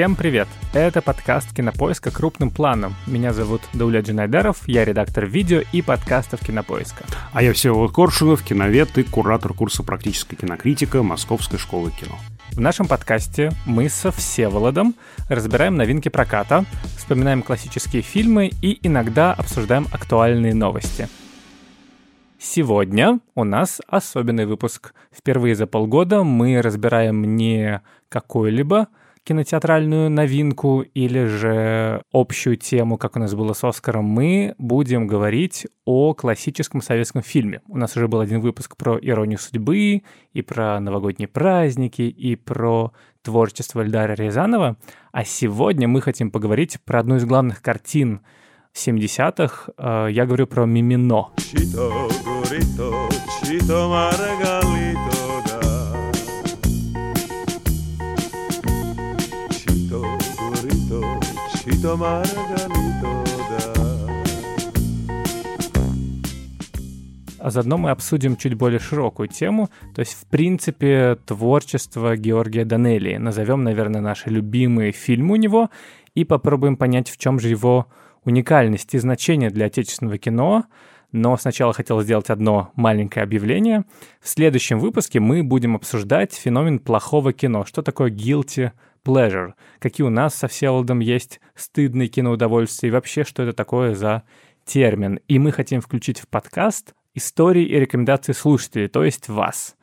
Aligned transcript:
Всем 0.00 0.16
привет! 0.16 0.48
Это 0.72 1.02
подкаст 1.02 1.54
«Кинопоиска. 1.54 2.10
Крупным 2.10 2.50
планом». 2.50 2.94
Меня 3.06 3.34
зовут 3.34 3.60
Дауля 3.74 4.00
Джинайдаров, 4.00 4.66
я 4.66 4.86
редактор 4.86 5.26
видео 5.26 5.60
и 5.72 5.82
подкастов 5.82 6.40
«Кинопоиска». 6.40 7.04
А 7.34 7.42
я 7.42 7.52
Всеволод 7.52 7.92
Коршунов, 7.92 8.42
киновед 8.42 8.96
и 8.96 9.02
куратор 9.02 9.52
курса 9.52 9.82
«Практическая 9.82 10.36
кинокритика» 10.36 11.02
Московской 11.02 11.58
школы 11.58 11.90
кино. 11.90 12.16
В 12.52 12.60
нашем 12.60 12.88
подкасте 12.88 13.52
мы 13.66 13.90
со 13.90 14.10
Всеволодом 14.10 14.94
разбираем 15.28 15.76
новинки 15.76 16.08
проката, 16.08 16.64
вспоминаем 16.96 17.42
классические 17.42 18.00
фильмы 18.00 18.52
и 18.62 18.78
иногда 18.82 19.34
обсуждаем 19.34 19.86
актуальные 19.92 20.54
новости. 20.54 21.10
Сегодня 22.38 23.20
у 23.34 23.44
нас 23.44 23.82
особенный 23.86 24.46
выпуск. 24.46 24.94
Впервые 25.14 25.54
за 25.54 25.66
полгода 25.66 26.24
мы 26.24 26.62
разбираем 26.62 27.36
не 27.36 27.82
какой-либо 28.08 28.88
кинотеатральную 29.24 30.10
новинку 30.10 30.82
или 30.82 31.26
же 31.26 32.02
общую 32.12 32.56
тему, 32.56 32.98
как 32.98 33.16
у 33.16 33.18
нас 33.18 33.34
было 33.34 33.52
с 33.52 33.62
Оскаром, 33.64 34.04
мы 34.04 34.54
будем 34.58 35.06
говорить 35.06 35.66
о 35.84 36.14
классическом 36.14 36.80
советском 36.80 37.22
фильме. 37.22 37.60
У 37.68 37.76
нас 37.76 37.96
уже 37.96 38.08
был 38.08 38.20
один 38.20 38.40
выпуск 38.40 38.76
про 38.76 38.98
«Иронию 38.98 39.38
судьбы», 39.38 40.02
и 40.32 40.42
про 40.42 40.80
новогодние 40.80 41.28
праздники, 41.28 42.02
и 42.02 42.36
про 42.36 42.92
творчество 43.22 43.82
Эльдара 43.82 44.14
Рязанова. 44.14 44.76
А 45.12 45.24
сегодня 45.24 45.88
мы 45.88 46.00
хотим 46.00 46.30
поговорить 46.30 46.78
про 46.84 47.00
одну 47.00 47.16
из 47.16 47.24
главных 47.24 47.62
картин 47.62 48.20
70-х. 48.74 49.72
Э, 49.76 50.08
я 50.10 50.26
говорю 50.26 50.46
про 50.46 50.64
«Мимино». 50.64 51.30
Чито, 51.36 51.90
гурито, 52.24 53.08
чито, 53.44 53.88
Margarito, 61.82 61.96
Margarito, 61.96 63.24
А 67.38 67.50
заодно 67.50 67.78
мы 67.78 67.90
обсудим 67.90 68.36
чуть 68.36 68.52
более 68.52 68.78
широкую 68.78 69.28
тему, 69.28 69.70
то 69.94 70.00
есть, 70.00 70.12
в 70.12 70.26
принципе, 70.26 71.16
творчество 71.24 72.16
Георгия 72.16 72.66
Данелли. 72.66 73.16
Назовем, 73.16 73.64
наверное, 73.64 74.02
наши 74.02 74.28
любимые 74.28 74.92
фильмы 74.92 75.32
у 75.32 75.36
него 75.36 75.70
и 76.14 76.24
попробуем 76.24 76.76
понять, 76.76 77.08
в 77.08 77.16
чем 77.16 77.40
же 77.40 77.48
его 77.48 77.86
уникальность 78.24 78.92
и 78.92 78.98
значение 78.98 79.48
для 79.48 79.66
отечественного 79.66 80.18
кино. 80.18 80.64
Но 81.12 81.36
сначала 81.38 81.72
хотел 81.72 82.02
сделать 82.02 82.28
одно 82.28 82.72
маленькое 82.76 83.24
объявление. 83.24 83.84
В 84.20 84.28
следующем 84.28 84.78
выпуске 84.78 85.18
мы 85.18 85.42
будем 85.42 85.76
обсуждать 85.76 86.34
феномен 86.34 86.78
плохого 86.78 87.32
кино. 87.32 87.64
Что 87.64 87.80
такое 87.80 88.10
guilty 88.10 88.70
pleasure, 89.04 89.52
какие 89.78 90.06
у 90.06 90.10
нас 90.10 90.34
со 90.34 90.48
Всеволодом 90.48 91.00
есть 91.00 91.40
стыдные 91.54 92.08
киноудовольствия 92.08 92.88
и 92.88 92.92
вообще, 92.92 93.24
что 93.24 93.42
это 93.42 93.52
такое 93.52 93.94
за 93.94 94.22
термин. 94.64 95.20
И 95.28 95.38
мы 95.38 95.52
хотим 95.52 95.80
включить 95.80 96.20
в 96.20 96.28
подкаст 96.28 96.94
истории 97.14 97.64
и 97.64 97.78
рекомендации 97.78 98.32
слушателей, 98.32 98.88
то 98.88 99.04
есть 99.04 99.28
вас. 99.28 99.76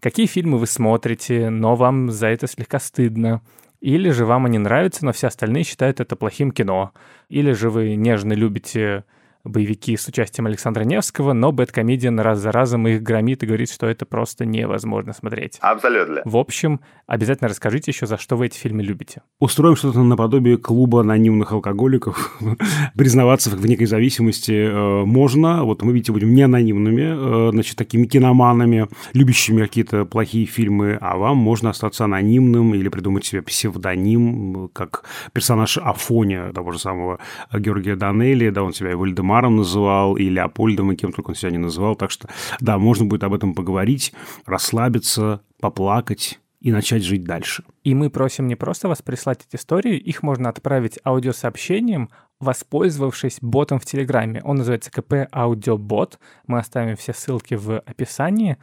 Какие 0.00 0.26
фильмы 0.26 0.58
вы 0.58 0.66
смотрите, 0.66 1.48
но 1.48 1.76
вам 1.76 2.10
за 2.10 2.26
это 2.26 2.46
слегка 2.46 2.78
стыдно? 2.78 3.40
Или 3.80 4.10
же 4.10 4.26
вам 4.26 4.46
они 4.46 4.58
нравятся, 4.58 5.04
но 5.04 5.12
все 5.12 5.28
остальные 5.28 5.64
считают 5.64 6.00
это 6.00 6.16
плохим 6.16 6.50
кино? 6.50 6.92
Или 7.28 7.52
же 7.52 7.70
вы 7.70 7.96
нежно 7.96 8.32
любите 8.32 9.04
боевики 9.44 9.96
с 9.96 10.08
участием 10.08 10.46
Александра 10.46 10.84
Невского, 10.84 11.34
но 11.34 11.52
Бэткомедиан 11.52 12.18
раз 12.18 12.38
за 12.38 12.50
разом 12.50 12.88
их 12.88 13.02
громит 13.02 13.42
и 13.42 13.46
говорит, 13.46 13.70
что 13.70 13.86
это 13.86 14.06
просто 14.06 14.46
невозможно 14.46 15.12
смотреть. 15.12 15.58
Абсолютно. 15.60 16.22
В 16.24 16.36
общем, 16.36 16.80
обязательно 17.06 17.48
расскажите 17.48 17.90
еще, 17.90 18.06
за 18.06 18.16
что 18.16 18.36
вы 18.36 18.46
эти 18.46 18.56
фильмы 18.56 18.82
любите. 18.82 19.22
Устроим 19.38 19.76
что-то 19.76 20.02
наподобие 20.02 20.56
клуба 20.56 21.02
анонимных 21.02 21.52
алкоголиков. 21.52 22.38
Признаваться 22.96 23.50
в 23.50 23.66
некой 23.66 23.86
зависимости 23.86 24.52
э, 24.52 25.04
можно. 25.04 25.64
Вот 25.64 25.82
мы, 25.82 25.92
видите, 25.92 26.12
будем 26.12 26.34
не 26.34 26.42
анонимными, 26.42 27.48
э, 27.48 27.50
значит, 27.52 27.76
такими 27.76 28.06
киноманами, 28.06 28.88
любящими 29.12 29.62
какие-то 29.62 30.06
плохие 30.06 30.46
фильмы, 30.46 30.96
а 31.00 31.18
вам 31.18 31.36
можно 31.36 31.70
остаться 31.70 32.04
анонимным 32.04 32.74
или 32.74 32.88
придумать 32.88 33.26
себе 33.26 33.42
псевдоним, 33.42 34.70
как 34.72 35.04
персонаж 35.32 35.76
Афоня 35.78 36.52
того 36.52 36.72
же 36.72 36.78
самого 36.78 37.18
Георгия 37.52 37.96
Данелии, 37.96 38.48
да, 38.48 38.62
он 38.62 38.72
себя 38.72 38.92
и 38.92 38.94
Вальдемар 38.94 39.33
Вальдемаром 39.34 39.56
называл, 39.56 40.16
и 40.16 40.28
Леопольдом, 40.28 40.92
и 40.92 40.96
кем 40.96 41.12
только 41.12 41.30
он 41.30 41.34
себя 41.34 41.50
не 41.50 41.58
называл. 41.58 41.96
Так 41.96 42.10
что, 42.10 42.28
да, 42.60 42.78
можно 42.78 43.06
будет 43.06 43.24
об 43.24 43.34
этом 43.34 43.54
поговорить, 43.54 44.12
расслабиться, 44.46 45.40
поплакать 45.60 46.40
и 46.60 46.70
начать 46.70 47.02
жить 47.02 47.24
дальше. 47.24 47.64
И 47.82 47.94
мы 47.94 48.10
просим 48.10 48.46
не 48.46 48.54
просто 48.54 48.88
вас 48.88 49.02
прислать 49.02 49.44
эти 49.48 49.60
истории, 49.60 49.96
их 49.96 50.22
можно 50.22 50.48
отправить 50.48 50.98
аудиосообщением, 51.04 52.10
воспользовавшись 52.40 53.38
ботом 53.40 53.80
в 53.80 53.84
Телеграме. 53.84 54.40
Он 54.44 54.56
называется 54.56 54.90
КП 54.90 55.28
Аудиобот. 55.32 56.18
Мы 56.46 56.58
оставим 56.58 56.96
все 56.96 57.12
ссылки 57.12 57.54
в 57.54 57.78
описании. 57.80 58.56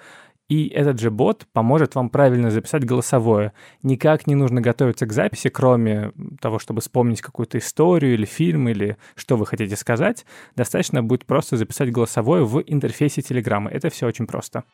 И 0.52 0.68
этот 0.68 1.00
же 1.00 1.12
бот 1.12 1.48
поможет 1.54 1.96
вам 1.96 2.10
правильно 2.10 2.52
записать 2.52 2.84
голосовое. 2.84 3.54
Никак 3.84 4.28
не 4.28 4.36
нужно 4.36 4.60
готовиться 4.60 5.06
к 5.06 5.14
записи, 5.14 5.48
кроме 5.48 6.12
того, 6.42 6.60
чтобы 6.60 6.82
вспомнить 6.82 7.22
какую-то 7.22 7.58
историю 7.58 8.16
или 8.16 8.26
фильм, 8.26 8.68
или 8.68 8.98
что 9.16 9.38
вы 9.38 9.46
хотите 9.46 9.78
сказать. 9.78 10.26
Достаточно 10.58 11.02
будет 11.02 11.26
просто 11.26 11.56
записать 11.56 11.90
голосовое 11.90 12.44
в 12.44 12.62
интерфейсе 12.68 13.22
Телеграма. 13.22 13.72
Это 13.72 13.90
все 13.90 14.08
очень 14.08 14.28
просто. 14.28 14.66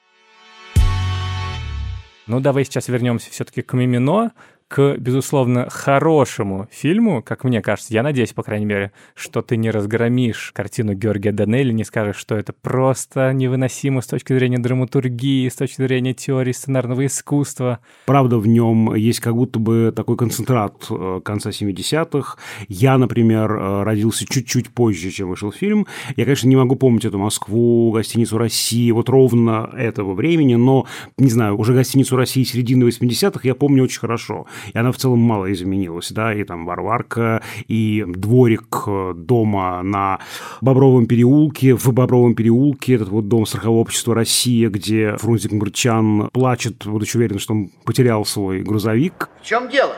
Ну, 2.26 2.40
давай 2.40 2.66
сейчас 2.66 2.88
вернемся 2.88 3.30
все-таки 3.30 3.62
к 3.62 3.72
Мимино 3.74 4.32
к, 4.68 4.98
безусловно, 4.98 5.70
хорошему 5.70 6.68
фильму, 6.72 7.24
как 7.24 7.44
мне 7.46 7.62
кажется, 7.62 7.94
я 7.94 8.04
надеюсь, 8.04 8.34
по 8.34 8.44
крайней 8.44 8.66
мере, 8.66 8.92
что 9.16 9.42
ты 9.42 9.56
не 9.56 9.72
разгромишь 9.72 10.52
картину 10.54 10.94
Георгия 10.94 11.32
Данелли, 11.32 11.72
не 11.72 11.86
скажешь, 11.86 12.18
что 12.18 12.36
это 12.36 12.52
просто 12.54 13.32
невыносимо 13.32 14.02
с 14.02 14.08
точки 14.08 14.34
зрения 14.34 14.60
драматургии, 14.60 15.48
с 15.48 15.56
точки 15.56 15.82
зрения 15.82 16.14
теории 16.14 16.52
сценарного 16.52 17.06
искусства. 17.06 17.80
Правда, 18.06 18.38
в 18.38 18.48
нем 18.48 18.94
есть 18.94 19.22
как 19.22 19.36
будто 19.36 19.60
бы 19.60 19.94
такой 19.96 20.18
концентрат 20.18 20.86
э, 20.90 21.22
конца 21.24 21.52
70-х. 21.52 22.38
Я, 22.68 22.98
например, 22.98 23.52
э, 23.52 23.84
родился 23.84 24.26
чуть-чуть 24.26 24.70
позже, 24.70 25.12
чем 25.12 25.30
вышел 25.30 25.52
фильм. 25.52 25.88
Я, 26.18 26.26
конечно, 26.26 26.50
не 26.50 26.58
могу 26.58 26.76
помнить 26.76 27.06
эту 27.06 27.18
Москву, 27.18 27.92
гостиницу 27.92 28.38
России, 28.38 28.92
вот 28.92 29.08
ровно 29.08 29.70
этого 29.78 30.14
времени, 30.14 30.56
но, 30.56 30.86
не 31.18 31.30
знаю, 31.30 31.58
уже 31.58 31.74
гостиницу 31.74 32.18
России 32.18 32.44
середины 32.44 32.84
80-х 32.84 33.40
я 33.44 33.56
помню 33.56 33.84
очень 33.84 34.00
хорошо 34.00 34.46
и 34.74 34.78
она 34.78 34.92
в 34.92 34.98
целом 34.98 35.20
мало 35.20 35.52
изменилась, 35.52 36.12
да, 36.12 36.34
и 36.34 36.44
там 36.44 36.66
Варварка, 36.66 37.42
и 37.68 38.04
дворик 38.08 38.86
дома 39.16 39.82
на 39.84 40.20
Бобровом 40.62 41.08
переулке, 41.08 41.76
в 41.76 41.92
Бобровом 41.94 42.36
переулке, 42.36 42.96
этот 42.96 43.10
вот 43.10 43.28
дом 43.28 43.46
страхового 43.46 43.82
общества 43.82 44.16
«Россия», 44.16 44.70
где 44.70 45.16
Фрунзик 45.18 45.52
Мурчан 45.52 46.30
плачет, 46.32 46.86
будучи 46.86 47.18
уверен, 47.18 47.40
что 47.40 47.54
он 47.54 47.70
потерял 47.86 48.26
свой 48.26 48.62
грузовик. 48.62 49.30
В 49.42 49.46
чем 49.46 49.70
дело, 49.70 49.96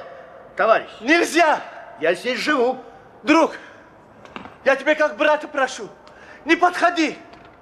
товарищ? 0.56 0.90
Нельзя! 1.02 1.62
Я 2.02 2.14
здесь 2.14 2.40
живу. 2.40 2.78
Друг, 3.24 3.52
я 4.64 4.76
тебя 4.76 4.96
как 4.96 5.18
брата 5.18 5.47
прошу, 5.47 5.90
не 6.46 6.56
подходи! 6.56 7.16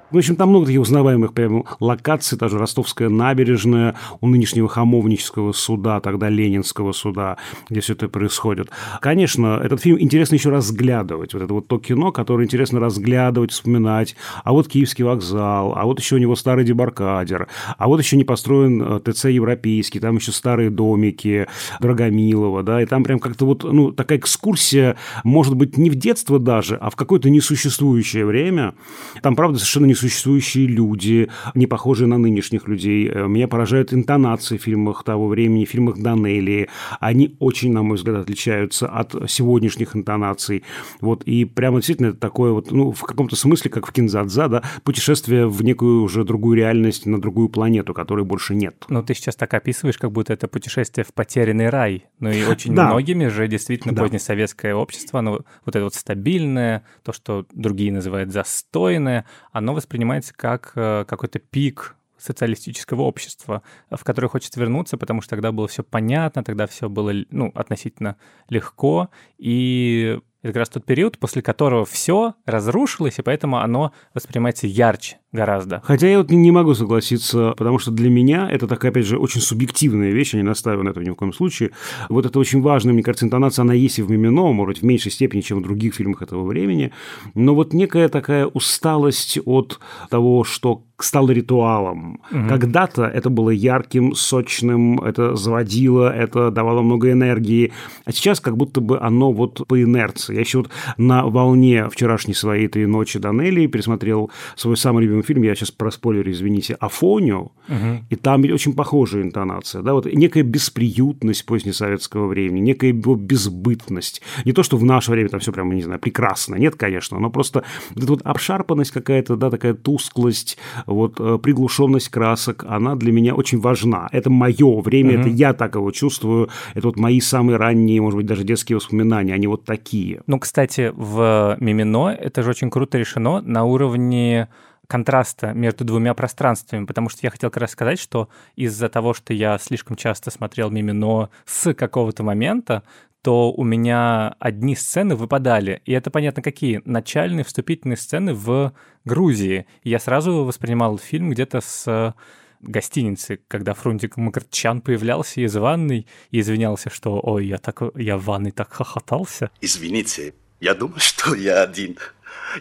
В 0.09 0.15
общем, 0.15 0.37
там 0.37 0.49
много 0.49 0.67
таких 0.67 0.79
узнаваемых 0.79 1.33
прям 1.33 1.65
локаций, 1.81 2.37
даже 2.37 2.57
Ростовская 2.57 3.09
набережная, 3.09 3.95
у 4.21 4.27
нынешнего 4.27 4.69
Хамовнического 4.69 5.51
суда, 5.51 5.99
тогда 5.99 6.29
Ленинского 6.29 6.93
суда, 6.93 7.35
где 7.69 7.81
все 7.81 7.91
это 7.91 8.07
происходит. 8.07 8.69
Конечно, 9.01 9.59
этот 9.61 9.81
фильм 9.81 9.99
интересно 9.99 10.35
еще 10.35 10.49
разглядывать. 10.49 11.33
Вот 11.33 11.43
это 11.43 11.53
вот 11.53 11.67
то 11.67 11.77
кино, 11.77 12.13
которое 12.13 12.45
интересно 12.45 12.79
разглядывать, 12.79 13.51
вспоминать. 13.51 14.15
А 14.45 14.53
вот 14.53 14.69
Киевский 14.69 15.03
вокзал, 15.03 15.73
а 15.75 15.83
вот 15.83 15.99
еще 15.99 16.15
у 16.15 16.19
него 16.19 16.37
старый 16.37 16.63
дебаркадер, 16.63 17.49
а 17.77 17.87
вот 17.87 17.99
еще 17.99 18.15
не 18.15 18.23
построен 18.23 18.81
э, 18.81 18.99
ТЦ 19.01 19.25
европейский, 19.25 19.99
там 19.99 20.15
еще 20.15 20.31
старые 20.31 20.69
домики 20.69 21.47
Драгомилова, 21.81 22.63
да, 22.63 22.81
и 22.81 22.85
там 22.85 23.03
прям 23.03 23.19
как-то 23.19 23.45
вот, 23.45 23.65
ну, 23.65 23.91
такая 23.91 24.19
экскурсия, 24.19 24.95
может 25.25 25.55
быть, 25.55 25.77
не 25.77 25.89
в 25.89 25.95
детство 25.95 26.39
даже, 26.39 26.77
а 26.77 26.89
в 26.89 26.95
какое-то 26.95 27.29
несуществующее 27.29 28.25
время. 28.25 28.73
Там, 29.21 29.35
правда, 29.35 29.57
совершенно 29.59 29.85
не 29.85 29.96
несуществующие 29.97 30.67
люди, 30.67 31.29
не 31.55 31.67
похожие 31.67 32.07
на 32.07 32.17
нынешних 32.17 32.67
людей. 32.67 33.09
Э, 33.09 33.27
меня 33.27 33.47
поражают 33.47 33.93
интонации 33.93 34.57
в 34.57 34.61
фильмах 34.61 35.03
того 35.03 35.27
времени, 35.27 35.65
в 35.65 35.69
фильмах 35.69 35.97
Данелли. 35.97 36.69
Они 36.99 37.35
очень, 37.39 37.71
на 37.73 37.83
мой 37.83 37.97
взгляд, 37.97 38.17
отличаются 38.17 38.87
от 38.87 39.15
сегодняшних 39.29 39.95
интонаций. 39.95 40.63
Вот, 41.01 41.23
и 41.23 41.45
прямо 41.45 41.77
действительно 41.77 42.07
это 42.07 42.19
такое 42.19 42.51
вот, 42.51 42.71
ну, 42.71 42.91
в 42.91 43.01
каком-то 43.01 43.35
смысле, 43.35 43.71
как 43.71 43.87
в 43.87 43.91
Кинзадза, 43.91 44.47
да, 44.47 44.63
путешествие 44.83 45.47
в 45.47 45.63
некую 45.63 46.03
уже 46.03 46.23
другую 46.23 46.57
реальность, 46.57 47.05
на 47.05 47.19
другую 47.19 47.49
планету, 47.49 47.93
которой 47.93 48.25
больше 48.25 48.55
нет. 48.55 48.85
Ну, 48.89 49.03
ты 49.03 49.13
сейчас 49.13 49.35
так 49.35 49.53
описываешь, 49.53 49.97
как 49.97 50.11
будто 50.11 50.33
это 50.33 50.47
путешествие 50.47 51.05
в 51.05 51.13
потерянный 51.13 51.69
рай. 51.69 52.05
Ну, 52.19 52.29
и 52.29 52.43
очень 52.43 52.75
да. 52.75 52.87
многими 52.87 53.27
же 53.27 53.47
действительно 53.47 53.93
да. 53.93 54.03
позднесоветское 54.03 54.75
общество, 54.75 55.19
оно 55.19 55.31
вот 55.65 55.75
это 55.75 55.83
вот 55.83 55.95
стабильное, 55.95 56.83
то, 57.03 57.13
что 57.13 57.45
другие 57.53 57.91
называют 57.91 58.31
застойное, 58.31 59.25
оно 59.51 59.73
воспринимается 59.87 60.33
как 60.35 60.73
э, 60.75 61.05
какой-то 61.07 61.39
пик 61.39 61.95
социалистического 62.17 63.03
общества, 63.03 63.61
в 63.89 64.03
которое 64.03 64.27
хочется 64.27 64.59
вернуться, 64.59 64.97
потому 64.97 65.21
что 65.21 65.29
тогда 65.29 65.51
было 65.51 65.67
все 65.67 65.83
понятно, 65.83 66.43
тогда 66.43 66.67
все 66.67 66.89
было 66.89 67.13
ну, 67.29 67.51
относительно 67.55 68.17
легко, 68.49 69.09
и 69.37 70.19
это 70.41 70.53
как 70.53 70.55
раз 70.57 70.69
тот 70.69 70.85
период, 70.85 71.19
после 71.19 71.41
которого 71.41 71.85
все 71.85 72.33
разрушилось, 72.45 73.19
и 73.19 73.21
поэтому 73.21 73.59
оно 73.59 73.93
воспринимается 74.13 74.67
ярче 74.67 75.19
гораздо. 75.31 75.81
Хотя 75.83 76.07
я 76.07 76.17
вот 76.19 76.31
не 76.31 76.51
могу 76.51 76.73
согласиться, 76.73 77.53
потому 77.57 77.79
что 77.79 77.91
для 77.91 78.09
меня 78.09 78.49
это 78.49 78.67
такая, 78.67 78.91
опять 78.91 79.05
же, 79.05 79.17
очень 79.17 79.41
субъективная 79.41 80.11
вещь, 80.11 80.33
я 80.33 80.39
не 80.39 80.45
настаиваю 80.45 80.85
на 80.85 80.89
этом 80.89 81.03
ни 81.03 81.09
в 81.09 81.15
коем 81.15 81.33
случае. 81.33 81.71
Вот 82.09 82.25
это 82.25 82.39
очень 82.39 82.61
важная, 82.61 82.93
мне 82.93 83.03
кажется, 83.03 83.25
интонация, 83.25 83.63
она 83.63 83.73
есть 83.73 83.99
и 83.99 84.01
в 84.01 84.09
«Мимино», 84.09 84.51
может 84.53 84.75
быть, 84.75 84.81
в 84.83 84.85
меньшей 84.85 85.11
степени, 85.11 85.41
чем 85.41 85.59
в 85.59 85.63
других 85.63 85.95
фильмах 85.95 86.21
этого 86.21 86.45
времени, 86.45 86.91
но 87.35 87.55
вот 87.55 87.73
некая 87.73 88.09
такая 88.09 88.45
усталость 88.45 89.39
от 89.45 89.79
того, 90.09 90.43
что 90.43 90.83
стало 90.99 91.29
ритуалом. 91.31 92.19
Угу. 92.31 92.47
Когда-то 92.49 93.03
это 93.03 93.29
было 93.29 93.51
ярким, 93.51 94.15
сочным, 94.15 94.99
это 94.99 95.35
заводило, 95.35 96.11
это 96.11 96.49
давало 96.49 96.81
много 96.81 97.11
энергии, 97.11 97.71
а 98.05 98.11
сейчас 98.11 98.39
как 98.39 98.57
будто 98.57 98.81
бы 98.81 98.99
оно 98.99 99.31
вот 99.31 99.67
по 99.67 99.81
инерции. 99.81 100.33
Я 100.33 100.41
еще 100.41 100.59
вот 100.59 100.69
на 100.97 101.25
волне 101.25 101.87
вчерашней 101.89 102.33
своей 102.33 102.65
этой 102.65 102.85
ночи 102.87 103.19
Данелли 103.19 103.67
пересмотрел 103.67 104.31
свой 104.55 104.75
самый 104.75 105.03
любимый 105.03 105.16
фильм, 105.23 105.43
я 105.43 105.55
сейчас 105.55 105.71
про 105.71 105.91
спойлеры, 105.91 106.31
извините, 106.31 106.75
Афонию, 106.79 107.51
угу. 107.67 108.03
и 108.09 108.15
там 108.15 108.43
очень 108.43 108.73
похожая 108.73 109.23
интонация, 109.23 109.81
да, 109.81 109.93
вот 109.93 110.05
некая 110.05 110.43
бесприютность 110.43 111.45
позднесоветского 111.45 112.27
времени, 112.27 112.61
некая 112.61 112.87
его 112.87 113.15
безбытность. 113.15 114.21
Не 114.45 114.53
то, 114.53 114.63
что 114.63 114.77
в 114.77 114.83
наше 114.83 115.11
время 115.11 115.29
там 115.29 115.39
все 115.39 115.51
прямо, 115.51 115.73
не 115.73 115.81
знаю, 115.81 115.99
прекрасно, 115.99 116.55
нет, 116.55 116.75
конечно, 116.75 117.19
но 117.19 117.29
просто 117.29 117.63
вот 117.93 118.03
эта 118.03 118.11
вот 118.11 118.21
обшарпанность 118.23 118.91
какая-то, 118.91 119.35
да, 119.35 119.49
такая 119.49 119.73
тусклость, 119.73 120.57
вот 120.85 121.19
э, 121.19 121.39
приглушенность 121.41 122.09
красок, 122.09 122.65
она 122.67 122.95
для 122.95 123.11
меня 123.11 123.35
очень 123.35 123.59
важна. 123.59 124.07
Это 124.11 124.29
мое 124.29 124.81
время, 124.81 125.13
угу. 125.13 125.21
это 125.21 125.29
я 125.29 125.53
так 125.53 125.75
его 125.75 125.91
чувствую, 125.91 126.49
это 126.73 126.87
вот 126.87 126.97
мои 126.97 127.19
самые 127.19 127.57
ранние, 127.57 128.01
может 128.01 128.17
быть, 128.17 128.25
даже 128.25 128.43
детские 128.43 128.77
воспоминания, 128.77 129.33
они 129.33 129.47
вот 129.47 129.65
такие. 129.65 130.21
Ну, 130.27 130.39
кстати, 130.39 130.93
в 130.95 131.57
«Мимино» 131.59 132.09
это 132.09 132.43
же 132.43 132.49
очень 132.49 132.69
круто 132.69 132.97
решено 132.97 133.41
на 133.41 133.63
уровне 133.63 134.49
контраста 134.87 135.53
между 135.53 135.83
двумя 135.83 136.13
пространствами, 136.13 136.85
потому 136.85 137.09
что 137.09 137.19
я 137.23 137.29
хотел 137.29 137.49
как 137.49 137.61
раз 137.61 137.71
сказать, 137.71 137.99
что 137.99 138.29
из-за 138.55 138.89
того, 138.89 139.13
что 139.13 139.33
я 139.33 139.57
слишком 139.57 139.95
часто 139.95 140.31
смотрел 140.31 140.69
Мимино 140.69 141.29
с 141.45 141.73
какого-то 141.73 142.23
момента, 142.23 142.83
то 143.21 143.51
у 143.51 143.63
меня 143.63 144.35
одни 144.39 144.75
сцены 144.75 145.15
выпадали. 145.15 145.81
И 145.85 145.91
это 145.91 146.09
понятно 146.09 146.41
какие. 146.41 146.81
Начальные 146.85 147.43
вступительные 147.43 147.97
сцены 147.97 148.33
в 148.33 148.73
Грузии. 149.03 149.65
Я 149.83 149.99
сразу 149.99 150.45
воспринимал 150.45 150.97
фильм 150.97 151.31
где-то 151.31 151.59
с 151.59 152.15
гостиницы, 152.61 153.39
когда 153.47 153.73
Фрунзик 153.73 154.17
Макарчан 154.17 154.81
появлялся 154.81 155.41
из 155.41 155.55
ванной 155.55 156.07
и 156.31 156.39
извинялся, 156.39 156.89
что 156.89 157.19
«Ой, 157.21 157.47
я, 157.47 157.57
так, 157.57 157.81
я 157.95 158.17
в 158.17 158.23
ванной 158.23 158.51
так 158.51 158.71
хохотался». 158.71 159.51
Извините, 159.61 160.33
я 160.59 160.73
думаю, 160.73 160.99
что 160.99 161.35
я 161.35 161.61
один. 161.63 161.97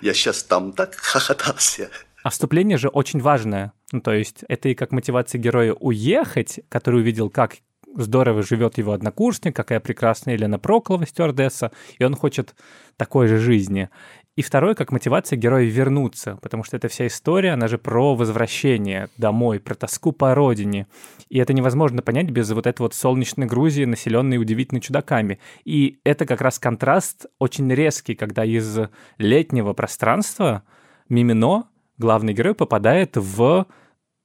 Я 0.02 0.14
сейчас 0.14 0.42
там 0.42 0.72
так 0.72 0.94
хохотался. 0.96 1.90
А 2.26 2.30
вступление 2.30 2.76
же 2.76 2.88
очень 2.88 3.20
важное. 3.20 3.72
Ну, 3.92 4.00
то 4.00 4.12
есть 4.12 4.44
это 4.48 4.68
и 4.68 4.74
как 4.74 4.90
мотивация 4.90 5.38
героя 5.38 5.74
уехать, 5.74 6.58
который 6.68 7.02
увидел, 7.02 7.30
как 7.30 7.58
здорово 7.94 8.42
живет 8.42 8.78
его 8.78 8.90
однокурсник, 8.94 9.54
какая 9.54 9.78
прекрасная 9.78 10.34
Елена 10.34 10.58
Проклова, 10.58 11.06
стюардесса, 11.06 11.70
и 12.00 12.02
он 12.02 12.16
хочет 12.16 12.56
такой 12.96 13.28
же 13.28 13.38
жизни. 13.38 13.90
И 14.34 14.42
второе, 14.42 14.74
как 14.74 14.90
мотивация 14.90 15.36
героя 15.36 15.66
вернуться, 15.66 16.36
потому 16.42 16.64
что 16.64 16.76
эта 16.76 16.88
вся 16.88 17.06
история, 17.06 17.52
она 17.52 17.68
же 17.68 17.78
про 17.78 18.16
возвращение 18.16 19.08
домой, 19.16 19.60
про 19.60 19.76
тоску 19.76 20.10
по 20.10 20.34
родине. 20.34 20.88
И 21.28 21.38
это 21.38 21.52
невозможно 21.52 22.02
понять 22.02 22.30
без 22.30 22.50
вот 22.50 22.66
этой 22.66 22.80
вот 22.80 22.94
солнечной 22.94 23.46
Грузии, 23.46 23.84
населенной 23.84 24.38
удивительными 24.38 24.82
чудаками. 24.82 25.38
И 25.64 26.00
это 26.02 26.26
как 26.26 26.40
раз 26.40 26.58
контраст 26.58 27.26
очень 27.38 27.72
резкий, 27.72 28.16
когда 28.16 28.44
из 28.44 28.80
летнего 29.16 29.74
пространства 29.74 30.64
Мимино 31.08 31.68
главный 31.98 32.32
герой 32.32 32.54
попадает 32.54 33.16
в 33.16 33.66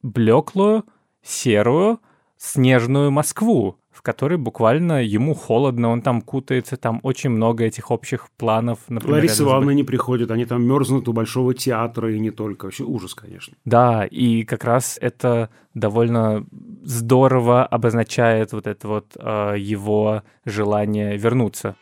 блеклую, 0.01 0.85
серую, 1.23 1.99
снежную 2.37 3.11
Москву, 3.11 3.77
в 3.91 4.01
которой 4.01 4.37
буквально 4.37 5.03
ему 5.03 5.35
холодно, 5.35 5.89
он 5.89 6.01
там 6.01 6.21
кутается, 6.21 6.77
там 6.77 6.99
очень 7.03 7.29
много 7.29 7.65
этих 7.65 7.91
общих 7.91 8.29
планов. 8.37 8.79
Например, 8.87 9.17
Лариса 9.17 9.43
Ивановна 9.43 9.71
не 9.71 9.83
приходит, 9.83 10.31
они 10.31 10.45
там 10.45 10.63
мерзнут 10.63 11.07
у 11.07 11.13
Большого 11.13 11.53
театра 11.53 12.11
и 12.11 12.19
не 12.19 12.31
только. 12.31 12.65
Вообще 12.65 12.83
ужас, 12.83 13.13
конечно. 13.13 13.55
Да, 13.65 14.05
и 14.05 14.43
как 14.43 14.63
раз 14.63 14.97
это 14.99 15.49
довольно 15.73 16.45
здорово 16.83 17.65
обозначает 17.65 18.53
вот 18.53 18.65
это 18.65 18.87
вот 18.87 19.17
э, 19.19 19.55
его 19.59 20.23
желание 20.45 21.17
вернуться. 21.17 21.75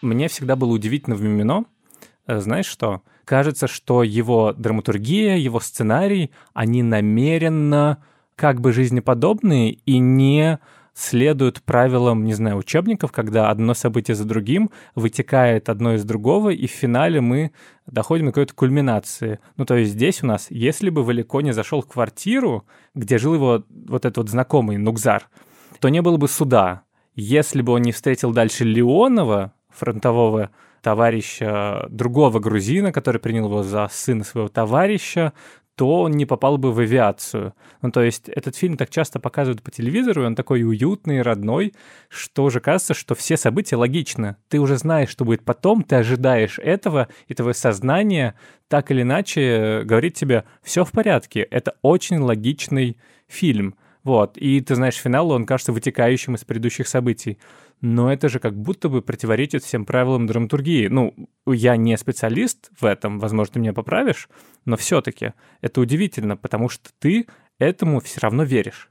Мне 0.00 0.28
всегда 0.28 0.56
было 0.56 0.72
удивительно 0.72 1.16
в 1.16 1.22
Мимино, 1.22 1.64
э, 2.26 2.40
знаешь 2.40 2.66
что? 2.66 3.02
Кажется, 3.24 3.66
что 3.66 4.02
его 4.02 4.52
драматургия, 4.52 5.36
его 5.36 5.60
сценарий, 5.60 6.30
они 6.54 6.82
намеренно 6.82 7.98
как 8.36 8.60
бы 8.60 8.72
жизнеподобные 8.72 9.72
и 9.72 9.98
не 9.98 10.58
следуют 10.94 11.62
правилам, 11.62 12.24
не 12.24 12.34
знаю, 12.34 12.56
учебников, 12.56 13.12
когда 13.12 13.50
одно 13.50 13.74
событие 13.74 14.14
за 14.14 14.24
другим 14.24 14.70
вытекает 14.94 15.68
одно 15.68 15.94
из 15.94 16.04
другого, 16.04 16.50
и 16.50 16.66
в 16.66 16.70
финале 16.70 17.20
мы 17.20 17.52
доходим 17.86 18.26
до 18.26 18.32
какой-то 18.32 18.54
кульминации. 18.54 19.38
Ну, 19.56 19.64
то 19.64 19.76
есть 19.76 19.92
здесь 19.92 20.22
у 20.22 20.26
нас, 20.26 20.48
если 20.50 20.90
бы 20.90 21.02
Валико 21.02 21.40
не 21.40 21.52
зашел 21.52 21.80
в 21.80 21.86
квартиру, 21.86 22.66
где 22.94 23.18
жил 23.18 23.34
его 23.34 23.64
вот 23.70 24.04
этот 24.04 24.18
вот 24.18 24.28
знакомый 24.28 24.76
Нукзар, 24.76 25.28
то 25.80 25.88
не 25.88 26.02
было 26.02 26.16
бы 26.16 26.28
суда. 26.28 26.82
Если 27.14 27.62
бы 27.62 27.72
он 27.72 27.82
не 27.82 27.92
встретил 27.92 28.32
дальше 28.32 28.64
Леонова, 28.64 29.52
фронтового 29.70 30.50
товарища 30.82 31.86
другого 31.88 32.38
грузина, 32.40 32.92
который 32.92 33.20
принял 33.20 33.46
его 33.46 33.62
за 33.62 33.88
сына 33.90 34.24
своего 34.24 34.48
товарища, 34.48 35.32
то 35.74 36.02
он 36.02 36.12
не 36.12 36.26
попал 36.26 36.58
бы 36.58 36.70
в 36.70 36.80
авиацию. 36.80 37.54
Ну, 37.80 37.90
то 37.90 38.02
есть 38.02 38.28
этот 38.28 38.56
фильм 38.56 38.76
так 38.76 38.90
часто 38.90 39.18
показывают 39.20 39.62
по 39.62 39.70
телевизору, 39.70 40.22
и 40.22 40.26
он 40.26 40.34
такой 40.34 40.62
уютный, 40.62 41.22
родной, 41.22 41.72
что 42.08 42.44
уже 42.44 42.60
кажется, 42.60 42.94
что 42.94 43.14
все 43.14 43.36
события 43.36 43.76
логичны. 43.76 44.36
Ты 44.48 44.60
уже 44.60 44.76
знаешь, 44.76 45.08
что 45.08 45.24
будет 45.24 45.44
потом, 45.44 45.82
ты 45.82 45.96
ожидаешь 45.96 46.58
этого, 46.58 47.08
и 47.26 47.34
твое 47.34 47.54
сознание 47.54 48.34
так 48.68 48.90
или 48.90 49.02
иначе 49.02 49.82
говорит 49.84 50.14
тебе, 50.14 50.44
все 50.62 50.84
в 50.84 50.92
порядке, 50.92 51.40
это 51.40 51.74
очень 51.80 52.18
логичный 52.18 52.98
фильм. 53.26 53.74
Вот, 54.04 54.36
и 54.36 54.60
ты 54.60 54.74
знаешь, 54.74 54.96
финал, 54.96 55.30
он 55.30 55.46
кажется 55.46 55.72
вытекающим 55.72 56.34
из 56.34 56.44
предыдущих 56.44 56.88
событий 56.88 57.38
но 57.82 58.12
это 58.12 58.28
же 58.28 58.38
как 58.38 58.56
будто 58.56 58.88
бы 58.88 59.02
противоречит 59.02 59.64
всем 59.64 59.84
правилам 59.84 60.26
драматургии. 60.26 60.86
Ну, 60.86 61.14
я 61.46 61.76
не 61.76 61.98
специалист 61.98 62.70
в 62.80 62.84
этом, 62.84 63.18
возможно, 63.18 63.54
ты 63.54 63.60
меня 63.60 63.72
поправишь, 63.72 64.28
но 64.64 64.76
все-таки 64.76 65.34
это 65.60 65.80
удивительно, 65.80 66.36
потому 66.36 66.68
что 66.68 66.90
ты 67.00 67.26
этому 67.58 68.00
все 68.00 68.20
равно 68.20 68.44
веришь. 68.44 68.88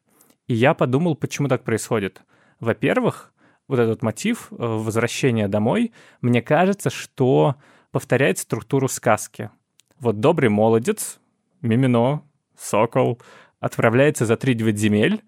И 0.47 0.53
я 0.53 0.73
подумал, 0.73 1.15
почему 1.15 1.47
так 1.47 1.63
происходит. 1.63 2.21
Во-первых, 2.59 3.33
вот 3.69 3.79
этот 3.79 4.03
мотив 4.03 4.49
э, 4.51 4.55
возвращения 4.57 5.47
домой, 5.47 5.93
мне 6.19 6.41
кажется, 6.41 6.89
что 6.89 7.55
повторяет 7.91 8.39
структуру 8.39 8.89
сказки. 8.89 9.51
Вот 9.99 10.19
добрый 10.19 10.49
молодец, 10.49 11.19
Мимино, 11.61 12.23
Сокол, 12.57 13.21
отправляется 13.61 14.25
за 14.25 14.35
три 14.35 14.57
земель, 14.75 15.21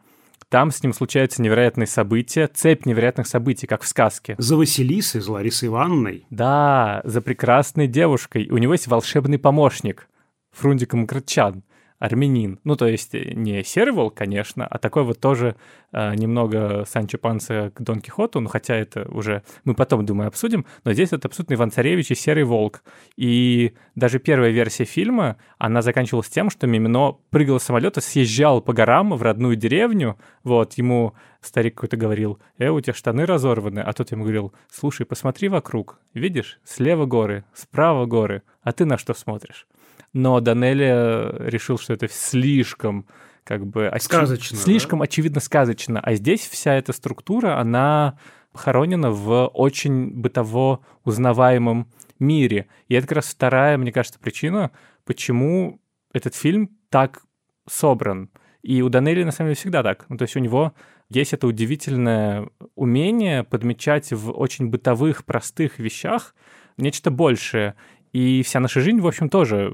там 0.53 0.69
с 0.69 0.83
ним 0.83 0.93
случаются 0.93 1.41
невероятные 1.41 1.87
события, 1.87 2.45
цепь 2.45 2.85
невероятных 2.85 3.25
событий, 3.25 3.65
как 3.65 3.81
в 3.81 3.87
сказке. 3.87 4.35
За 4.37 4.55
Василисой, 4.55 5.19
за 5.19 5.31
Ларисой 5.31 5.69
Ивановной. 5.69 6.27
Да, 6.29 7.01
за 7.05 7.21
прекрасной 7.21 7.87
девушкой. 7.87 8.47
У 8.51 8.59
него 8.59 8.73
есть 8.73 8.85
волшебный 8.85 9.39
помощник, 9.39 10.07
Фрундик 10.51 10.93
Мкртчан 10.93 11.63
армянин. 12.03 12.59
Ну, 12.65 12.75
то 12.75 12.85
есть 12.85 13.15
э, 13.15 13.31
не 13.33 13.63
серый 13.63 13.93
волк, 13.93 14.13
конечно, 14.13 14.67
а 14.67 14.77
такой 14.77 15.03
вот 15.03 15.21
тоже 15.21 15.55
э, 15.93 16.13
немного 16.15 16.83
Санчо 16.85 17.17
Панса 17.17 17.71
к 17.73 17.81
Дон 17.81 18.01
Кихоту, 18.01 18.41
ну, 18.41 18.49
хотя 18.49 18.75
это 18.75 19.09
уже 19.09 19.43
мы 19.63 19.73
потом, 19.73 20.05
думаю, 20.05 20.27
обсудим, 20.27 20.65
но 20.83 20.91
здесь 20.91 21.13
это 21.13 21.29
абсолютно 21.29 21.53
Иван 21.53 21.71
Царевич 21.71 22.11
и 22.11 22.15
серый 22.15 22.43
волк. 22.43 22.83
И 23.15 23.73
даже 23.95 24.19
первая 24.19 24.51
версия 24.51 24.83
фильма, 24.83 25.37
она 25.57 25.81
заканчивалась 25.81 26.27
тем, 26.27 26.49
что 26.49 26.67
Мимино 26.67 27.15
прыгал 27.29 27.57
с 27.61 27.63
самолета, 27.63 28.01
съезжал 28.01 28.61
по 28.61 28.73
горам 28.73 29.15
в 29.15 29.21
родную 29.21 29.55
деревню, 29.55 30.17
вот, 30.43 30.73
ему 30.73 31.13
старик 31.39 31.75
какой-то 31.75 31.95
говорил, 31.95 32.37
э, 32.57 32.67
у 32.67 32.81
тебя 32.81 32.93
штаны 32.93 33.25
разорваны, 33.25 33.79
а 33.79 33.93
тот 33.93 34.11
ему 34.11 34.23
говорил, 34.23 34.53
слушай, 34.69 35.05
посмотри 35.05 35.47
вокруг, 35.47 36.01
видишь, 36.13 36.59
слева 36.65 37.05
горы, 37.05 37.45
справа 37.53 38.05
горы, 38.05 38.43
а 38.61 38.73
ты 38.73 38.83
на 38.83 38.97
что 38.97 39.13
смотришь? 39.13 39.67
Но 40.13 40.39
Данелли 40.39 40.87
э, 40.87 41.49
решил, 41.49 41.77
что 41.77 41.93
это 41.93 42.07
слишком 42.07 43.07
как 43.43 43.65
бы... 43.65 43.91
Сказочно. 43.99 44.57
Слишком 44.57 44.99
да? 44.99 45.05
очевидно 45.05 45.41
сказочно. 45.41 45.99
А 45.99 46.13
здесь 46.15 46.47
вся 46.47 46.75
эта 46.75 46.93
структура, 46.93 47.59
она 47.59 48.17
похоронена 48.53 49.11
в 49.11 49.47
очень 49.47 50.11
бытово 50.11 50.79
узнаваемом 51.03 51.91
мире. 52.19 52.67
И 52.87 52.93
это 52.93 53.07
как 53.07 53.17
раз 53.17 53.25
вторая, 53.25 53.77
мне 53.77 53.91
кажется, 53.91 54.19
причина, 54.19 54.71
почему 55.03 55.81
этот 56.13 56.35
фильм 56.35 56.69
так 56.89 57.23
собран. 57.67 58.29
И 58.61 58.81
у 58.81 58.89
Данелли, 58.89 59.23
на 59.23 59.31
самом 59.31 59.49
деле, 59.49 59.55
всегда 59.55 59.83
так. 59.83 60.05
Ну, 60.07 60.17
то 60.17 60.23
есть 60.23 60.35
у 60.35 60.39
него 60.39 60.73
есть 61.09 61.33
это 61.33 61.47
удивительное 61.47 62.47
умение 62.75 63.43
подмечать 63.43 64.13
в 64.13 64.31
очень 64.31 64.69
бытовых, 64.69 65.25
простых 65.25 65.79
вещах 65.79 66.33
нечто 66.77 67.11
большее. 67.11 67.75
И 68.13 68.43
вся 68.43 68.59
наша 68.59 68.79
жизнь, 68.79 69.01
в 69.01 69.07
общем, 69.07 69.27
тоже 69.27 69.73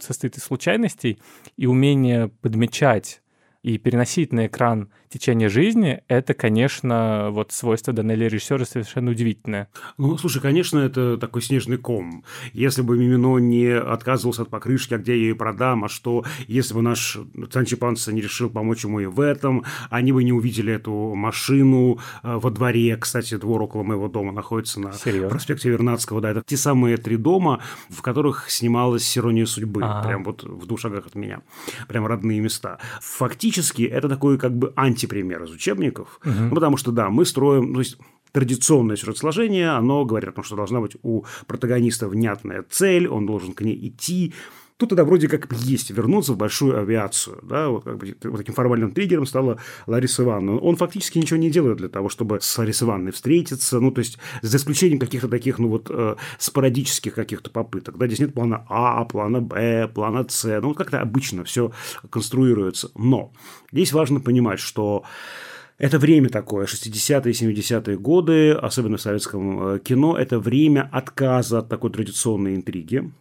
состоит 0.00 0.36
из 0.36 0.44
случайностей, 0.44 1.18
и 1.56 1.66
умение 1.66 2.28
подмечать 2.28 3.22
и 3.62 3.76
переносить 3.78 4.32
на 4.32 4.46
экран 4.46 4.90
течение 5.10 5.48
жизни, 5.48 6.02
это, 6.08 6.34
конечно, 6.34 7.28
вот 7.30 7.52
свойство 7.52 7.92
Данелли 7.92 8.26
режиссера 8.26 8.64
совершенно 8.64 9.10
удивительное. 9.10 9.68
Ну, 9.98 10.16
слушай, 10.16 10.40
конечно, 10.40 10.78
это 10.78 11.18
такой 11.18 11.42
снежный 11.42 11.76
ком. 11.76 12.24
Если 12.52 12.82
бы 12.82 12.96
Мимино 12.96 13.38
не 13.38 13.76
отказывался 13.76 14.42
от 14.42 14.50
покрышки, 14.50 14.94
а 14.94 14.98
где 14.98 15.12
я 15.12 15.18
ее 15.18 15.34
продам, 15.34 15.84
а 15.84 15.88
что, 15.88 16.24
если 16.46 16.74
бы 16.74 16.82
наш 16.82 17.18
Санчо 17.50 17.76
Панса 17.76 18.12
не 18.12 18.20
решил 18.20 18.48
помочь 18.48 18.84
ему 18.84 19.00
и 19.00 19.06
в 19.06 19.20
этом, 19.20 19.64
они 19.90 20.12
бы 20.12 20.22
не 20.22 20.32
увидели 20.32 20.72
эту 20.72 21.14
машину 21.14 21.98
э, 22.22 22.36
во 22.36 22.50
дворе. 22.50 22.96
Кстати, 22.96 23.36
двор 23.36 23.62
около 23.62 23.82
моего 23.82 24.08
дома 24.08 24.32
находится 24.32 24.80
на 24.80 24.92
Серьезно? 24.92 25.28
проспекте 25.28 25.70
Вернадского. 25.70 26.20
Да, 26.20 26.30
это 26.30 26.42
те 26.46 26.56
самые 26.56 26.96
три 26.96 27.16
дома, 27.16 27.60
в 27.88 28.00
которых 28.00 28.48
снималась 28.48 29.18
«Ирония 29.18 29.44
судьбы». 29.44 29.82
А-а-а. 29.82 30.04
Прям 30.04 30.22
вот 30.22 30.44
в 30.44 30.66
двух 30.66 30.78
шагах 30.78 31.06
от 31.08 31.16
меня. 31.16 31.42
Прям 31.88 32.06
родные 32.06 32.38
места. 32.38 32.78
Фактически 33.00 33.49
фактически 33.50 33.82
это 33.82 34.08
такой 34.08 34.38
как 34.38 34.56
бы 34.56 34.72
антипример 34.76 35.42
из 35.42 35.50
учебников, 35.50 36.20
угу. 36.24 36.32
ну, 36.32 36.54
потому 36.54 36.76
что, 36.76 36.92
да, 36.92 37.10
мы 37.10 37.24
строим, 37.24 37.72
то 37.72 37.80
есть 37.80 37.98
традиционное 38.32 38.96
сюжет-сложение, 38.96 39.70
оно 39.70 40.04
говорит 40.04 40.30
о 40.30 40.32
том, 40.32 40.44
что 40.44 40.56
должна 40.56 40.80
быть 40.80 40.96
у 41.02 41.24
протагониста 41.46 42.08
внятная 42.08 42.64
цель, 42.70 43.08
он 43.08 43.26
должен 43.26 43.52
к 43.52 43.62
ней 43.62 43.88
идти, 43.88 44.34
Тут 44.80 44.88
тогда 44.88 45.04
вроде 45.04 45.28
как 45.28 45.52
есть 45.52 45.90
вернуться 45.90 46.32
в 46.32 46.38
большую 46.38 46.78
авиацию. 46.78 47.38
Да? 47.42 47.68
Вот, 47.68 47.84
как 47.84 47.98
бы, 47.98 48.16
вот 48.24 48.38
таким 48.38 48.54
формальным 48.54 48.92
триггером 48.92 49.26
стала 49.26 49.58
Лариса 49.86 50.22
Ивановна. 50.22 50.58
Он 50.58 50.76
фактически 50.76 51.18
ничего 51.18 51.38
не 51.38 51.50
делает 51.50 51.76
для 51.76 51.90
того, 51.90 52.08
чтобы 52.08 52.40
с 52.40 52.56
Ларисой 52.56 52.88
Ивановной 52.88 53.12
встретиться. 53.12 53.78
Ну, 53.78 53.90
то 53.90 53.98
есть, 53.98 54.18
за 54.40 54.56
исключением 54.56 54.98
каких-то 54.98 55.28
таких, 55.28 55.58
ну, 55.58 55.68
вот, 55.68 55.88
э, 55.90 56.16
спорадических 56.38 57.14
каких-то 57.14 57.50
попыток. 57.50 57.98
Да? 57.98 58.06
Здесь 58.06 58.20
нет 58.20 58.32
плана 58.32 58.64
А, 58.70 59.04
плана 59.04 59.42
Б, 59.42 59.86
плана 59.94 60.24
С. 60.26 60.44
Ну, 60.62 60.68
вот 60.68 60.78
как-то 60.78 61.02
обычно 61.02 61.44
все 61.44 61.72
конструируется. 62.08 62.90
Но 62.94 63.34
здесь 63.70 63.92
важно 63.92 64.20
понимать, 64.20 64.60
что 64.60 65.04
это 65.76 65.98
время 65.98 66.30
такое, 66.30 66.64
60-е, 66.64 67.32
70-е 67.34 67.98
годы, 67.98 68.52
особенно 68.52 68.96
в 68.96 69.02
советском 69.02 69.74
э, 69.74 69.78
кино, 69.80 70.16
это 70.16 70.38
время 70.38 70.88
отказа 70.90 71.58
от 71.58 71.68
такой 71.68 71.90
традиционной 71.90 72.56
интриги 72.56 73.12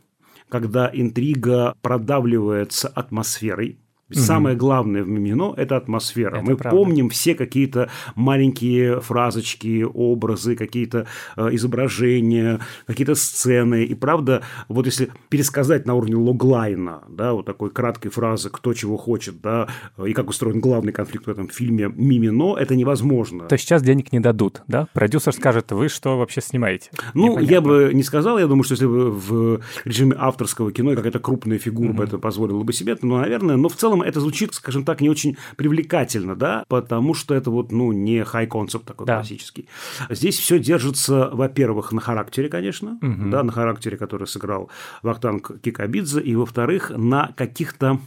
когда 0.50 0.89
интрига 0.91 1.75
продавливается 1.82 2.88
атмосферой, 2.88 3.79
Угу. 4.10 4.20
Самое 4.20 4.56
главное 4.56 5.04
в 5.04 5.08
Мимино– 5.08 5.54
это 5.58 5.78
атмосфера. 5.78 6.38
Это 6.38 6.46
Мы 6.46 6.58
правда. 6.58 6.78
помним 6.78 7.10
все 7.10 7.36
какие-то 7.36 7.89
маленькие 8.16 9.01
фразочки, 9.01 9.84
образы, 9.84 10.56
какие-то 10.56 11.06
э, 11.38 11.50
изображения, 11.54 12.60
какие-то 12.88 13.16
сцены. 13.16 13.84
И 13.84 13.94
правда, 13.94 14.42
вот 14.68 14.86
если 14.86 15.10
пересказать 15.30 15.86
на 15.86 15.94
уровне 15.94 16.16
логлайна, 16.16 17.04
да, 17.08 17.34
вот 17.34 17.46
такой 17.46 17.70
краткой 17.70 18.10
фразы 18.12 18.50
«кто 18.50 18.74
чего 18.74 18.98
хочет», 18.98 19.42
да, 19.42 19.68
и 20.04 20.13
как 20.13 20.30
устроен 20.30 20.60
главный 20.60 20.92
конфликт 20.92 21.28
в 21.28 21.30
этом 21.30 21.50
фильме 21.50 21.92
Мимино, 21.96 22.56
это 22.58 22.75
невозможно. 22.75 23.46
То 23.46 23.58
сейчас 23.58 23.84
денег 23.84 24.12
не 24.12 24.20
дадут, 24.20 24.63
да? 24.68 24.88
Продюсер 24.94 25.34
скажет, 25.34 25.72
вы 25.72 25.88
что 25.89 26.18
вообще 26.18 26.42
снимаете? 26.42 26.89
Ну, 27.13 27.39
Непонятно. 27.39 27.54
я 27.54 27.62
бы 27.62 27.92
не 27.94 28.04
сказал, 28.04 28.39
я 28.39 28.48
думаю, 28.48 28.63
что 28.63 28.74
если 28.74 28.88
бы 28.88 29.12
в 29.12 29.62
режиме 29.86 30.16
авторского 30.18 30.72
кино 30.72 30.96
какая-то 30.96 31.20
крупная 31.20 31.60
фигура 31.60 31.89
угу. 31.89 31.98
бы 31.98 32.04
это 32.04 32.18
позволила 32.18 32.63
бы 32.63 32.74
себе, 32.74 32.98
ну, 33.01 33.18
наверное, 33.18 33.56
но 33.56 33.70
в 33.70 33.75
целом 33.75 33.99
целом 34.00 34.01
это 34.01 34.20
звучит, 34.20 34.53
скажем 34.53 34.84
так, 34.84 35.01
не 35.01 35.10
очень 35.10 35.38
привлекательно, 35.56 36.36
да, 36.36 36.63
потому 36.68 37.13
что 37.13 37.36
это 37.36 37.51
вот, 37.51 37.72
ну, 37.72 37.91
не 37.91 38.24
хай-концепт 38.24 38.86
такой 38.86 39.06
да. 39.06 39.15
классический. 39.15 39.68
Здесь 40.10 40.38
все 40.38 40.60
держится, 40.60 41.29
во-первых, 41.34 41.91
на 41.91 42.01
характере, 42.01 42.50
конечно, 42.50 42.98
угу. 43.01 43.29
да, 43.29 43.44
на 43.44 43.51
характере, 43.51 43.98
который 43.98 44.27
сыграл 44.27 44.70
Вахтанг 45.03 45.62
Кикабидзе, 45.62 46.22
и, 46.22 46.36
во-вторых, 46.36 46.91
на 46.96 47.32
каких-то 47.36 48.00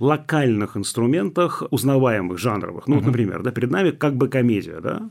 локальных 0.00 0.76
инструментах, 0.76 1.62
узнаваемых, 1.70 2.38
жанровых. 2.38 2.88
Ну, 2.88 2.96
угу. 2.96 3.04
вот, 3.04 3.06
например, 3.06 3.42
да, 3.42 3.50
перед 3.50 3.70
нами 3.70 3.90
как 3.90 4.16
бы 4.16 4.28
комедия, 4.28 4.80
да, 4.80 5.08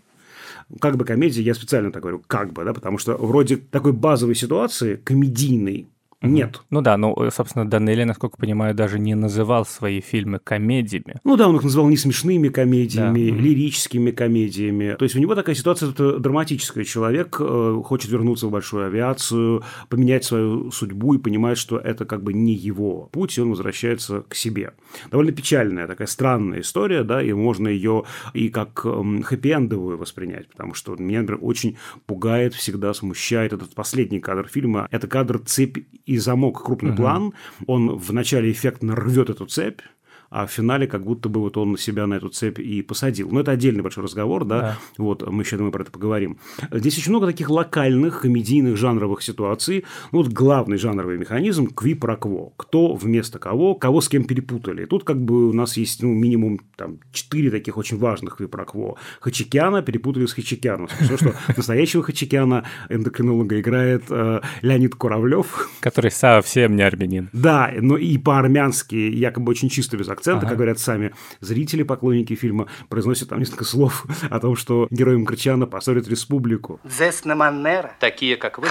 как 0.80 0.98
бы 0.98 1.06
комедия, 1.06 1.42
я 1.42 1.54
специально 1.54 1.92
так 1.92 2.04
говорю, 2.04 2.24
как 2.28 2.54
бы, 2.54 2.64
да, 2.64 2.74
потому 2.74 2.98
что 2.98 3.18
вроде 3.18 3.58
такой 3.58 3.92
базовой 3.92 4.36
ситуации, 4.36 4.96
комедийной, 4.96 5.88
нет. 6.22 6.62
Ну 6.70 6.82
да, 6.82 6.98
ну, 6.98 7.16
собственно, 7.32 7.70
Данелли, 7.70 8.04
насколько 8.04 8.38
понимаю, 8.38 8.76
даже 8.76 9.00
не 9.00 9.16
называл 9.16 9.66
свои 9.66 10.02
фильмы 10.02 10.40
комедиями. 10.40 11.20
Ну 11.24 11.36
да, 11.36 11.48
он 11.48 11.56
их 11.56 11.64
называл 11.64 11.90
не 11.90 11.98
смешными 11.98 12.50
комедиями, 12.50 13.30
да. 13.30 13.36
лирическими 13.36 14.12
комедиями. 14.12 14.96
То 14.98 15.04
есть 15.04 15.16
у 15.16 15.20
него 15.20 15.36
такая 15.36 15.56
ситуация, 15.56 15.90
это 15.90 16.20
драматическая. 16.20 16.84
Человек 16.84 17.38
э, 17.40 17.82
хочет 17.84 18.12
вернуться 18.12 18.48
в 18.48 18.52
большую 18.52 18.86
авиацию, 18.86 19.64
поменять 19.90 20.24
свою 20.24 20.72
судьбу 20.72 21.16
и 21.16 21.18
понимает, 21.18 21.58
что 21.58 21.78
это 21.78 22.06
как 22.06 22.24
бы 22.24 22.34
не 22.34 22.54
его 22.54 23.10
путь, 23.12 23.38
и 23.38 23.42
он 23.42 23.50
возвращается 23.50 24.22
к 24.22 24.36
себе. 24.36 24.74
Довольно 25.10 25.32
печальная 25.32 25.88
такая 25.88 26.08
странная 26.08 26.62
история, 26.62 27.04
да, 27.04 27.22
и 27.22 27.34
можно 27.34 27.68
ее 27.68 28.04
и 28.34 28.50
как 28.50 28.86
эм, 28.86 29.22
хэппи-эндовую 29.22 29.98
воспринять, 29.98 30.48
потому 30.50 30.74
что 30.74 30.96
меня, 30.96 31.22
например, 31.22 31.40
очень 31.44 31.78
пугает, 32.06 32.54
всегда 32.54 32.94
смущает 32.94 33.54
этот 33.54 33.74
последний 33.74 34.20
кадр 34.20 34.48
фильма. 34.48 34.88
Это 34.92 35.08
кадр 35.08 35.40
цепь 35.40 35.80
и 36.12 36.18
замок 36.18 36.64
крупный 36.64 36.92
угу. 36.92 36.98
план, 36.98 37.34
он 37.68 37.96
вначале 37.96 38.52
эффектно 38.52 38.96
рвет 38.96 39.30
эту 39.30 39.46
цепь, 39.46 39.82
а 40.32 40.48
в 40.48 40.52
финале 40.52 40.88
как 40.88 41.04
будто 41.04 41.28
бы 41.28 41.42
вот 41.42 41.58
он 41.58 41.78
себя 41.78 42.08
на 42.08 42.16
эту 42.16 42.30
цепь 42.30 42.58
и 42.58 42.82
посадил. 42.82 43.30
Но 43.32 43.42
это 43.42 43.52
отдельный 43.52 43.84
большой 43.84 44.06
разговор, 44.06 44.46
да, 44.46 44.60
да. 44.60 44.78
вот 44.98 45.30
мы 45.30 45.44
еще, 45.44 45.58
думаю, 45.58 45.74
про 45.74 45.84
это 45.84 45.92
поговорим. 45.92 46.38
Здесь 46.72 46.98
очень 46.98 47.12
много 47.12 47.28
таких 47.28 47.50
локальных 47.50 48.22
комедийных 48.22 48.78
жанровых 48.78 49.22
ситуаций. 49.22 49.84
Ну, 50.14 50.20
вот 50.20 50.32
главный 50.32 50.78
жанровый 50.78 51.18
механизм– 51.18 51.68
кви 51.76 51.96
про 51.96 52.16
кво. 52.16 52.54
Кто 52.56 52.94
вместо 52.94 53.40
кого, 53.40 53.76
кого 53.76 54.00
с 54.00 54.08
кем 54.08 54.24
перепутали. 54.24 54.86
Тут 54.86 55.04
как 55.04 55.22
бы 55.22 55.50
у 55.50 55.54
нас 55.54 55.76
есть 55.76 56.02
ну, 56.02 56.14
минимум 56.14 56.62
там 56.78 57.00
четыре 57.12 57.52
таких 57.52 57.78
очень 57.78 57.98
важных 57.98 58.38
кви 58.38 58.48
про 58.48 58.64
кво. 58.64 58.96
Хачикяна 59.20 59.82
перепутали 59.82 60.26
с 60.28 60.34
Хачикяном. 60.34 60.88
Все, 60.88 61.18
что 61.18 61.34
настоящего 61.58 62.04
Хачикяна 62.04 62.64
эндокринолога 62.88 63.60
играет 63.60 64.04
э, 64.10 64.40
Леонид 64.62 64.96
Куравлев. 64.96 65.70
Который 65.82 66.12
совсем 66.12 66.78
не 66.78 66.84
армянин. 66.84 67.30
Да, 67.34 67.70
но 67.82 67.98
и 67.98 68.18
по-армянски 68.18 68.96
якобы 68.96 69.52
очень 69.52 69.68
чисто 69.68 69.98
без 69.98 70.08
акцента, 70.22 70.46
ага. 70.46 70.50
как 70.50 70.58
говорят 70.58 70.80
сами 70.80 71.14
зрители, 71.40 71.84
поклонники 71.84 72.36
фильма, 72.36 72.68
произносят 72.90 73.30
там 73.30 73.40
несколько 73.40 73.66
слов 73.66 74.06
о 74.30 74.40
том, 74.40 74.56
что 74.56 74.88
герои 74.92 75.18
Мкрчана 75.18 75.66
позорят 75.66 76.08
республику. 76.08 76.80
Такие, 78.00 78.38
как 78.38 78.60
вы, 78.60 78.68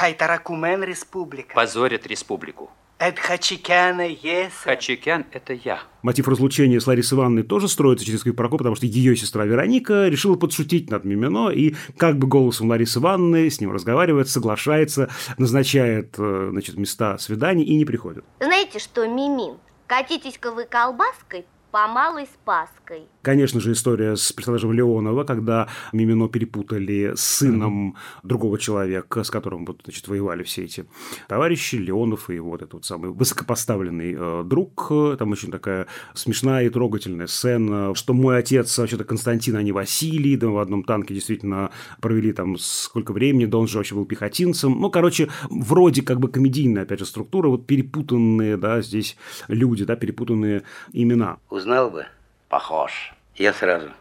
республика. 0.84 1.54
позорят 1.54 2.06
республику. 2.06 2.70
Это 2.98 3.18
Хачикяна 3.18 4.06
есть. 4.06 4.56
Хачикян– 4.62 5.24
это 5.32 5.54
я. 5.54 5.80
Мотив 6.02 6.28
разлучения 6.28 6.78
с 6.78 6.86
Ларисой 6.86 7.16
Ивановной 7.16 7.44
тоже 7.44 7.66
строится 7.66 8.04
через 8.04 8.22
Квипроко, 8.22 8.58
потому 8.58 8.76
что 8.76 8.84
ее 8.84 9.16
сестра 9.16 9.46
Вероника 9.46 10.06
решила 10.08 10.36
подшутить 10.36 10.90
над 10.90 11.04
Мимино 11.04 11.48
и 11.48 11.74
как 11.96 12.18
бы 12.18 12.26
голосом 12.26 12.68
Ларисы 12.68 12.98
Ивановны 12.98 13.48
с 13.48 13.58
ним 13.58 13.72
разговаривает, 13.72 14.28
соглашается, 14.28 15.08
назначает 15.38 16.16
э, 16.18 16.48
значит, 16.50 16.76
места 16.76 17.16
свиданий 17.16 17.64
и 17.64 17.74
не 17.74 17.86
приходит. 17.86 18.22
Знаете 18.38 18.78
что, 18.78 19.06
Мимин, 19.06 19.56
Катитесь-ка 19.90 20.52
вы 20.52 20.66
колбаской 20.66 21.44
по 21.72 21.88
малой 21.88 22.28
спаской. 22.28 23.08
Конечно 23.22 23.60
же, 23.60 23.72
история 23.72 24.16
с 24.16 24.32
персонажем 24.32 24.72
Леонова, 24.72 25.24
когда 25.24 25.68
Мимино 25.92 26.28
перепутали 26.28 27.12
с 27.14 27.20
сыном 27.20 27.90
mm-hmm. 27.90 28.20
другого 28.22 28.58
человека, 28.58 29.24
с 29.24 29.30
которым 29.30 29.66
вот, 29.66 29.82
значит, 29.84 30.08
воевали 30.08 30.42
все 30.42 30.64
эти 30.64 30.86
товарищи, 31.28 31.76
Леонов 31.76 32.30
и 32.30 32.38
вот 32.38 32.62
этот 32.62 32.74
вот 32.74 32.84
самый 32.86 33.10
высокопоставленный 33.10 34.16
э, 34.18 34.42
друг. 34.46 34.90
Там 35.18 35.32
очень 35.32 35.50
такая 35.50 35.86
смешная 36.14 36.64
и 36.64 36.70
трогательная 36.70 37.26
сцена, 37.26 37.94
что 37.94 38.14
мой 38.14 38.38
отец 38.38 38.78
вообще-то 38.78 39.04
Константин, 39.04 39.56
а 39.56 39.62
не 39.62 39.72
Василий, 39.72 40.36
да, 40.36 40.48
в 40.48 40.58
одном 40.58 40.82
танке 40.84 41.12
действительно 41.12 41.72
провели 42.00 42.32
там 42.32 42.56
сколько 42.56 43.12
времени, 43.12 43.44
да 43.44 43.58
он 43.58 43.68
же 43.68 43.76
вообще 43.76 43.94
был 43.94 44.06
пехотинцем. 44.06 44.80
Ну, 44.80 44.90
короче, 44.90 45.28
вроде 45.50 46.00
как 46.00 46.20
бы 46.20 46.28
комедийная, 46.28 46.84
опять 46.84 47.00
же, 47.00 47.06
структура, 47.06 47.48
вот 47.48 47.66
перепутанные, 47.66 48.56
да, 48.56 48.80
здесь 48.80 49.16
люди, 49.48 49.84
да, 49.84 49.94
перепутанные 49.96 50.62
имена. 50.92 51.36
Узнал 51.50 51.90
бы? 51.90 52.06
Похож. 52.50 53.12
Я 53.36 53.52
сразу. 53.52 53.92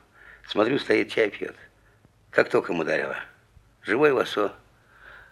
Смотрю, 0.47 0.79
стоит, 0.79 1.11
чай 1.11 1.29
пьет. 1.29 1.55
Как 2.31 2.49
током 2.49 2.79
ударило. 2.79 3.15
Живой 3.83 4.11
Васо? 4.11 4.53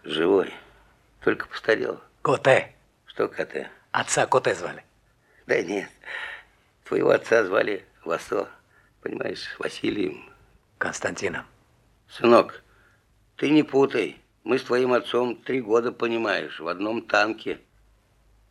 Живой. 0.03 0.53
Только 1.24 1.47
постарел. 1.47 2.00
Коте. 2.21 2.75
Что 3.07 3.27
Коте? 3.27 3.71
Отца 3.91 4.27
Коте 4.27 4.53
звали. 4.53 4.83
Да 5.47 5.59
нет. 5.63 5.89
Твоего 6.83 7.09
отца 7.09 7.43
звали 7.43 7.83
Васо. 8.05 8.50
Понимаешь, 9.01 9.55
Василием. 9.57 10.31
Константином. 10.77 11.47
Сынок, 12.07 12.62
ты 13.36 13.50
не 13.50 13.63
путай. 13.63 14.21
Мы 14.43 14.59
с 14.59 14.63
твоим 14.63 14.93
отцом 14.93 15.38
три 15.38 15.59
года, 15.59 15.91
понимаешь, 15.91 16.59
в 16.59 16.67
одном 16.67 17.01
танке. 17.01 17.59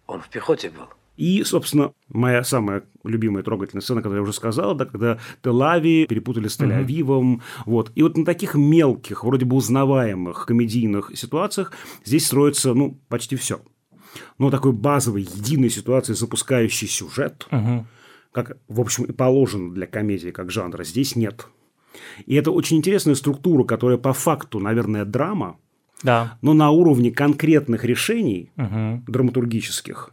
Он 0.09 0.21
в 0.21 0.29
пехоте 0.29 0.71
был? 0.71 0.89
И, 1.17 1.43
собственно, 1.45 1.93
моя 2.09 2.45
самая 2.45 2.83
любимая 3.05 3.43
трогательная 3.43 3.83
сцена, 3.83 4.01
которую 4.01 4.19
я 4.19 4.23
уже 4.23 4.33
сказал, 4.33 4.75
да, 4.75 4.85
когда 4.85 5.19
Тель-Ави 5.43 6.07
перепутали 6.07 6.49
с 6.49 6.59
Тель-Авивом. 6.61 7.41
Вот. 7.65 7.91
И 7.95 8.03
вот 8.03 8.17
на 8.17 8.25
таких 8.25 8.55
мелких, 8.55 9.25
вроде 9.25 9.47
бы 9.47 9.57
узнаваемых 9.57 10.47
комедийных 10.47 11.13
ситуациях 11.15 11.73
здесь 12.05 12.27
строится, 12.27 12.75
ну, 12.75 12.99
почти 13.09 13.37
все. 13.37 13.61
Но 14.39 14.51
такой 14.51 14.73
базовой, 14.73 15.23
единой 15.23 15.71
ситуации, 15.71 16.13
запускающий 16.15 16.89
сюжет, 16.89 17.49
как, 18.33 18.59
в 18.69 18.81
общем, 18.81 19.05
и 19.05 19.13
положено 19.13 19.73
для 19.73 19.87
комедии 19.87 20.31
как 20.31 20.51
жанра, 20.51 20.85
здесь 20.85 21.17
нет. 21.17 21.47
И 22.27 22.35
это 22.35 22.51
очень 22.51 22.77
интересная 22.77 23.15
структура, 23.15 23.65
которая 23.65 23.97
по 23.97 24.13
факту, 24.13 24.59
наверное, 24.61 25.07
драма, 25.07 25.57
Да. 26.03 26.39
но 26.43 26.53
на 26.53 26.71
уровне 26.71 27.11
конкретных 27.11 27.85
решений 27.85 28.51
Мгм. 28.57 29.05
драматургических 29.09 30.11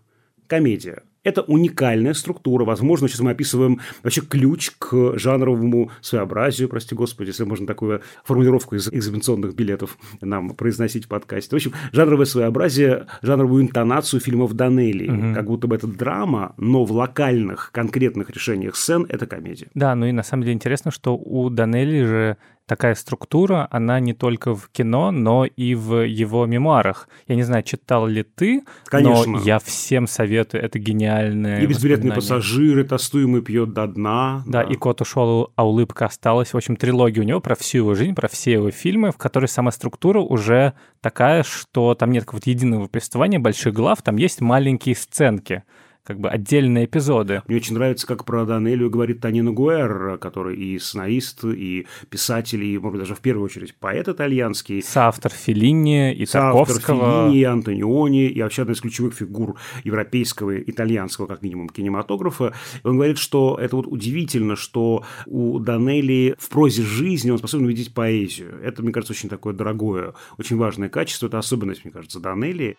комедия. 0.53 1.01
Это 1.23 1.41
уникальная 1.41 2.13
структура. 2.13 2.63
Возможно, 2.63 3.07
сейчас 3.07 3.21
мы 3.21 3.31
описываем 3.31 3.79
вообще 4.03 4.21
ключ 4.21 4.69
к 4.77 5.17
жанровому 5.17 5.89
своеобразию, 6.01 6.69
прости 6.69 6.93
господи, 6.93 7.29
если 7.29 7.43
можно 7.43 7.65
такую 7.65 8.01
формулировку 8.23 8.75
из 8.75 8.87
экзаменационных 8.87 9.55
билетов 9.55 9.97
нам 10.21 10.51
произносить 10.51 11.05
в 11.05 11.07
подкасте. 11.07 11.49
В 11.49 11.55
общем, 11.55 11.71
жанровое 11.91 12.25
своеобразие, 12.25 13.07
жанровую 13.23 13.63
интонацию 13.63 14.19
фильмов 14.19 14.53
Данелли. 14.53 15.33
Как 15.33 15.45
будто 15.47 15.67
бы 15.67 15.75
это 15.75 15.87
драма, 15.87 16.53
но 16.57 16.85
в 16.85 16.91
локальных, 16.91 17.71
конкретных 17.71 18.29
решениях 18.29 18.75
сцен 18.75 19.07
это 19.09 19.25
комедия. 19.25 19.69
Да, 19.73 19.95
ну 19.95 20.05
и 20.05 20.11
на 20.11 20.23
самом 20.23 20.43
деле 20.43 20.53
интересно, 20.53 20.91
что 20.91 21.17
у 21.17 21.49
Данелли 21.49 22.05
же 22.05 22.37
такая 22.65 22.95
структура, 22.95 23.67
она 23.71 23.99
не 23.99 24.13
только 24.13 24.55
в 24.55 24.69
кино, 24.69 25.11
но 25.11 25.45
и 25.45 25.75
в 25.75 26.05
его 26.05 26.45
мемуарах. 26.45 27.09
Я 27.27 27.35
не 27.35 27.43
знаю, 27.43 27.63
читал 27.63 28.07
ли 28.07 28.23
ты, 28.23 28.63
Конечно. 28.85 29.33
но 29.33 29.39
я 29.41 29.59
всем 29.59 30.07
советую, 30.07 30.63
это 30.63 30.79
гениальное 30.79 31.61
И 31.61 31.65
безбилетные 31.65 32.13
пассажиры, 32.13 32.83
тостуемый 32.83 33.41
пьет 33.41 33.73
до 33.73 33.87
дна. 33.87 34.43
Да, 34.47 34.61
и 34.61 34.75
кот 34.75 35.01
ушел, 35.01 35.51
а 35.55 35.67
улыбка 35.67 36.05
осталась. 36.05 36.53
В 36.53 36.57
общем, 36.57 36.75
трилогия 36.75 37.21
у 37.21 37.25
него 37.25 37.41
про 37.41 37.55
всю 37.55 37.79
его 37.79 37.95
жизнь, 37.95 38.15
про 38.15 38.27
все 38.27 38.53
его 38.53 38.71
фильмы, 38.71 39.11
в 39.11 39.17
которой 39.17 39.47
сама 39.47 39.71
структура 39.71 40.19
уже 40.19 40.73
такая, 41.01 41.43
что 41.43 41.95
там 41.95 42.11
нет 42.11 42.23
какого-то 42.23 42.49
единого 42.49 42.87
повествования, 42.87 43.39
больших 43.39 43.73
глав, 43.73 44.01
там 44.01 44.15
есть 44.15 44.41
маленькие 44.41 44.95
сценки, 44.95 45.63
как 46.03 46.19
бы 46.19 46.29
отдельные 46.29 46.85
эпизоды. 46.85 47.41
Мне 47.47 47.57
очень 47.57 47.75
нравится, 47.75 48.05
как 48.05 48.25
про 48.25 48.45
Данелию 48.45 48.89
говорит 48.89 49.21
Танина 49.21 49.51
Гуэр, 49.51 50.17
который 50.17 50.55
и 50.55 50.77
сценарист, 50.77 51.45
и 51.45 51.87
писатель, 52.09 52.63
и, 52.63 52.77
может 52.77 52.93
быть, 52.93 53.01
даже 53.01 53.15
в 53.15 53.21
первую 53.21 53.45
очередь 53.45 53.73
поэт 53.75 54.09
итальянский. 54.09 54.81
Соавтор 54.81 55.31
Феллини 55.31 56.13
и 56.13 56.25
Соавтор 56.25 56.67
Тарковского. 56.67 57.29
Феллини, 57.29 57.43
Антониони 57.43 58.27
и 58.27 58.41
вообще 58.41 58.63
одна 58.63 58.73
из 58.73 58.81
ключевых 58.81 59.13
фигур 59.13 59.55
европейского 59.83 60.51
и 60.51 60.69
итальянского, 60.69 61.27
как 61.27 61.41
минимум, 61.41 61.69
кинематографа. 61.69 62.53
И 62.83 62.87
он 62.87 62.95
говорит, 62.95 63.17
что 63.17 63.57
это 63.59 63.77
вот 63.77 63.87
удивительно, 63.87 64.55
что 64.57 65.05
у 65.25 65.59
Данелли 65.59 66.35
в 66.37 66.49
прозе 66.49 66.83
жизни 66.83 67.31
он 67.31 67.37
способен 67.37 67.65
увидеть 67.65 67.93
поэзию. 67.93 68.59
Это, 68.61 68.83
мне 68.83 68.91
кажется, 68.91 69.13
очень 69.13 69.29
такое 69.29 69.53
дорогое, 69.53 70.13
очень 70.37 70.57
важное 70.57 70.89
качество. 70.89 71.27
Это 71.27 71.39
особенность, 71.39 71.85
мне 71.85 71.93
кажется, 71.93 72.19
Данелли. 72.19 72.77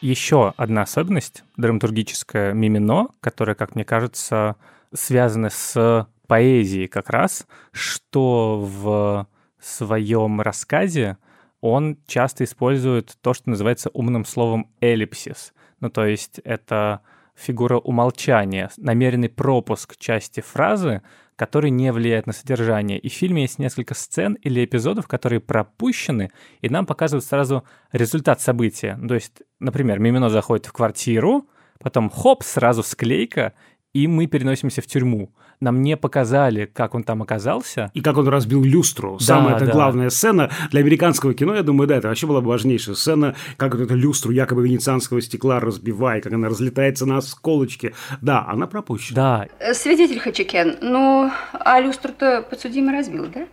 Еще 0.00 0.52
одна 0.56 0.82
особенность 0.82 1.42
драматургическая 1.56 2.52
Мимино, 2.52 3.08
которая, 3.20 3.54
как 3.54 3.74
мне 3.74 3.84
кажется, 3.84 4.56
связана 4.92 5.48
с 5.48 6.06
поэзией 6.26 6.86
как 6.86 7.08
раз, 7.08 7.46
что 7.72 8.60
в 8.60 9.26
своем 9.58 10.40
рассказе 10.40 11.16
он 11.60 11.98
часто 12.06 12.44
использует 12.44 13.16
то, 13.22 13.32
что 13.32 13.50
называется 13.50 13.90
умным 13.92 14.24
словом 14.24 14.70
эллипсис. 14.80 15.52
Ну, 15.80 15.88
то 15.88 16.04
есть 16.04 16.40
это 16.40 17.00
фигура 17.34 17.78
умолчания, 17.78 18.70
намеренный 18.76 19.28
пропуск 19.28 19.96
части 19.96 20.40
фразы, 20.40 21.02
который 21.36 21.70
не 21.70 21.92
влияет 21.92 22.26
на 22.26 22.32
содержание. 22.32 22.98
И 22.98 23.08
в 23.08 23.12
фильме 23.12 23.42
есть 23.42 23.58
несколько 23.58 23.94
сцен 23.94 24.34
или 24.34 24.64
эпизодов, 24.64 25.06
которые 25.06 25.40
пропущены, 25.40 26.30
и 26.62 26.68
нам 26.68 26.86
показывают 26.86 27.24
сразу 27.24 27.64
результат 27.92 28.40
события. 28.40 28.98
То 29.06 29.14
есть, 29.14 29.42
например, 29.60 29.98
Мимино 29.98 30.30
заходит 30.30 30.66
в 30.66 30.72
квартиру, 30.72 31.46
потом 31.78 32.10
хоп, 32.10 32.42
сразу 32.42 32.82
склейка, 32.82 33.52
и 33.96 34.06
мы 34.06 34.26
переносимся 34.26 34.82
в 34.82 34.86
тюрьму. 34.86 35.30
Нам 35.60 35.80
не 35.80 35.96
показали, 35.96 36.66
как 36.66 36.94
он 36.94 37.02
там 37.02 37.22
оказался. 37.22 37.90
И 37.94 38.02
как 38.02 38.18
он 38.18 38.28
разбил 38.28 38.62
люстру. 38.62 39.18
Самая 39.18 39.56
это 39.56 39.66
да. 39.66 39.72
главная 39.72 40.10
сцена 40.10 40.50
для 40.70 40.80
американского 40.80 41.32
кино, 41.32 41.54
я 41.54 41.62
думаю, 41.62 41.88
да, 41.88 41.96
это 41.96 42.08
вообще 42.08 42.26
была 42.26 42.42
бы 42.42 42.48
важнейшая 42.48 42.94
сцена, 42.94 43.34
как 43.56 43.74
вот 43.74 43.80
эту 43.80 43.94
люстру 43.94 44.32
якобы 44.32 44.64
венецианского 44.64 45.22
стекла 45.22 45.60
разбивает, 45.60 46.24
как 46.24 46.34
она 46.34 46.48
разлетается 46.48 47.06
на 47.06 47.16
осколочки. 47.16 47.94
Да, 48.20 48.44
она 48.46 48.66
пропущена. 48.66 49.16
Да, 49.16 49.48
Э, 49.58 49.74
Свидетель 49.74 50.20
Хачикен, 50.20 50.76
ну, 50.80 51.30
а 51.52 51.80
люстру-то 51.80 52.42
подсудимый 52.42 52.94
разбил, 52.94 53.26
да? 53.26 53.46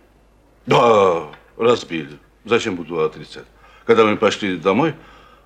Да, 0.66 1.22
разбили. 1.56 2.18
Зачем 2.44 2.76
буду 2.76 3.00
отрицать? 3.00 3.44
Когда 3.86 4.04
мы 4.04 4.16
пошли 4.16 4.56
домой, 4.56 4.94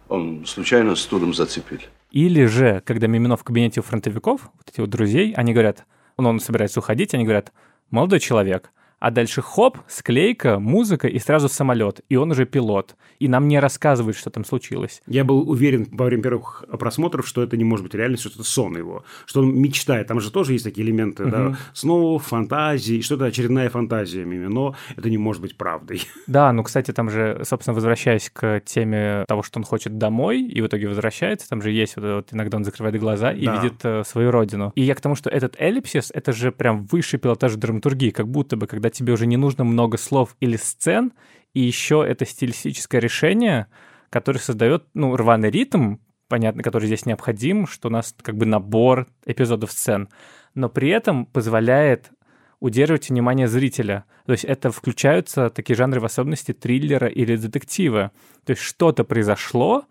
он 0.08 0.44
случайно 0.46 0.96
стулом 0.96 1.34
зацепили. 1.34 1.88
Или 2.10 2.46
же, 2.46 2.82
когда 2.86 3.06
Мимино 3.06 3.36
в 3.36 3.44
кабинете 3.44 3.80
у 3.80 3.82
фронтовиков, 3.82 4.50
вот 4.54 4.68
эти 4.70 4.80
вот 4.80 4.90
друзей, 4.90 5.32
они 5.34 5.52
говорят, 5.52 5.84
он, 6.16 6.26
он 6.26 6.40
собирается 6.40 6.80
уходить, 6.80 7.14
они 7.14 7.24
говорят, 7.24 7.52
молодой 7.90 8.20
человек, 8.20 8.72
а 8.98 9.10
дальше 9.10 9.42
хоп, 9.42 9.78
склейка, 9.88 10.58
музыка 10.58 11.08
и 11.08 11.18
сразу 11.18 11.48
самолет, 11.48 12.00
и 12.08 12.16
он 12.16 12.30
уже 12.30 12.46
пилот. 12.46 12.96
И 13.18 13.28
нам 13.28 13.48
не 13.48 13.58
рассказывают, 13.60 14.16
что 14.16 14.30
там 14.30 14.44
случилось. 14.44 15.02
Я 15.06 15.24
был 15.24 15.48
уверен 15.48 15.88
во 15.92 16.06
время 16.06 16.22
первых 16.22 16.64
просмотров, 16.78 17.26
что 17.26 17.42
это 17.42 17.56
не 17.56 17.64
может 17.64 17.84
быть 17.84 17.94
реальностью, 17.94 18.30
что 18.30 18.40
это 18.40 18.48
сон 18.48 18.76
его, 18.76 19.04
что 19.26 19.40
он 19.40 19.54
мечтает. 19.54 20.06
Там 20.06 20.20
же 20.20 20.30
тоже 20.30 20.52
есть 20.52 20.64
такие 20.64 20.86
элементы, 20.86 21.26
да, 21.26 21.56
снов, 21.74 22.24
фантазии, 22.26 23.00
что 23.00 23.16
это 23.16 23.26
очередная 23.26 23.68
фантазия 23.70 24.24
Мимино, 24.24 24.74
это 24.96 25.10
не 25.10 25.18
может 25.18 25.42
быть 25.42 25.56
правдой. 25.56 26.02
Да, 26.26 26.52
ну, 26.52 26.62
кстати, 26.62 26.92
там 26.92 27.08
же, 27.10 27.40
собственно, 27.44 27.74
возвращаясь 27.74 28.30
к 28.30 28.60
теме 28.64 29.24
того, 29.26 29.42
что 29.42 29.58
он 29.58 29.64
хочет 29.64 29.96
домой, 29.98 30.42
и 30.42 30.60
в 30.60 30.66
итоге 30.66 30.88
возвращается, 30.88 31.48
там 31.48 31.62
же 31.62 31.70
есть 31.70 31.96
вот, 31.96 32.04
вот 32.04 32.28
иногда 32.32 32.58
он 32.58 32.64
закрывает 32.64 32.98
глаза 33.00 33.32
и 33.32 33.46
Да. 33.46 33.56
видит 33.56 33.80
э, 33.84 34.04
свою 34.04 34.30
родину. 34.30 34.72
И 34.74 34.82
я 34.82 34.94
к 34.94 35.00
тому, 35.00 35.14
что 35.14 35.30
этот 35.30 35.56
эллипсис, 35.58 36.10
это 36.14 36.32
же 36.32 36.52
прям 36.52 36.84
высший 36.84 37.18
пилотаж 37.18 37.54
драматургии, 37.54 38.10
как 38.10 38.28
будто 38.28 38.56
бы, 38.56 38.66
когда 38.66 38.87
тебе 38.90 39.12
уже 39.12 39.26
не 39.26 39.36
нужно 39.36 39.64
много 39.64 39.98
слов 39.98 40.36
или 40.40 40.56
сцен, 40.56 41.12
и 41.54 41.60
еще 41.60 42.04
это 42.06 42.24
стилистическое 42.24 43.00
решение, 43.00 43.66
которое 44.10 44.38
создает, 44.38 44.86
ну, 44.94 45.16
рваный 45.16 45.50
ритм, 45.50 45.96
понятно, 46.28 46.62
который 46.62 46.86
здесь 46.86 47.06
необходим, 47.06 47.66
что 47.66 47.88
у 47.88 47.90
нас 47.90 48.14
как 48.22 48.36
бы 48.36 48.46
набор 48.46 49.08
эпизодов 49.26 49.72
сцен, 49.72 50.08
но 50.54 50.68
при 50.68 50.90
этом 50.90 51.26
позволяет 51.26 52.10
удерживать 52.60 53.08
внимание 53.08 53.48
зрителя. 53.48 54.04
То 54.26 54.32
есть 54.32 54.44
это 54.44 54.70
включаются 54.70 55.48
такие 55.50 55.76
жанры 55.76 56.00
в 56.00 56.04
особенности 56.04 56.52
триллера 56.52 57.06
или 57.06 57.36
детектива. 57.36 58.12
То 58.44 58.50
есть 58.50 58.62
что-то 58.62 59.04
произошло, 59.04 59.84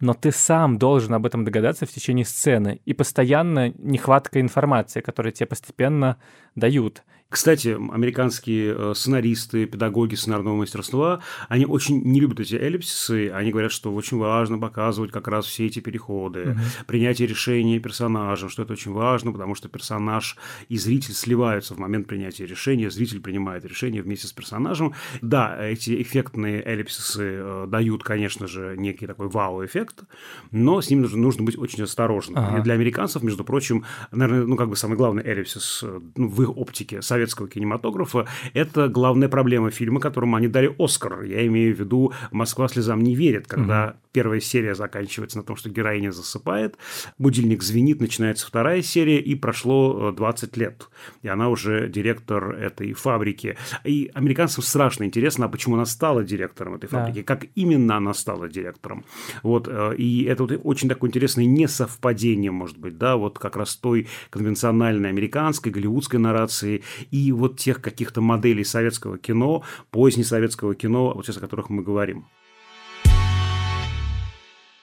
но 0.00 0.14
ты 0.14 0.32
сам 0.32 0.78
должен 0.78 1.14
об 1.14 1.26
этом 1.26 1.44
догадаться 1.44 1.86
в 1.86 1.90
течение 1.90 2.24
сцены. 2.24 2.80
И 2.84 2.94
постоянно 2.94 3.70
нехватка 3.78 4.40
информации, 4.40 5.00
которую 5.00 5.32
тебе 5.32 5.46
постепенно 5.46 6.16
дают. 6.54 7.02
Кстати, 7.32 7.68
американские 7.68 8.74
э, 8.76 8.92
сценаристы, 8.94 9.64
педагоги 9.64 10.16
сценарного 10.16 10.54
мастерства, 10.54 11.20
они 11.48 11.64
очень 11.64 12.02
не 12.02 12.20
любят 12.20 12.40
эти 12.40 12.56
эллипсисы. 12.56 13.30
Они 13.30 13.50
говорят, 13.50 13.72
что 13.72 13.94
очень 13.94 14.18
важно 14.18 14.58
показывать 14.58 15.12
как 15.12 15.28
раз 15.28 15.46
все 15.46 15.64
эти 15.64 15.80
переходы, 15.80 16.58
принятие 16.86 17.26
решения 17.26 17.80
персонажем, 17.80 18.50
что 18.50 18.64
это 18.64 18.74
очень 18.74 18.92
важно, 18.92 19.32
потому 19.32 19.54
что 19.54 19.70
персонаж 19.70 20.36
и 20.68 20.76
зритель 20.76 21.14
сливаются 21.14 21.74
в 21.74 21.78
момент 21.78 22.06
принятия 22.06 22.44
решения, 22.44 22.90
зритель 22.90 23.20
принимает 23.20 23.64
решение 23.64 24.02
вместе 24.02 24.26
с 24.26 24.32
персонажем. 24.32 24.92
Да, 25.22 25.56
эти 25.58 26.02
эффектные 26.02 26.62
эллипсисы 26.62 27.22
э, 27.22 27.66
дают, 27.66 28.04
конечно 28.04 28.46
же, 28.46 28.74
некий 28.76 29.06
такой 29.06 29.28
вау-эффект, 29.28 30.04
но 30.50 30.82
с 30.82 30.90
ним 30.90 31.00
нужно, 31.00 31.18
нужно 31.18 31.44
быть 31.44 31.56
очень 31.56 31.82
осторожным. 31.82 32.36
Ага. 32.38 32.58
И 32.58 32.62
для 32.62 32.74
американцев, 32.74 33.22
между 33.22 33.42
прочим, 33.42 33.86
наверное, 34.10 34.44
ну, 34.44 34.56
как 34.56 34.68
бы 34.68 34.76
самый 34.76 34.98
главный 34.98 35.24
эллипсис 35.24 35.80
э, 35.82 36.00
ну, 36.16 36.28
в 36.28 36.42
их 36.42 36.54
оптике 36.54 37.00
советского 37.22 37.48
кинематографа– 37.48 38.26
это 38.54 38.88
главная 38.88 39.28
проблема 39.28 39.70
фильма, 39.70 40.00
которому 40.00 40.36
они 40.36 40.48
дали 40.48 40.74
Оскар. 40.78 41.22
Я 41.22 41.46
имею 41.46 41.74
в 41.74 41.78
виду 41.78 42.12
«Москва 42.32 42.68
слезам 42.68 43.02
не 43.02 43.14
верит», 43.14 43.46
когда 43.46 43.96
первая 44.12 44.40
серия 44.40 44.74
заканчивается 44.74 45.38
на 45.38 45.44
том, 45.44 45.56
что 45.56 45.70
героиня 45.70 46.10
засыпает, 46.12 46.76
будильник 47.18 47.62
звенит, 47.62 48.00
начинается 48.00 48.46
вторая 48.46 48.82
серия, 48.82 49.20
и 49.20 49.34
прошло 49.34 50.10
э, 50.10 50.16
20 50.16 50.56
лет. 50.56 50.88
И 51.22 51.28
она 51.28 51.48
уже 51.48 51.88
директор 51.88 52.52
этой 52.54 52.92
фабрики. 52.92 53.56
И 53.84 54.10
американцам 54.14 54.62
страшно 54.62 55.04
интересно, 55.04 55.46
а 55.46 55.48
почему 55.48 55.76
она 55.76 55.86
стала 55.86 56.24
директором 56.24 56.74
этой 56.74 56.90
Да. 56.90 56.98
фабрики, 56.98 57.22
как 57.22 57.46
именно 57.54 57.96
она 57.96 58.12
стала 58.14 58.48
директором. 58.48 59.04
Вот, 59.42 59.68
э, 59.68 59.94
и 59.96 60.24
это 60.24 60.44
вот 60.44 60.60
очень 60.64 60.88
такое 60.88 61.08
интересное 61.08 61.46
несовпадение, 61.46 62.50
может 62.50 62.78
быть, 62.78 62.98
да, 62.98 63.16
вот 63.16 63.38
как 63.38 63.56
раз 63.56 63.76
той 63.76 64.08
конвенциональной 64.30 65.08
американской, 65.08 65.72
голливудской 65.72 66.18
нарации 66.18 66.82
и 67.12 67.30
вот 67.30 67.58
тех 67.60 67.80
каких-то 67.80 68.20
моделей 68.20 68.64
советского 68.64 69.18
кино, 69.18 69.62
позднесоветского 69.90 70.74
кино, 70.74 71.12
вот 71.14 71.24
сейчас 71.24 71.36
о 71.36 71.40
которых 71.40 71.70
мы 71.70 71.84
говорим. 71.84 72.26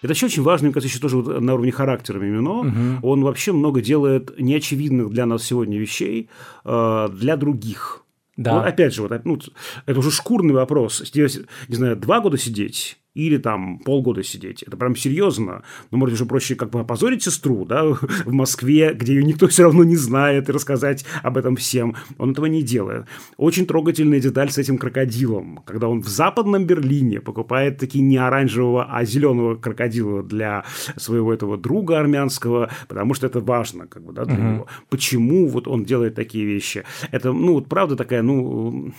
Это 0.01 0.13
еще 0.13 0.27
очень 0.27 0.43
важно, 0.43 0.67
мне 0.67 0.73
кажется, 0.73 0.93
еще 0.93 1.01
тоже 1.01 1.17
вот 1.17 1.41
на 1.41 1.53
уровне 1.53 1.73
характера 1.73 2.19
Мимино. 2.19 2.59
Угу. 2.59 3.07
Он 3.07 3.23
вообще 3.23 3.51
много 3.51 3.81
делает 3.81 4.39
неочевидных 4.39 5.09
для 5.09 5.25
нас 5.25 5.43
сегодня 5.43 5.77
вещей 5.77 6.29
э, 6.63 7.09
для 7.11 7.35
других. 7.35 8.05
Да. 8.37 8.53
Ну, 8.53 8.59
опять 8.59 8.93
же, 8.93 9.01
вот, 9.01 9.25
ну, 9.25 9.37
это 9.85 9.99
уже 9.99 10.11
шкурный 10.11 10.53
вопрос. 10.53 11.01
Здесь, 11.05 11.41
не 11.67 11.75
знаю, 11.75 11.97
два 11.97 12.21
года 12.21 12.37
сидеть 12.37 12.97
или 13.15 13.37
там 13.37 13.79
полгода 13.79 14.23
сидеть. 14.23 14.63
Это 14.63 14.77
прям 14.77 14.95
серьезно. 14.95 15.63
Ну, 15.91 15.97
может, 15.97 16.15
уже 16.15 16.25
проще 16.25 16.55
как 16.55 16.69
бы 16.69 16.79
опозорить 16.79 17.23
сестру, 17.23 17.65
да, 17.65 17.83
в 18.25 18.31
Москве, 18.31 18.93
где 18.93 19.15
ее 19.15 19.23
никто 19.23 19.47
все 19.47 19.63
равно 19.63 19.83
не 19.83 19.95
знает, 19.95 20.49
и 20.49 20.51
рассказать 20.51 21.05
об 21.23 21.37
этом 21.37 21.55
всем. 21.55 21.95
Он 22.17 22.31
этого 22.31 22.45
не 22.45 22.61
делает. 22.61 23.05
Очень 23.37 23.65
трогательная 23.65 24.19
деталь 24.19 24.51
с 24.51 24.57
этим 24.57 24.77
крокодилом, 24.77 25.61
когда 25.65 25.87
он 25.87 26.01
в 26.01 26.07
западном 26.07 26.65
Берлине 26.65 27.19
покупает 27.19 27.77
таки 27.77 27.99
не 28.01 28.17
оранжевого, 28.17 28.85
а 28.85 29.03
зеленого 29.05 29.55
крокодила 29.55 30.23
для 30.23 30.63
своего 30.95 31.33
этого 31.33 31.57
друга 31.57 31.99
армянского, 31.99 32.69
потому 32.87 33.13
что 33.13 33.27
это 33.27 33.39
важно, 33.39 33.87
как 33.87 34.03
бы, 34.03 34.13
да, 34.13 34.25
для 34.25 34.35
угу. 34.35 34.43
него. 34.43 34.67
Почему 34.89 35.47
вот 35.47 35.67
он 35.67 35.83
делает 35.83 36.15
такие 36.15 36.45
вещи? 36.45 36.83
Это, 37.11 37.33
ну, 37.33 37.53
вот 37.53 37.67
правда 37.67 37.95
такая, 37.95 38.21
ну, 38.21 38.93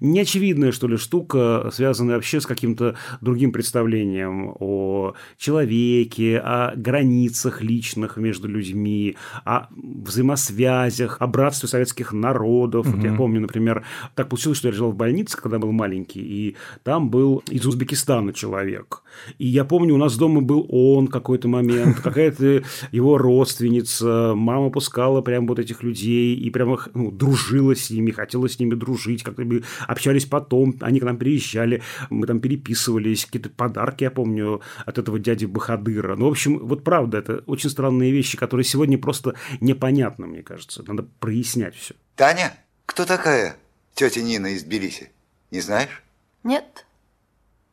неочевидная, 0.00 0.72
что 0.72 0.88
ли, 0.88 0.96
штука, 0.96 1.70
связанная 1.72 2.16
вообще 2.16 2.40
с 2.40 2.46
каким-то 2.46 2.96
другим 3.20 3.41
представлением 3.50 4.54
о 4.60 5.14
человеке, 5.36 6.38
о 6.38 6.74
границах 6.76 7.62
личных 7.62 8.16
между 8.16 8.46
людьми, 8.46 9.16
о 9.44 9.66
взаимосвязях, 9.74 11.16
о 11.20 11.26
братстве 11.26 11.68
советских 11.68 12.12
народов. 12.12 12.86
Угу. 12.86 12.96
Вот 12.96 13.04
я 13.04 13.14
помню, 13.14 13.40
например, 13.40 13.84
так 14.14 14.28
получилось, 14.28 14.58
что 14.58 14.68
я 14.68 14.72
лежал 14.72 14.92
в 14.92 14.96
больнице, 14.96 15.36
когда 15.36 15.58
был 15.58 15.72
маленький, 15.72 16.20
и 16.20 16.56
там 16.84 17.10
был 17.10 17.42
из 17.50 17.66
Узбекистана 17.66 18.32
человек. 18.32 19.02
И 19.38 19.46
я 19.46 19.64
помню, 19.64 19.94
у 19.94 19.98
нас 19.98 20.16
дома 20.16 20.40
был 20.40 20.66
он 20.68 21.08
какой-то 21.08 21.48
момент, 21.48 22.00
какая-то 22.02 22.62
его 22.92 23.18
родственница, 23.18 24.34
мама 24.36 24.70
пускала 24.70 25.22
прям 25.22 25.46
вот 25.46 25.58
этих 25.58 25.82
людей 25.82 26.34
и 26.36 26.50
прямо 26.50 26.78
ну, 26.94 27.10
дружила 27.10 27.74
с 27.74 27.90
ними, 27.90 28.10
хотела 28.10 28.48
с 28.48 28.58
ними 28.58 28.74
дружить, 28.74 29.22
как-то 29.22 29.42
общались 29.86 30.26
потом, 30.26 30.74
они 30.80 31.00
к 31.00 31.04
нам 31.04 31.16
приезжали, 31.16 31.82
мы 32.10 32.26
там 32.26 32.40
переписывались, 32.40 33.26
какие-то 33.32 33.50
подарки, 33.50 34.04
я 34.04 34.10
помню, 34.10 34.60
от 34.84 34.98
этого 34.98 35.18
дяди 35.18 35.46
Бахадыра. 35.46 36.16
Ну, 36.16 36.28
в 36.28 36.30
общем, 36.30 36.58
вот 36.58 36.84
правда, 36.84 37.18
это 37.18 37.38
очень 37.46 37.70
странные 37.70 38.12
вещи, 38.12 38.36
которые 38.36 38.64
сегодня 38.64 38.98
просто 38.98 39.34
непонятны, 39.60 40.26
мне 40.26 40.42
кажется. 40.42 40.84
Надо 40.86 41.04
прояснять 41.18 41.74
все. 41.74 41.94
Таня, 42.14 42.54
кто 42.84 43.06
такая 43.06 43.56
тетя 43.94 44.20
Нина 44.20 44.48
из 44.48 44.64
Тбилиси? 44.64 45.10
Не 45.50 45.60
знаешь? 45.60 46.02
Нет. 46.44 46.86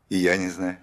И 0.08 0.18
я 0.18 0.38
не 0.38 0.50
знаю. 0.50 0.78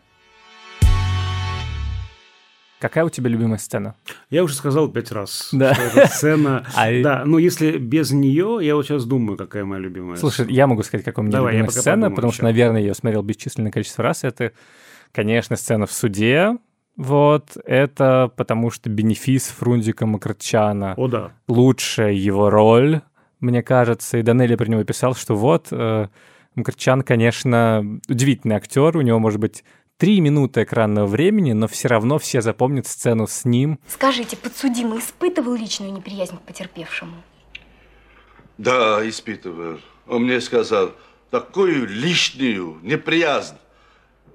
Какая 2.78 3.04
у 3.04 3.08
тебя 3.08 3.30
любимая 3.30 3.58
сцена? 3.58 3.94
Я 4.28 4.44
уже 4.44 4.54
сказал 4.54 4.88
пять 4.88 5.10
раз. 5.10 5.48
Да. 5.52 5.74
Что 5.74 6.06
сцена. 6.08 6.66
а 6.76 7.02
да, 7.02 7.24
но 7.24 7.38
если 7.38 7.78
без 7.78 8.10
нее, 8.10 8.58
я 8.60 8.74
вот 8.76 8.86
сейчас 8.86 9.06
думаю, 9.06 9.38
какая 9.38 9.64
моя 9.64 9.80
любимая. 9.80 10.16
Слушай, 10.16 10.44
сцена. 10.44 10.50
я 10.50 10.66
могу 10.66 10.82
сказать, 10.82 11.04
какая 11.04 11.22
у 11.22 11.24
меня 11.24 11.38
Давай, 11.38 11.54
любимая 11.54 11.70
сцена, 11.70 11.94
подумаю, 11.94 12.14
потому 12.14 12.32
что, 12.32 12.44
наверное, 12.44 12.80
я 12.80 12.88
ее 12.88 12.94
смотрел 12.94 13.22
бесчисленное 13.22 13.70
количество 13.70 14.04
раз. 14.04 14.24
Это, 14.24 14.52
конечно, 15.12 15.56
сцена 15.56 15.86
в 15.86 15.92
суде. 15.92 16.58
Вот, 16.96 17.56
это 17.64 18.30
потому 18.36 18.70
что 18.70 18.90
бенефис 18.90 19.48
Фрунзика 19.48 20.06
Макарчана. 20.06 20.94
О, 20.96 21.08
да. 21.08 21.32
Лучшая 21.48 22.12
его 22.12 22.50
роль, 22.50 23.00
мне 23.40 23.62
кажется. 23.62 24.18
И 24.18 24.22
Данелли 24.22 24.54
про 24.54 24.66
него 24.66 24.84
писал, 24.84 25.14
что 25.14 25.34
вот, 25.34 25.68
э, 25.70 26.08
Мкрчан, 26.54 27.02
конечно, 27.02 28.00
удивительный 28.08 28.56
актер, 28.56 28.96
у 28.96 29.02
него 29.02 29.18
может 29.18 29.40
быть 29.40 29.62
три 29.98 30.20
минуты 30.20 30.62
экранного 30.62 31.06
времени, 31.06 31.52
но 31.52 31.68
все 31.68 31.88
равно 31.88 32.18
все 32.18 32.40
запомнят 32.40 32.86
сцену 32.86 33.26
с 33.26 33.44
ним. 33.44 33.78
Скажите, 33.88 34.36
подсудимый 34.36 34.98
испытывал 34.98 35.54
личную 35.54 35.92
неприязнь 35.92 36.36
к 36.36 36.42
потерпевшему? 36.42 37.22
Да, 38.58 39.06
испытывал. 39.08 39.80
Он 40.06 40.24
мне 40.24 40.40
сказал, 40.40 40.92
такую 41.30 41.86
лишнюю 41.88 42.78
неприязнь 42.82 43.56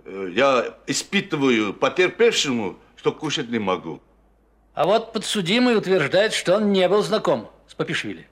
э, 0.05 0.31
я 0.33 0.77
испытываю 0.87 1.73
потерпевшему, 1.73 2.77
что 2.95 3.11
кушать 3.11 3.49
не 3.49 3.59
могу. 3.59 4.01
А 4.73 4.85
вот 4.85 5.13
подсудимый 5.13 5.77
утверждает, 5.77 6.33
что 6.33 6.55
он 6.55 6.71
не 6.71 6.87
был 6.87 7.03
знаком 7.03 7.49
с 7.67 7.73
Папишвили. 7.73 8.27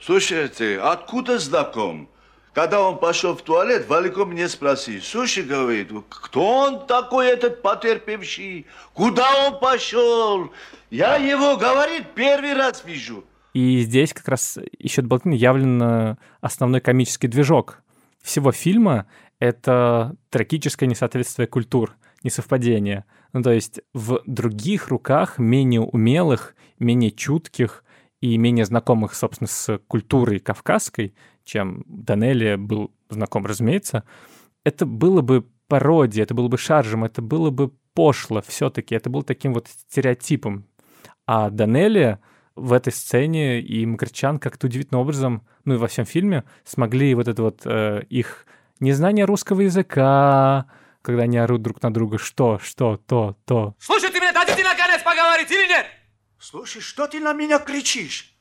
Слушайте, 0.00 0.78
откуда 0.80 1.38
знаком? 1.38 2.08
Когда 2.56 2.80
он 2.80 2.98
пошел 2.98 3.36
в 3.36 3.42
туалет, 3.42 3.86
Валико 3.86 4.24
мне 4.24 4.48
спросил, 4.48 5.02
слушай, 5.02 5.44
говорит, 5.44 5.90
кто 6.08 6.60
он 6.60 6.86
такой, 6.86 7.26
этот 7.26 7.60
потерпевший? 7.60 8.64
Куда 8.94 9.46
он 9.46 9.60
пошел? 9.60 10.50
Я 10.88 11.16
его, 11.16 11.58
говорит, 11.58 12.14
первый 12.14 12.54
раз 12.54 12.82
вижу. 12.86 13.24
И 13.52 13.80
здесь 13.80 14.14
как 14.14 14.26
раз 14.28 14.58
еще 14.78 15.02
дополнительно 15.02 15.34
явлен 15.34 16.16
основной 16.40 16.80
комический 16.80 17.28
движок 17.28 17.82
всего 18.22 18.52
фильма. 18.52 19.04
Это 19.38 20.16
трагическое 20.30 20.88
несоответствие 20.88 21.48
культур, 21.48 21.94
несовпадение. 22.22 23.04
Ну, 23.34 23.42
то 23.42 23.52
есть 23.52 23.80
в 23.92 24.22
других 24.24 24.88
руках, 24.88 25.38
менее 25.38 25.82
умелых, 25.82 26.54
менее 26.78 27.10
чутких 27.10 27.84
и 28.22 28.38
менее 28.38 28.64
знакомых, 28.64 29.14
собственно, 29.14 29.46
с 29.46 29.78
культурой 29.88 30.38
кавказской, 30.38 31.12
чем 31.46 31.84
Данелли 31.86 32.56
был 32.56 32.92
знаком, 33.08 33.46
разумеется, 33.46 34.04
это 34.64 34.84
было 34.84 35.22
бы 35.22 35.46
пародией, 35.68 36.24
это 36.24 36.34
было 36.34 36.48
бы 36.48 36.58
шаржем, 36.58 37.04
это 37.04 37.22
было 37.22 37.50
бы 37.50 37.72
пошло 37.94 38.42
все-таки, 38.46 38.94
это 38.94 39.08
был 39.08 39.22
таким 39.22 39.54
вот 39.54 39.68
стереотипом. 39.68 40.66
А 41.26 41.50
Данелли 41.50 42.18
в 42.56 42.72
этой 42.72 42.92
сцене 42.92 43.60
и 43.60 43.86
Макарчан 43.86 44.38
как-то 44.38 44.66
удивительным 44.66 45.00
образом, 45.00 45.46
ну 45.64 45.74
и 45.74 45.78
во 45.78 45.88
всем 45.88 46.04
фильме, 46.04 46.44
смогли 46.64 47.14
вот 47.14 47.28
это 47.28 47.42
вот 47.42 47.62
э, 47.64 48.02
их 48.10 48.46
незнание 48.80 49.24
русского 49.24 49.62
языка, 49.62 50.66
когда 51.02 51.22
они 51.22 51.38
орут 51.38 51.62
друг 51.62 51.82
на 51.82 51.92
друга, 51.92 52.18
что, 52.18 52.58
что, 52.58 52.96
то, 52.96 53.36
то. 53.44 53.74
Слушай, 53.78 54.10
ты 54.10 54.18
мне 54.18 54.32
дадите 54.32 54.64
наконец 54.64 55.02
поговорить 55.02 55.50
или 55.50 55.68
нет? 55.68 55.86
Слушай, 56.38 56.80
что 56.82 57.06
ты 57.06 57.20
на 57.20 57.32
меня 57.32 57.58
кричишь? 57.58 58.34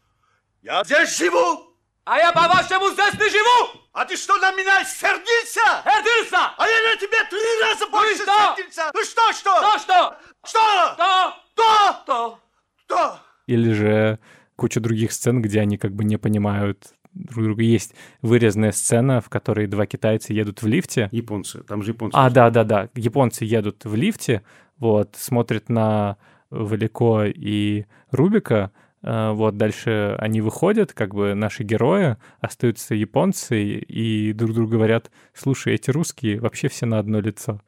Я 0.61 0.83
здесь 0.83 1.17
живу! 1.17 1.74
А 2.05 2.19
я 2.19 2.31
по-вашему 2.31 2.89
здесь 2.91 3.13
не 3.15 3.29
живу! 3.31 3.81
А 3.91 4.05
ты 4.05 4.15
что, 4.15 4.37
на 4.37 4.51
меня 4.51 4.83
сердился? 4.85 5.59
Сердился! 5.83 6.37
А 6.55 6.67
я 6.67 6.93
на 6.93 6.97
тебя 6.97 7.25
три 7.27 7.39
раза 7.63 7.87
больше 7.87 8.23
ну 8.27 8.31
что? 8.31 8.55
сердился! 8.55 8.91
Ну 8.93 9.03
что, 9.03 9.33
что? 9.33 9.57
Что, 9.57 9.79
что? 9.79 10.17
Что? 10.45 10.59
Что? 10.93 11.33
Что? 11.55 11.99
Что? 12.03 12.39
Что? 12.85 13.19
Или 13.47 13.71
же 13.71 14.19
куча 14.55 14.79
других 14.79 15.13
сцен, 15.13 15.41
где 15.41 15.61
они 15.61 15.79
как 15.79 15.93
бы 15.93 16.03
не 16.03 16.17
понимают 16.17 16.93
друг 17.15 17.45
друга. 17.45 17.63
Есть 17.63 17.95
вырезанная 18.21 18.71
сцена, 18.71 19.19
в 19.19 19.29
которой 19.29 19.65
два 19.65 19.87
китайца 19.87 20.31
едут 20.31 20.61
в 20.61 20.67
лифте. 20.67 21.09
Японцы, 21.11 21.63
там 21.63 21.81
же 21.81 21.91
японцы. 21.91 22.15
А, 22.15 22.29
да-да-да, 22.29 22.89
японцы 22.93 23.45
едут 23.45 23.83
в 23.83 23.95
лифте, 23.95 24.43
вот, 24.77 25.15
смотрят 25.17 25.69
на 25.69 26.17
Валико 26.51 27.23
и 27.25 27.85
Рубика, 28.11 28.71
вот, 29.05 29.55
дальше 29.55 30.15
они 30.17 30.41
выходят, 30.41 30.93
как 30.93 31.13
бы 31.13 31.35
наши 31.35 31.61
герои, 31.61 32.17
остаются 32.39 32.95
японцы 32.95 33.63
и 33.63 34.33
друг 34.33 34.53
другу 34.53 34.71
говорят, 34.71 35.11
слушай, 35.35 35.75
эти 35.75 35.91
русские 35.91 36.39
вообще 36.39 36.69
все 36.69 36.87
на 36.87 36.97
одно 36.97 37.19
лицо. 37.19 37.61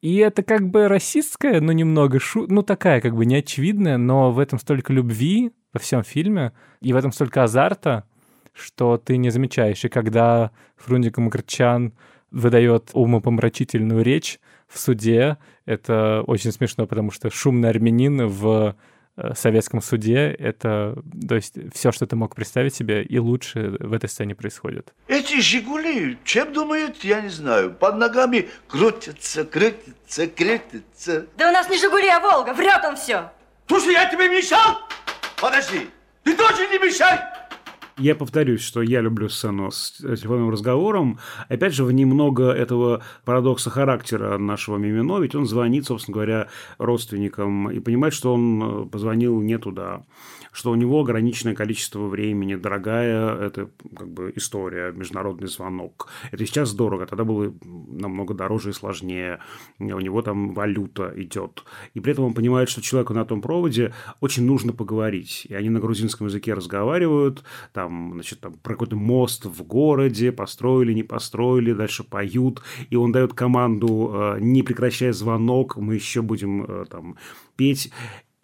И 0.00 0.16
это 0.18 0.44
как 0.44 0.70
бы 0.70 0.86
расистская, 0.86 1.60
но 1.60 1.72
немного 1.72 2.20
шу... 2.20 2.46
ну 2.46 2.62
такая 2.62 3.00
как 3.00 3.16
бы 3.16 3.26
неочевидная, 3.26 3.98
но 3.98 4.30
в 4.30 4.38
этом 4.38 4.60
столько 4.60 4.92
любви 4.92 5.50
во 5.72 5.80
всем 5.80 6.04
фильме, 6.04 6.52
и 6.80 6.92
в 6.92 6.96
этом 6.96 7.10
столько 7.10 7.42
азарта, 7.42 8.04
что 8.52 8.96
ты 8.96 9.16
не 9.16 9.30
замечаешь. 9.30 9.84
И 9.84 9.88
когда 9.88 10.52
Фрунзик 10.76 11.18
Макарчан 11.18 11.94
выдает 12.30 12.90
умопомрачительную 12.92 14.04
речь 14.04 14.38
в 14.68 14.78
суде, 14.78 15.36
это 15.66 16.22
очень 16.28 16.52
смешно, 16.52 16.86
потому 16.86 17.10
что 17.10 17.28
шумный 17.28 17.70
армянин 17.70 18.28
в 18.28 18.76
Э, 18.76 18.76
советском 19.34 19.80
суде. 19.80 20.34
Это, 20.38 20.96
то 21.28 21.34
есть, 21.34 21.54
все, 21.74 21.92
что 21.92 22.06
ты 22.06 22.16
мог 22.16 22.34
представить 22.34 22.74
себе, 22.74 23.02
и 23.02 23.18
лучше 23.18 23.76
в 23.80 23.92
этой 23.92 24.08
сцене 24.08 24.34
происходит. 24.34 24.92
Эти 25.08 25.40
«Жигули», 25.40 26.18
чем 26.24 26.52
думают, 26.52 27.04
я 27.04 27.20
не 27.20 27.28
знаю, 27.28 27.72
под 27.72 27.96
ногами 27.96 28.48
крутятся, 28.68 29.44
крутятся, 29.44 30.26
крутятся. 30.26 31.26
Да 31.36 31.48
у 31.48 31.52
нас 31.52 31.68
не 31.68 31.78
«Жигули», 31.78 32.08
а 32.08 32.20
«Волга», 32.20 32.52
врет 32.52 32.84
он 32.84 32.96
все. 32.96 33.30
Слушай, 33.66 33.92
я 33.92 34.10
тебе 34.10 34.28
мешал? 34.28 34.78
Подожди, 35.40 35.88
ты 36.24 36.36
тоже 36.36 36.66
не 36.68 36.78
мешай. 36.78 37.18
Я 38.00 38.14
повторюсь, 38.14 38.62
что 38.62 38.80
я 38.80 39.02
люблю 39.02 39.28
сцену 39.28 39.70
с 39.70 39.98
телефонным 39.98 40.48
разговором. 40.48 41.18
Опять 41.50 41.74
же, 41.74 41.84
в 41.84 41.92
немного 41.92 42.50
этого 42.50 43.02
парадокса 43.26 43.68
характера 43.68 44.38
нашего 44.38 44.78
Мимино, 44.78 45.18
ведь 45.18 45.34
он 45.34 45.44
звонит, 45.44 45.84
собственно 45.84 46.14
говоря, 46.14 46.48
родственникам 46.78 47.70
и 47.70 47.78
понимает, 47.78 48.14
что 48.14 48.32
он 48.32 48.88
позвонил 48.88 49.42
не 49.42 49.58
туда 49.58 50.04
что 50.52 50.70
у 50.70 50.74
него 50.74 51.00
ограниченное 51.00 51.54
количество 51.54 52.06
времени, 52.06 52.56
дорогая 52.56 53.36
это 53.36 53.70
как 53.96 54.08
бы 54.08 54.32
история, 54.34 54.92
международный 54.92 55.48
звонок. 55.48 56.08
Это 56.32 56.44
сейчас 56.44 56.74
дорого, 56.74 57.06
тогда 57.06 57.24
было 57.24 57.54
намного 57.62 58.34
дороже 58.34 58.70
и 58.70 58.72
сложнее. 58.72 59.40
У 59.78 59.84
него 59.84 60.22
там 60.22 60.52
валюта 60.52 61.12
идет. 61.16 61.64
И 61.94 62.00
при 62.00 62.12
этом 62.12 62.24
он 62.24 62.34
понимает, 62.34 62.68
что 62.68 62.82
человеку 62.82 63.14
на 63.14 63.24
том 63.24 63.40
проводе 63.40 63.92
очень 64.20 64.44
нужно 64.44 64.72
поговорить. 64.72 65.46
И 65.48 65.54
они 65.54 65.70
на 65.70 65.80
грузинском 65.80 66.26
языке 66.26 66.54
разговаривают, 66.54 67.44
там, 67.72 67.89
значит, 68.12 68.40
там, 68.40 68.54
про 68.54 68.74
какой-то 68.74 68.96
мост 68.96 69.44
в 69.44 69.62
городе, 69.64 70.32
построили, 70.32 70.92
не 70.92 71.02
построили, 71.02 71.72
дальше 71.72 72.04
поют. 72.04 72.62
И 72.90 72.96
он 72.96 73.12
дает 73.12 73.34
команду, 73.34 74.12
э, 74.12 74.38
не 74.40 74.62
прекращая 74.62 75.12
звонок, 75.12 75.76
мы 75.76 75.94
еще 75.94 76.22
будем 76.22 76.64
э, 76.64 76.84
там 76.90 77.16
петь 77.56 77.90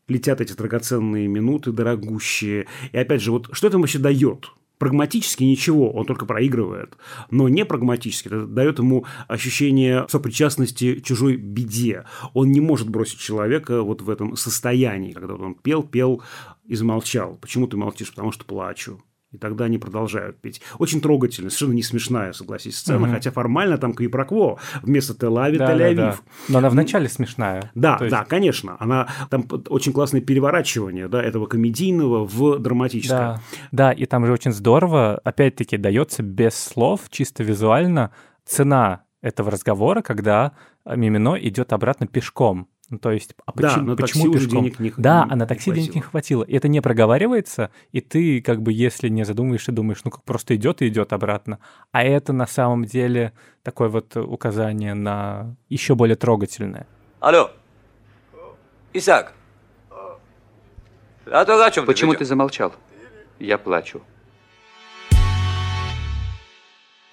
летят 0.09 0.41
эти 0.41 0.53
драгоценные 0.53 1.27
минуты, 1.27 1.73
дорогущие. 1.73 2.67
И 2.93 2.99
опять 2.99 3.23
же, 3.23 3.33
вот 3.33 3.49
что 3.53 3.67
это 3.67 3.79
вообще 3.79 3.99
дает? 3.99 4.51
Прагматически 4.79 5.43
ничего, 5.43 5.91
он 5.91 6.05
только 6.05 6.27
проигрывает. 6.27 6.99
Но 7.31 7.49
не 7.49 7.65
прагматически, 7.65 8.29
это 8.29 8.47
дает 8.47 8.79
ему 8.79 9.07
ощущение 9.27 10.05
сопричастности 10.09 11.01
чужой 11.01 11.37
беде. 11.37 12.05
Он 12.35 12.53
не 12.53 12.61
может 12.61 12.91
бросить 12.91 13.19
человека 13.19 13.83
вот 13.83 14.03
в 14.03 14.11
этом 14.11 14.37
состоянии, 14.37 15.13
когда 15.13 15.35
он 15.35 15.55
пел, 15.55 15.83
пел 15.83 16.23
и 16.67 16.75
замолчал. 16.75 17.39
Почему 17.41 17.67
ты 17.67 17.79
молчишь? 17.79 18.11
Потому 18.11 18.33
что 18.33 18.45
плачу. 18.45 19.03
И 19.37 19.39
тогда 19.39 19.67
они 19.67 19.77
продолжают 19.77 20.41
петь. 20.41 20.63
Очень 20.79 21.03
трогательно, 21.03 21.51
совершенно 21.51 21.75
не 21.75 21.83
смешная, 21.83 22.33
согласись, 22.33 22.79
сцена, 22.79 23.07
угу. 23.07 23.13
хотя 23.13 23.31
формально 23.31 23.77
там 23.77 23.93
квипрокво 23.93 24.59
вместо 24.83 25.13
Тель-Ави, 25.13 25.59
да, 25.59 25.75
Тель-Авив. 25.75 25.95
Да, 25.95 26.13
да. 26.13 26.19
Но 26.49 26.59
она 26.59 26.71
вначале 26.71 27.09
смешная. 27.09 27.71
Да, 27.75 27.99
есть... 28.01 28.11
да, 28.11 28.25
конечно. 28.25 28.77
Она 28.81 29.09
там 29.29 29.47
очень 29.69 29.93
классное 29.93 30.23
переворачивание 30.23 31.07
да, 31.09 31.23
этого 31.23 31.45
комедийного 31.47 32.25
в 32.25 32.59
драматическое. 32.59 33.19
Да, 33.19 33.41
да, 33.73 33.93
и 33.93 34.07
там 34.07 34.25
же 34.25 34.33
очень 34.33 34.53
здорово, 34.53 35.21
опять-таки, 35.23 35.77
дается 35.77 36.23
без 36.23 36.55
слов, 36.55 37.03
чисто 37.11 37.43
визуально, 37.43 38.11
цена 38.47 39.03
этого 39.21 39.51
разговора, 39.51 40.01
когда 40.01 40.53
Мимино 40.87 41.37
идет 41.39 41.75
обратно 41.75 42.07
пешком. 42.07 42.69
Ну, 42.89 42.99
то 42.99 43.11
есть, 43.11 43.35
а 43.45 43.53
да, 43.53 43.69
почему, 43.69 43.87
на 43.87 43.97
почему 43.97 44.25
такси 44.25 44.39
пешком? 44.39 44.63
Денег 44.63 44.79
не, 44.79 44.93
да, 44.97 45.25
не, 45.25 45.33
а 45.33 45.37
на 45.37 45.47
такси 45.47 45.71
не 45.71 45.77
денег 45.77 45.95
не 45.97 46.01
хватило. 46.03 46.45
И 46.45 46.55
это 46.55 46.69
не 46.69 46.81
проговаривается, 46.81 47.71
и 47.91 48.01
ты, 48.01 48.41
как 48.41 48.63
бы, 48.63 48.73
если 48.73 49.09
не 49.09 49.25
задумаешь 49.25 49.69
и 49.69 49.73
думаешь, 49.73 50.03
ну, 50.05 50.11
как 50.11 50.23
просто 50.23 50.55
идет 50.55 50.83
и 50.83 50.89
идет 50.89 51.13
обратно. 51.13 51.59
А 51.91 52.05
это 52.05 52.33
на 52.33 52.47
самом 52.47 52.85
деле 52.85 53.33
такое 53.63 53.89
вот 53.89 54.17
указание 54.17 54.95
на 54.95 55.57
еще 55.69 55.97
более 55.97 56.17
трогательное. 56.17 56.87
Алло, 57.19 57.51
Исаак, 58.93 59.35
а 61.27 61.45
то 61.45 61.65
о 61.65 61.71
чем 61.71 61.87
Почему 61.87 62.13
ты, 62.13 62.19
ты 62.19 62.25
замолчал? 62.25 62.73
Я 63.39 63.59
плачу. 63.59 64.01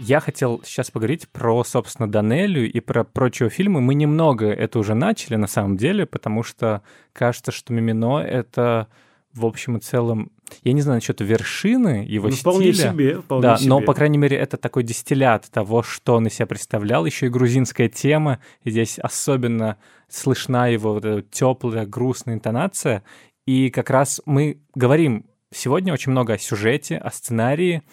Я 0.05 0.19
хотел 0.19 0.61
сейчас 0.65 0.91
поговорить 0.91 1.29
про, 1.29 1.63
собственно, 1.63 2.11
Данелю 2.11 2.69
и 2.69 2.79
про 2.81 3.05
прочие 3.05 3.49
фильмы. 3.49 3.79
Мы 3.79 3.95
немного 3.95 4.47
это 4.47 4.77
уже 4.77 4.95
начали, 4.95 5.37
на 5.37 5.47
самом 5.47 5.77
деле, 5.77 6.05
потому 6.05 6.43
что 6.43 6.81
кажется, 7.13 7.53
что 7.53 7.71
Мимино— 7.71 8.19
это, 8.19 8.89
в 9.33 9.45
общем 9.45 9.77
и 9.77 9.79
целом, 9.79 10.29
я 10.65 10.73
не 10.73 10.81
знаю 10.81 10.97
насчет 10.97 11.21
вершины 11.21 12.05
его 12.05 12.27
ну, 12.27 12.33
стиля. 12.33 12.51
Вполне 12.51 12.73
себе, 12.73 13.21
вполне 13.21 13.41
да, 13.43 13.57
себе. 13.57 13.69
но, 13.69 13.79
по 13.79 13.93
крайней 13.93 14.17
мере, 14.17 14.35
это 14.35 14.57
такой 14.57 14.83
дистиллят 14.83 15.49
того, 15.49 15.83
что 15.83 16.15
он 16.15 16.27
из 16.27 16.33
себя 16.33 16.47
представлял. 16.47 17.05
Еще 17.05 17.27
и 17.27 17.29
грузинская 17.29 17.87
тема. 17.87 18.39
И 18.63 18.71
здесь 18.71 18.99
особенно 18.99 19.77
слышна 20.09 20.69
его 20.69 20.95
вот 20.95 21.29
теплая, 21.31 21.85
грустная 21.85 22.35
интонация. 22.35 23.05
И 23.45 23.69
как 23.69 23.89
раз 23.89 24.19
мы 24.25 24.59
говорим 24.75 25.27
сегодня 25.49 25.93
очень 25.93 26.11
много 26.11 26.33
о 26.33 26.37
сюжете, 26.37 26.97
о 26.97 27.09
сценарии, 27.09 27.83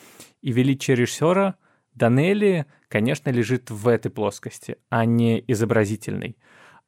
и 0.42 0.50
величие 0.50 0.96
режиссера— 0.96 1.54
Данелли, 2.00 2.64
конечно, 2.88 3.30
лежит 3.30 3.70
в 3.70 3.86
этой 3.86 4.10
плоскости, 4.10 4.76
а 4.88 5.04
не 5.04 5.44
изобразительной. 5.46 6.36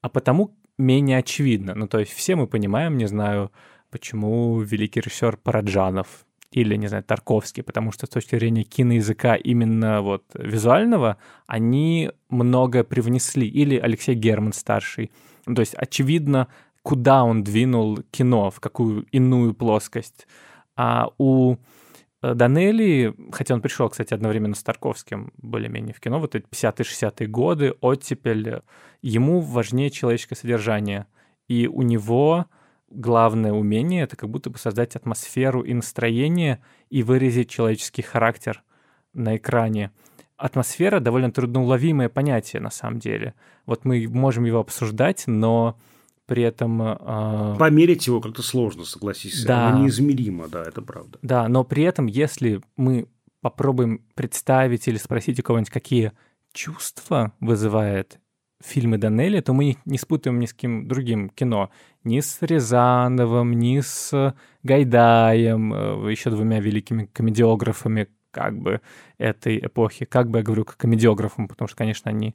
А 0.01 0.09
потому 0.09 0.57
менее 0.79 1.18
очевидно. 1.18 1.75
Ну, 1.75 1.87
то 1.87 1.98
есть 1.98 2.12
все 2.12 2.35
мы 2.35 2.46
понимаем, 2.46 2.96
не 2.96 3.07
знаю, 3.07 3.53
почему 3.90 4.59
великий 4.61 5.01
режиссер 5.01 5.37
Параджанов 5.37 6.25
или, 6.51 6.77
не 6.77 6.88
знаю, 6.88 7.05
Тарковский, 7.05 7.62
потому 7.62 7.92
что 7.92 8.07
с 8.07 8.09
точки 8.09 8.37
зрения 8.37 8.64
киноязыка 8.64 9.35
именно 9.35 10.01
вот 10.01 10.25
визуального 10.35 11.18
они 11.46 12.11
много 12.31 12.83
привнесли. 12.83 13.46
Или 13.46 13.77
Алексей 13.77 14.14
Герман 14.14 14.55
старший. 14.55 15.11
Ну, 15.46 15.55
то 15.55 15.61
есть 15.61 15.75
очевидно, 15.75 16.48
куда 16.83 17.22
он 17.22 17.44
двинул 17.44 17.98
кино, 18.11 18.51
в 18.51 18.61
какую 18.61 19.05
иную 19.12 19.55
плоскость. 19.55 20.27
А 20.75 21.11
у 21.18 21.57
Э, 22.22 22.35
Данелли, 22.35 23.14
хотя 23.32 23.54
он 23.54 23.61
пришел, 23.61 23.88
кстати, 23.88 24.14
одновременно 24.14 24.54
с 24.54 24.62
Тарковским 24.62 25.32
более-менее 25.37 25.94
в 25.94 26.00
кино, 26.00 26.20
вот 26.20 26.35
эти 26.35 26.46
50-60-е 26.46 27.26
годы, 27.26 27.74
оттепель, 27.80 28.62
ему 29.02 29.40
важнее 29.40 29.90
человеческое 29.90 30.37
содержание. 30.37 31.06
И 31.48 31.66
у 31.66 31.82
него 31.82 32.46
главное 32.88 33.52
умение— 33.52 34.02
это 34.04 34.16
как 34.16 34.30
будто 34.30 34.50
бы 34.50 34.58
создать 34.58 34.96
атмосферу 34.96 35.62
и 35.62 35.74
настроение 35.74 36.62
и 36.90 37.02
выразить 37.02 37.50
человеческий 37.50 38.02
характер 38.02 38.62
на 39.12 39.37
экране. 39.37 39.90
Атмосфера— 40.37 40.98
довольно 41.00 41.30
трудноуловимое 41.30 42.08
понятие 42.08 42.62
на 42.62 42.70
самом 42.70 42.98
деле. 42.98 43.35
Вот 43.66 43.85
мы 43.85 44.06
можем 44.08 44.44
его 44.44 44.61
обсуждать, 44.61 45.24
но 45.26 45.78
при 46.33 46.45
этом... 46.45 46.81
Э... 46.81 47.57
Померить 47.59 48.07
его 48.07 48.23
как-то 48.23 48.40
сложно, 48.40 48.87
согласись. 48.87 49.45
Да. 49.45 49.68
Оно 49.68 49.83
неизмеримо, 49.83 50.49
да, 50.49 50.62
это 50.62 50.81
правда. 50.81 51.18
Да, 51.21 51.47
но 51.47 51.62
при 51.62 51.83
этом, 51.83 52.07
если 52.07 52.62
мы 52.79 53.07
попробуем 53.42 54.01
представить 54.14 54.88
или 54.88 54.97
спросить 54.97 55.38
у 55.40 55.42
кого-нибудь, 55.42 55.68
какие 55.68 56.12
чувства 56.55 57.35
вызывает 57.38 58.18
фильмы 58.64 58.97
Данелли, 58.97 59.40
то 59.40 59.53
мы 59.53 59.77
не 59.85 59.99
спутаем 59.99 60.40
ни 60.40 60.47
с 60.47 60.55
кем 60.55 60.88
другим 60.88 61.29
кино. 61.29 61.68
Ни 62.03 62.21
с 62.21 62.38
Рязановым, 62.40 63.53
ни 63.59 63.81
с 63.81 64.35
Гайдаем, 64.62 65.75
э, 65.75 66.11
еще 66.11 66.31
двумя 66.31 66.61
великими 66.61 67.11
комедиографами 67.12 68.09
как 68.31 68.59
бы 68.59 68.81
этой 69.18 69.59
эпохи. 69.59 70.07
Как 70.07 70.31
бы 70.31 70.38
я 70.38 70.45
говорю, 70.45 70.64
к 70.64 70.79
комедиографам, 70.79 71.47
потому 71.47 71.68
что, 71.68 71.77
конечно, 71.77 72.11
они 72.11 72.35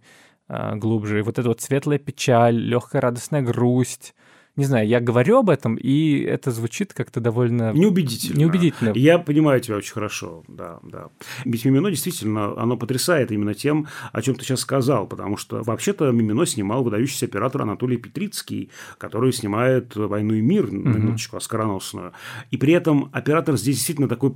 глубже. 0.49 1.19
И 1.19 1.21
вот 1.21 1.39
эта 1.39 1.47
вот 1.47 1.61
светлая 1.61 1.99
печаль, 1.99 2.57
легкая 2.57 3.01
радостная 3.01 3.41
грусть. 3.41 4.13
Не 4.55 4.65
знаю, 4.65 4.87
я 4.87 4.99
говорю 4.99 5.37
об 5.37 5.51
этом, 5.51 5.75
и 5.75 6.19
это 6.21 6.49
звучит 6.49 6.91
как-то 6.91 7.19
довольно... 7.21 7.73
Неубедительно. 7.73 8.39
Неубедительно. 8.39 8.91
Я 8.95 9.19
понимаю 9.19 9.61
тебя 9.61 9.75
очень 9.75 9.93
хорошо, 9.93 10.43
да, 10.47 10.79
да. 10.81 11.09
Ведь 11.45 11.63
«Мимино» 11.63 11.91
действительно, 11.91 12.59
оно 12.59 12.75
потрясает 12.75 13.31
именно 13.31 13.53
тем, 13.53 13.85
о 14.11 14.19
чем 14.23 14.33
ты 14.33 14.43
сейчас 14.43 14.61
сказал, 14.61 15.05
потому 15.05 15.37
что 15.37 15.61
вообще-то 15.61 16.09
«Мимино» 16.09 16.47
снимал 16.47 16.83
выдающийся 16.83 17.27
оператор 17.27 17.61
Анатолий 17.61 17.97
Петрицкий, 17.97 18.71
который 18.97 19.31
снимает 19.31 19.95
«Войну 19.95 20.33
и 20.33 20.41
мир», 20.41 20.71
на 20.71 20.97
минуточку, 20.97 21.37
оскароносную. 21.37 22.13
И 22.49 22.57
при 22.57 22.73
этом 22.73 23.11
оператор 23.13 23.57
здесь 23.57 23.75
действительно 23.75 24.07
такой 24.07 24.33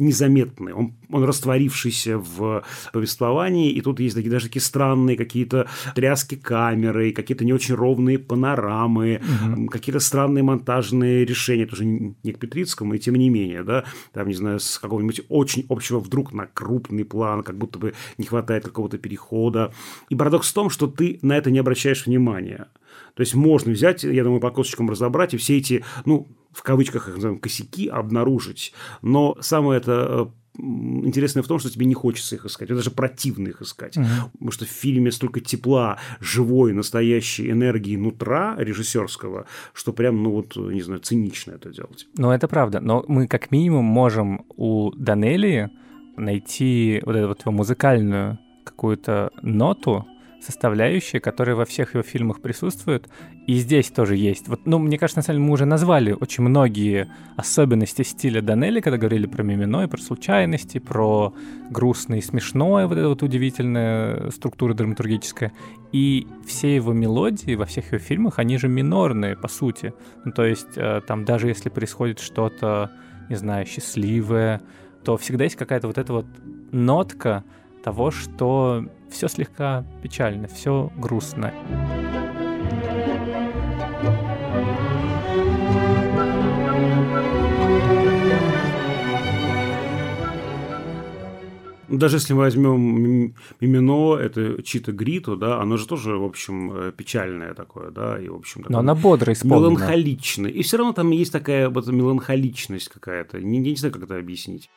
незаметный, 0.00 0.72
он, 0.72 0.94
он 1.10 1.24
растворившийся 1.24 2.18
в 2.18 2.64
повествовании, 2.92 3.70
и 3.70 3.80
тут 3.80 4.00
есть 4.00 4.14
такие, 4.14 4.30
даже 4.30 4.46
такие 4.46 4.62
странные 4.62 5.16
какие-то 5.16 5.68
тряски 5.94 6.34
камеры, 6.34 7.12
какие-то 7.12 7.44
не 7.44 7.52
очень 7.52 7.74
ровные 7.74 8.18
панорамы, 8.18 9.20
угу. 9.20 9.66
какие-то 9.66 10.00
странные 10.00 10.42
монтажные 10.42 11.24
решения, 11.24 11.66
тоже 11.66 11.84
не 11.84 12.32
к 12.32 12.38
Петрицкому, 12.38 12.94
и 12.94 12.98
тем 12.98 13.14
не 13.14 13.28
менее, 13.28 13.62
да, 13.62 13.84
там, 14.12 14.28
не 14.28 14.34
знаю, 14.34 14.60
с 14.60 14.78
какого-нибудь 14.78 15.22
очень 15.28 15.66
общего 15.68 16.00
вдруг 16.00 16.32
на 16.32 16.46
крупный 16.46 17.04
план, 17.04 17.42
как 17.42 17.56
будто 17.56 17.78
бы 17.78 17.94
не 18.18 18.26
хватает 18.26 18.64
какого-то 18.64 18.98
перехода. 18.98 19.72
И 20.08 20.14
парадокс 20.14 20.50
в 20.50 20.54
том, 20.54 20.70
что 20.70 20.86
ты 20.86 21.18
на 21.22 21.36
это 21.36 21.50
не 21.50 21.58
обращаешь 21.58 22.06
внимания. 22.06 22.68
То 23.14 23.20
есть 23.20 23.34
можно 23.34 23.72
взять, 23.72 24.02
я 24.04 24.24
думаю, 24.24 24.40
по 24.40 24.50
косточкам 24.50 24.90
разобрать 24.90 25.34
и 25.34 25.36
все 25.36 25.58
эти, 25.58 25.84
ну, 26.04 26.28
в 26.52 26.62
кавычках 26.62 27.08
их 27.08 27.16
назовем, 27.16 27.38
косяки 27.38 27.88
обнаружить. 27.88 28.72
Но 29.02 29.36
самое 29.40 29.80
это 29.80 30.32
интересное 30.58 31.42
в 31.42 31.46
том, 31.46 31.58
что 31.58 31.70
тебе 31.70 31.86
не 31.86 31.94
хочется 31.94 32.34
их 32.34 32.44
искать, 32.44 32.68
даже 32.68 32.90
противно 32.90 33.48
их 33.48 33.62
искать. 33.62 33.96
Угу. 33.96 34.06
Потому 34.32 34.50
что 34.50 34.64
в 34.64 34.68
фильме 34.68 35.10
столько 35.12 35.40
тепла, 35.40 35.98
живой, 36.20 36.72
настоящей 36.72 37.50
энергии 37.50 37.96
нутра 37.96 38.56
режиссерского, 38.58 39.46
что 39.72 39.92
прям, 39.92 40.22
ну 40.22 40.32
вот, 40.32 40.56
не 40.56 40.82
знаю, 40.82 41.00
цинично 41.00 41.52
это 41.52 41.70
делать. 41.70 42.06
Ну, 42.16 42.30
это 42.30 42.48
правда. 42.48 42.80
Но 42.80 43.04
мы 43.08 43.26
как 43.26 43.50
минимум 43.50 43.84
можем 43.84 44.44
у 44.56 44.90
Данелии 44.92 45.70
найти 46.16 47.00
вот 47.04 47.16
эту 47.16 47.28
вот 47.28 47.44
музыкальную 47.46 48.38
какую-то 48.64 49.30
ноту, 49.42 50.06
составляющая, 50.40 51.20
которая 51.20 51.56
во 51.56 51.64
всех 51.64 51.94
его 51.94 52.02
фильмах 52.02 52.40
присутствует, 52.40 53.08
и 53.46 53.54
здесь 53.54 53.90
тоже 53.90 54.16
есть. 54.16 54.48
Вот, 54.48 54.66
ну, 54.66 54.78
мне 54.78 54.98
кажется, 54.98 55.18
на 55.18 55.22
самом 55.22 55.38
деле 55.38 55.46
мы 55.48 55.52
уже 55.54 55.66
назвали 55.66 56.12
очень 56.12 56.44
многие 56.44 57.10
особенности 57.36 58.02
стиля 58.02 58.40
Данелли, 58.40 58.80
когда 58.80 58.96
говорили 58.96 59.26
про 59.26 59.42
мимино 59.42 59.84
и 59.84 59.86
про 59.86 59.98
случайности, 59.98 60.78
про 60.78 61.34
грустное 61.70 62.18
и 62.18 62.22
смешное, 62.22 62.86
вот 62.86 62.98
это 62.98 63.08
вот 63.08 63.22
удивительная 63.22 64.30
структура 64.30 64.74
драматургическая. 64.74 65.52
И 65.92 66.26
все 66.46 66.76
его 66.76 66.92
мелодии 66.92 67.54
во 67.54 67.66
всех 67.66 67.92
его 67.92 67.98
фильмах, 67.98 68.38
они 68.38 68.58
же 68.58 68.68
минорные, 68.68 69.36
по 69.36 69.48
сути. 69.48 69.92
Ну, 70.24 70.32
то 70.32 70.44
есть 70.44 70.76
э, 70.76 71.00
там 71.06 71.24
даже 71.24 71.48
если 71.48 71.68
происходит 71.68 72.20
что-то, 72.20 72.92
не 73.28 73.36
знаю, 73.36 73.66
счастливое, 73.66 74.60
то 75.04 75.16
всегда 75.16 75.44
есть 75.44 75.56
какая-то 75.56 75.86
вот 75.88 75.98
эта 75.98 76.12
вот 76.12 76.26
нотка 76.72 77.44
того, 77.82 78.10
что 78.10 78.84
все 79.10 79.28
слегка 79.28 79.84
печально, 80.02 80.48
все 80.48 80.90
грустно. 80.96 81.52
Даже 91.90 92.16
если 92.18 92.34
мы 92.34 92.40
возьмем 92.40 93.34
Мимино, 93.60 94.16
это 94.16 94.62
Чита 94.62 94.92
Гриту, 94.92 95.36
да, 95.36 95.60
оно 95.60 95.76
же 95.76 95.88
тоже, 95.88 96.16
в 96.16 96.24
общем, 96.24 96.72
э, 96.72 96.92
печальное 96.92 97.52
такое, 97.52 97.90
да, 97.90 98.18
и, 98.18 98.28
в 98.28 98.36
общем, 98.36 98.64
Но 98.68 98.78
она 98.78 98.94
бодро 98.94 99.32
исполнена. 99.32 99.70
Меланхоличное. 99.70 100.50
И 100.50 100.62
все 100.62 100.76
равно 100.76 100.92
там 100.92 101.10
есть 101.10 101.32
такая 101.32 101.68
вот 101.68 101.88
меланхоличность 101.88 102.88
какая-то. 102.88 103.40
Не, 103.40 103.58
не 103.58 103.74
знаю, 103.74 103.92
как 103.92 104.04
это 104.04 104.16
объяснить. 104.16 104.70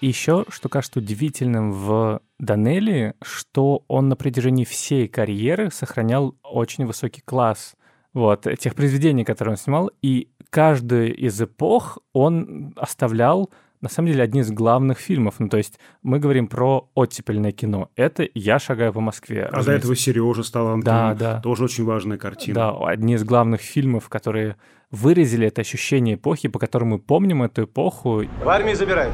И 0.00 0.06
еще, 0.06 0.44
что 0.48 0.68
кажется 0.68 1.00
удивительным 1.00 1.72
в 1.72 2.20
Данелли, 2.38 3.14
что 3.22 3.84
он 3.88 4.08
на 4.08 4.16
протяжении 4.16 4.64
всей 4.64 5.08
карьеры 5.08 5.70
сохранял 5.72 6.36
очень 6.42 6.86
высокий 6.86 7.20
класс 7.20 7.74
вот, 8.12 8.46
тех 8.58 8.74
произведений, 8.74 9.24
которые 9.24 9.52
он 9.52 9.58
снимал, 9.58 9.90
и 10.02 10.28
каждую 10.50 11.14
из 11.14 11.40
эпох 11.40 11.98
он 12.12 12.72
оставлял 12.76 13.50
на 13.80 13.88
самом 13.88 14.08
деле 14.08 14.22
одни 14.22 14.40
из 14.40 14.50
главных 14.50 14.98
фильмов. 14.98 15.36
Ну, 15.38 15.48
то 15.48 15.56
есть 15.56 15.78
мы 16.02 16.18
говорим 16.18 16.48
про 16.48 16.88
оттепельное 16.94 17.52
кино. 17.52 17.90
Это 17.96 18.28
«Я 18.34 18.58
шагаю 18.58 18.92
по 18.92 19.00
Москве». 19.00 19.48
А 19.52 19.62
до 19.62 19.72
этого 19.72 19.94
«Сережа» 19.94 20.42
стал 20.42 20.80
Да, 20.80 21.14
да. 21.14 21.40
Тоже 21.40 21.64
очень 21.64 21.84
важная 21.84 22.18
картина. 22.18 22.54
Да, 22.54 22.86
одни 22.86 23.14
из 23.14 23.24
главных 23.24 23.60
фильмов, 23.60 24.08
которые 24.08 24.56
выразили 24.90 25.46
это 25.46 25.60
ощущение 25.60 26.14
эпохи, 26.14 26.48
по 26.48 26.58
которому 26.58 26.96
мы 26.96 26.98
помним 26.98 27.42
эту 27.42 27.64
эпоху. 27.64 28.24
В 28.42 28.48
армии 28.48 28.74
забирают? 28.74 29.12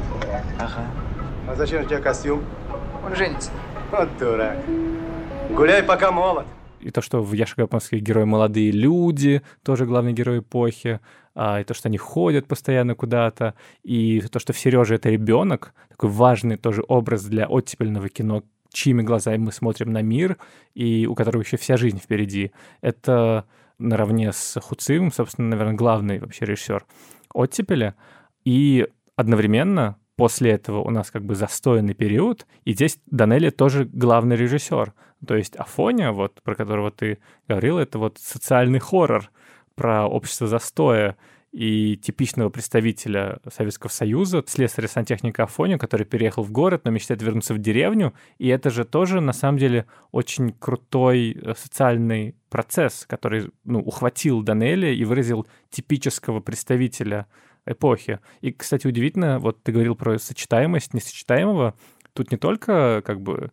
Ага. 0.59 0.85
А 1.49 1.55
зачем 1.57 1.83
у 1.83 1.85
тебя 1.87 2.01
костюм? 2.01 2.43
Он 3.05 3.15
женится. 3.15 3.51
Вот 3.91 4.09
дурак. 4.19 4.59
Гуляй, 5.51 5.83
пока 5.83 6.11
молод. 6.11 6.47
И 6.85 6.91
то, 6.91 7.01
что 7.01 7.23
в 7.23 7.33
«Я 7.33 7.47
шагаю 7.47 7.67
по 7.67 7.77
Москве» 7.77 7.99
герои 7.99 8.25
молодые 8.25 8.71
люди, 8.71 9.43
тоже 9.63 9.87
главный 9.87 10.13
герой 10.13 10.41
эпохи 10.41 11.01
а, 11.35 11.61
и 11.61 11.65
то, 11.65 11.75
что 11.75 11.89
они 11.89 11.97
ходят 11.97 12.47
постоянно 12.47 12.95
куда-то, 12.95 13.55
и 13.83 14.21
то, 14.21 14.39
что 14.39 14.53
в 14.53 14.59
Сереже 14.59 14.97
это 14.97 15.09
ребенок, 15.09 15.73
такой 15.89 16.11
важный 16.11 16.57
тоже 16.57 16.85
образ 16.87 17.25
для 17.25 17.47
оттепельного 17.47 18.09
кино, 18.09 18.43
чьими 18.71 19.03
глазами 19.03 19.39
мы 19.39 19.53
смотрим 19.53 19.93
на 19.93 20.03
мир, 20.03 20.37
и 20.75 21.07
у 21.07 21.15
которого 21.15 21.43
еще 21.43 21.57
вся 21.57 21.77
жизнь 21.77 21.99
впереди. 21.99 22.53
Это 22.83 23.47
наравне 23.79 24.33
с 24.33 24.61
Хуцивым, 24.61 25.11
собственно, 25.11 25.49
наверное, 25.49 25.75
главный 25.75 26.19
вообще 26.19 26.45
режиссер 26.45 26.85
оттепеля. 27.33 27.95
И 28.45 28.87
одновременно 29.17 29.97
после 30.17 30.53
этого 30.53 30.81
у 30.81 30.91
нас 30.91 31.11
как 31.11 31.25
бы 31.25 31.35
застойный 31.35 31.95
период, 31.95 32.47
и 32.65 32.73
здесь 32.73 32.99
Данелли 33.07 33.51
тоже 33.51 33.85
главный 33.85 34.37
режиссер. 34.37 34.93
То 35.25 35.37
есть 35.37 35.57
Афоня, 35.57 36.13
вот, 36.13 36.41
про 36.43 36.55
которого 36.55 36.91
ты 36.91 37.19
говорил, 37.49 37.79
это 37.79 37.99
вот 37.99 38.19
социальный 38.19 38.79
хоррор, 38.79 39.31
про 39.75 40.07
общество 40.07 40.47
застоя 40.47 41.17
и 41.55 41.97
типичного 41.97 42.49
представителя 42.49 43.39
Советского 43.49 43.89
Союза, 43.89 44.43
слесаря 44.45 44.89
сантехника 44.89 45.45
Афоню, 45.45 45.79
который 45.79 46.05
переехал 46.05 46.43
в 46.43 46.51
город, 46.51 46.83
но 46.85 46.91
мечтает 46.91 47.23
вернуться 47.23 47.55
в 47.55 47.59
деревню. 47.59 48.13
И 48.39 48.49
это 48.49 48.71
же 48.71 48.85
тоже, 48.85 49.21
на 49.21 49.33
самом 49.33 49.59
деле, 49.59 49.87
очень 50.11 50.53
крутой 50.53 51.39
э, 51.41 51.55
социальный 51.57 52.35
процесс, 52.51 53.07
который 53.09 53.51
ну, 53.63 53.79
ухватил 53.79 54.43
Данелли 54.43 54.97
и 54.97 55.05
выразил 55.05 55.47
типического 55.71 56.41
представителя 56.41 57.29
эпохи. 57.67 58.19
И, 58.41 58.51
кстати, 58.51 58.89
удивительно, 58.89 59.39
вот 59.39 59.63
ты 59.63 59.71
говорил 59.71 59.95
про 59.95 60.19
сочетаемость 60.19 60.93
несочетаемого. 60.93 61.75
Тут 62.15 62.33
не 62.33 62.37
только 62.37 63.01
как 63.07 63.21
бы 63.21 63.53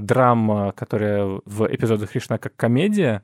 драма, 0.00 0.72
которая 0.72 1.40
в 1.44 1.66
эпизодах 1.66 2.14
решена 2.14 2.38
как 2.38 2.54
комедия, 2.56 3.22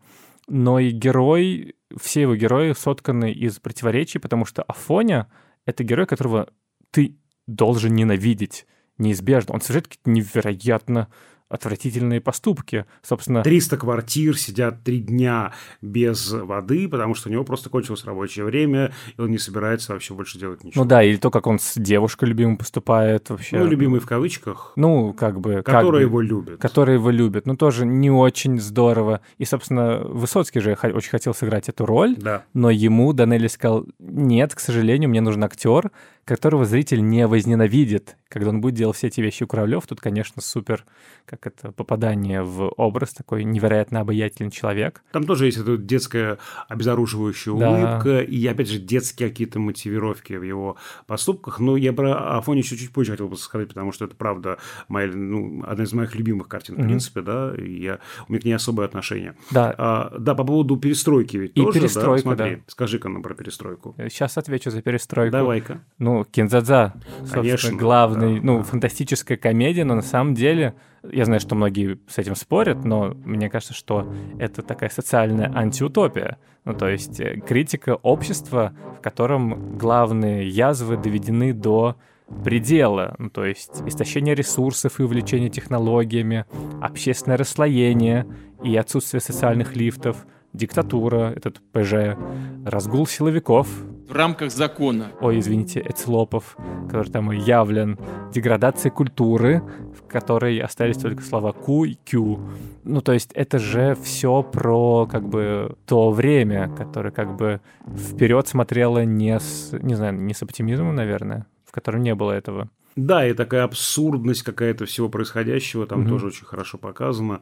но 0.49 0.79
и 0.79 0.91
герой, 0.91 1.75
все 1.97 2.23
его 2.23 2.37
герои 2.37 2.73
сотканы 2.73 3.33
из 3.33 3.59
противоречий, 3.61 4.19
потому 4.19 4.45
что 4.45 4.63
Афоня— 4.63 5.29
это 5.67 5.85
герой, 5.85 6.07
которого 6.07 6.49
ты 6.91 7.17
должен 7.47 7.95
ненавидеть 7.95 8.67
неизбежно. 8.99 9.55
Он 9.55 9.61
совершает 9.61 9.89
какие-то 9.89 10.11
невероятно 10.11 11.09
отвратительные 11.49 12.21
поступки. 12.21 12.87
Собственно... 13.03 13.43
300 13.43 13.77
квартир 13.77 14.37
сидят 14.37 14.83
три 14.83 15.01
дня 15.01 15.53
без 15.83 16.33
воды, 16.33 16.89
потому 16.89 17.15
что 17.15 17.29
у 17.29 17.33
него 17.33 17.45
просто 17.45 17.71
кончилось 17.71 18.05
рабочее 18.05 18.45
время, 18.45 18.93
и 19.17 19.21
он 19.21 19.31
не 19.31 19.39
собирается 19.39 19.93
вообще 19.93 20.15
больше 20.15 20.39
делать 20.39 20.65
ничего. 20.65 20.83
Ну 20.83 20.89
да, 20.89 21.03
или 21.03 21.17
то, 21.17 21.31
как 21.31 21.47
он 21.47 21.59
с 21.59 21.75
девушкой 21.77 22.29
любимой 22.29 22.57
поступает 22.57 23.31
вообще. 23.31 23.59
Ну, 23.59 23.67
любимый 23.67 24.01
в 24.01 24.07
кавычках. 24.07 24.73
Ну, 24.77 25.13
как 25.13 25.41
бы... 25.41 25.63
Которая 25.63 25.83
как 25.83 25.93
бы, 25.93 26.01
его 26.01 26.21
любит. 26.21 26.61
Которая 26.61 26.97
его 26.97 27.11
любит. 27.11 27.47
Ну, 27.47 27.57
тоже 27.57 27.87
не 27.87 28.11
очень 28.11 28.59
здорово. 28.61 29.21
И, 29.39 29.45
собственно, 29.45 29.99
Высоцкий 29.99 30.61
же 30.61 30.77
очень 30.83 31.11
хотел 31.11 31.35
сыграть 31.35 31.69
эту 31.69 31.87
роль, 31.87 32.17
да. 32.17 32.45
но 32.55 32.71
ему 32.71 33.13
Данелли 33.13 33.49
сказал, 33.49 33.87
нет, 33.99 34.55
к 34.55 34.61
сожалению, 34.61 35.11
мне 35.11 35.21
нужен 35.21 35.45
актер, 35.45 35.91
которого 36.25 36.65
зритель 36.65 37.07
не 37.07 37.27
возненавидит, 37.27 38.17
когда 38.29 38.51
он 38.51 38.61
будет 38.61 38.75
делать 38.75 38.97
все 38.97 39.09
эти 39.09 39.21
вещи 39.21 39.45
у 39.45 39.47
Куравлев. 39.47 39.87
Тут, 39.87 40.01
конечно, 40.01 40.43
супер, 40.43 40.85
как 41.25 41.47
это, 41.47 41.73
попадание 41.73 42.43
в 42.43 42.69
образ, 42.77 43.13
такой 43.13 43.45
невероятно 43.45 44.01
обаятельный 44.01 44.51
человек. 44.51 45.03
Там 45.13 45.25
тоже 45.25 45.47
есть 45.47 45.59
эта 45.59 45.77
детская 45.77 46.39
обезоруживающая 46.69 47.55
да. 47.55 47.71
улыбка, 47.71 48.21
и, 48.21 48.47
опять 48.47 48.71
же, 48.71 48.79
детские 48.79 49.29
какие-то 49.29 49.59
мотивировки 49.59 50.33
в 50.33 50.43
его 50.43 50.77
поступках. 51.07 51.61
Но 51.61 51.77
я 51.77 51.93
про 51.93 52.39
Афоне 52.39 52.61
еще 52.61 52.77
чуть 52.77 52.91
позже 52.91 53.13
хотел 53.13 53.29
бы 53.29 53.37
сказать, 53.37 53.69
потому 53.69 53.93
что 53.93 54.07
это, 54.07 54.17
правда, 54.17 54.59
моя, 54.89 55.09
ну, 55.13 55.63
одна 55.67 55.85
из 55.85 55.93
моих 55.93 56.15
любимых 56.15 56.49
картин, 56.49 56.77
в 56.77 56.79
mm-hmm. 56.79 56.85
принципе, 56.85 57.21
да, 57.21 57.55
и 57.57 57.83
я, 57.83 58.01
у 58.29 58.33
меня 58.33 58.41
к 58.41 58.45
ней 58.45 58.53
особое 58.53 58.87
отношение. 58.87 59.37
Да. 59.51 59.75
А, 59.77 60.17
да, 60.19 60.35
по 60.35 60.45
поводу 60.45 60.77
перестройки 60.77 61.37
ведь 61.37 61.53
и 61.55 61.61
тоже, 61.61 61.81
перестройка, 61.81 62.31
да? 62.31 62.37
Смотри, 62.37 62.57
да. 62.57 62.63
скажи-ка 62.67 63.09
нам 63.09 63.23
про 63.23 63.35
перестройку. 63.35 63.95
Сейчас 63.99 64.39
отвечу 64.39 64.71
за 64.71 64.83
перестройку. 64.83 65.33
Давай-ка. 65.33 65.83
Ну, 65.99 66.14
Кинзадза, 66.23 66.95
собственно, 67.19 67.43
Конечно, 67.43 67.73
главный, 67.73 68.37
да, 68.37 68.47
ну, 68.47 68.59
да. 68.59 68.63
фантастическая 68.63 69.37
комедия, 69.37 69.85
но 69.85 69.97
на 69.97 70.03
самом 70.03 70.35
деле, 70.35 70.75
я 71.11 71.25
знаю, 71.25 71.41
что 71.41 71.57
многие 71.57 71.99
с 72.07 72.19
этим 72.19 72.37
спорят, 72.37 72.85
но 72.85 73.15
мне 73.25 73.51
кажется, 73.51 73.75
что 73.75 74.09
это 74.39 74.63
такая 74.63 74.91
социальная 74.91 75.53
антиутопия. 75.53 76.39
Ну, 76.65 76.75
то 76.75 76.89
есть 76.89 77.19
э, 77.21 77.41
критика 77.41 77.97
общества, 77.97 78.73
в 78.99 79.03
котором 79.03 79.77
главные 79.77 80.49
язвы 80.49 80.97
доведены 80.97 81.53
до 81.53 81.97
предела, 82.45 83.15
ну, 83.19 83.31
то 83.31 83.45
есть 83.45 83.83
истощение 83.87 84.35
ресурсов 84.35 84.99
и 84.99 85.03
увлечение 85.03 85.51
технологиями, 85.51 86.47
общественное 86.81 87.37
расслоение 87.37 88.27
и 88.63 88.77
отсутствие 88.77 89.21
социальных 89.21 89.77
лифтов, 89.77 90.25
диктатура, 90.55 91.33
этот 91.37 91.61
ПЖ, 91.73 92.17
разгул 92.65 93.07
силовиков. 93.07 93.69
В 94.09 94.13
рамках 94.13 94.53
закона. 94.53 95.09
Ой, 95.21 95.39
извините, 95.39 95.81
Эцлопов, 95.81 96.57
который 96.89 97.11
там 97.11 97.31
явлен. 97.33 97.99
Деградация 98.33 98.91
культуры, 98.91 99.63
в 99.99 100.07
которой 100.07 100.59
остались 100.59 100.99
только 100.99 101.23
слова 101.23 101.53
«ку» 101.53 101.85
и 101.85 101.95
«кю». 101.95 102.41
Ну, 102.85 103.01
то 103.01 103.13
есть 103.13 103.33
это 103.33 103.59
же 103.59 103.97
все 104.03 104.43
про, 104.43 105.07
как 105.11 105.27
бы, 105.27 105.75
то 105.87 106.11
время, 106.11 106.71
которое, 106.77 107.11
как 107.11 107.37
бы, 107.37 107.61
вперед 107.97 108.47
смотрело 108.47 109.05
не 109.05 109.41
с, 109.41 109.71
не 109.73 109.95
знаю, 109.95 110.15
не 110.15 110.35
с 110.35 110.43
оптимизмом, 110.43 110.95
наверное, 110.95 111.47
в 111.65 111.73
котором 111.73 112.03
не 112.03 112.15
было 112.15 112.33
этого. 112.33 112.69
Да, 112.97 113.27
и 113.27 113.33
такая 113.33 113.65
абсурдность 113.65 114.43
какая-то 114.43 114.87
всего 114.87 115.09
происходящего 115.09 115.87
там 115.87 116.03
угу. 116.03 116.11
тоже 116.11 116.27
очень 116.27 116.45
хорошо 116.45 116.79
показана. 116.79 117.41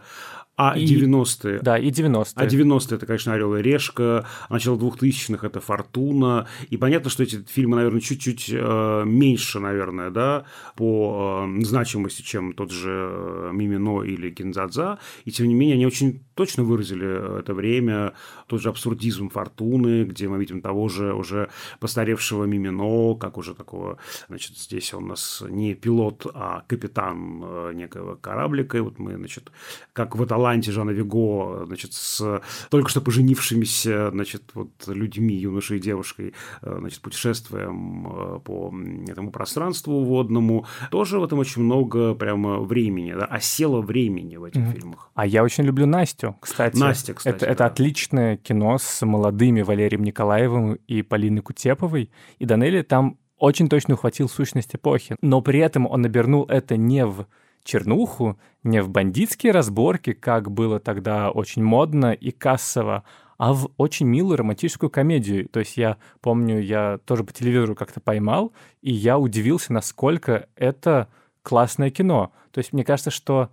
А 0.57 0.77
и, 0.77 0.85
90-е... 0.85 1.61
Да, 1.61 1.79
и 1.79 1.91
90-е. 1.91 2.33
А 2.37 2.47
90-е– 2.47 2.97
это, 2.97 3.07
конечно, 3.07 3.33
«Орел 3.33 3.57
и 3.57 3.62
решка», 3.62 4.26
начало 4.51 4.76
2000-х– 4.76 5.47
это 5.49 5.61
«Фортуна». 5.61 6.47
И 6.68 6.76
понятно, 6.76 7.09
что 7.09 7.22
эти 7.22 7.43
фильмы, 7.49 7.76
наверное, 7.76 8.01
чуть-чуть 8.01 8.51
э, 8.53 9.03
меньше, 9.07 9.61
наверное, 9.61 10.11
да, 10.11 10.45
по 10.76 11.47
э, 11.49 11.64
значимости, 11.64 12.20
чем 12.20 12.53
тот 12.53 12.70
же 12.70 12.91
э, 12.91 13.51
«Мимино» 13.53 14.03
или 14.03 14.31
«Кинзадза». 14.31 14.99
И, 15.24 15.31
тем 15.31 15.49
не 15.49 15.55
менее, 15.55 15.74
они 15.74 15.87
очень 15.87 16.22
точно 16.35 16.64
выразили 16.64 17.41
это 17.41 17.55
время. 17.55 18.12
Тот 18.47 18.61
же 18.61 18.68
абсурдизм 18.68 19.28
«Фортуны», 19.28 20.05
где 20.05 20.28
мы 20.28 20.39
видим 20.39 20.61
того 20.61 20.89
же 20.89 21.14
уже 21.14 21.49
постаревшего 21.80 22.45
«Мимино», 22.45 23.14
как 23.14 23.39
уже 23.39 23.55
такого, 23.55 23.99
значит, 24.28 24.57
здесь 24.57 24.95
он 24.95 25.05
у 25.05 25.07
нас 25.09 25.43
не 25.49 25.74
пилот, 25.74 26.26
а 26.35 26.64
капитан 26.66 27.43
э, 27.45 27.72
некого 27.74 28.16
кораблика. 28.16 28.78
И 28.78 28.80
вот 28.80 28.99
мы, 28.99 29.16
значит, 29.16 29.51
как 29.93 30.16
в 30.16 30.22
Аталанте 30.22 30.72
Жана 30.72 30.91
Виго, 30.91 31.64
значит, 31.66 31.93
с 31.93 32.41
только 32.70 32.89
что 32.89 33.01
поженившимися, 33.01 34.11
значит, 34.11 34.43
вот 34.55 34.70
людьми, 34.87 35.35
юношей 35.35 35.78
и 35.78 35.80
девушкой, 35.80 36.35
э, 36.62 36.76
значит, 36.78 37.01
путешествуем 37.01 38.07
э, 38.07 38.41
по 38.45 38.72
этому 39.09 39.30
пространству 39.30 40.05
водному. 40.05 40.66
Тоже 40.91 41.18
в 41.18 41.24
этом 41.24 41.39
очень 41.39 41.62
много 41.62 42.14
прямо 42.14 42.61
времени, 42.61 43.12
да, 43.14 43.24
осело 43.24 43.80
времени 43.80 44.37
в 44.37 44.45
этих 44.45 44.61
Мгм. 44.61 44.72
фильмах. 44.72 45.11
А 45.14 45.26
я 45.26 45.43
очень 45.43 45.64
люблю 45.64 45.87
Настю, 45.87 46.22
кстати. 46.41 46.77
Настя, 46.77 47.14
кстати, 47.14 47.35
Это, 47.37 47.47
да. 47.47 47.53
это 47.53 47.66
отличное 47.66 48.37
кино 48.37 48.79
с 48.79 49.05
молодыми 49.05 49.62
Валерием 49.62 50.03
Николаевым 50.05 50.75
и 50.75 51.03
Полиной 51.03 51.43
Кутеповой. 51.43 52.11
И 52.39 52.45
Данелли 52.45 52.83
там 52.83 53.18
очень 53.39 53.68
точно 53.68 53.95
ухватил 53.95 54.29
сущность 54.29 54.75
эпохи. 54.75 55.16
Но 55.20 55.41
при 55.41 55.59
этом 55.59 55.87
он 55.87 56.05
обернул 56.05 56.45
это 56.45 56.77
не 56.77 57.05
в 57.05 57.27
чернуху, 57.64 58.39
не 58.62 58.83
в 58.83 58.89
бандитские 58.89 59.53
разборки, 59.53 60.12
как 60.12 60.51
было 60.51 60.79
тогда 60.79 61.31
очень 61.31 61.62
модно 61.62 62.12
и 62.12 62.31
кассово, 62.31 63.05
а 63.39 63.53
в 63.53 63.70
очень 63.77 64.07
милую 64.07 64.37
романтическую 64.37 64.91
комедию. 64.91 65.49
То 65.49 65.61
есть 65.61 65.77
я 65.77 65.97
помню, 66.20 66.61
я 66.61 66.99
тоже 67.05 67.25
по 67.25 67.33
телевизору 67.33 67.75
как-то 67.75 68.01
поймал, 68.01 68.53
и 68.81 68.93
я 68.93 69.18
удивился, 69.18 69.73
насколько 69.73 70.49
это 70.55 71.09
классное 71.43 71.91
кино. 71.91 72.33
То 72.53 72.59
есть 72.59 72.73
мне 72.73 72.85
кажется, 72.85 73.11
что 73.11 73.51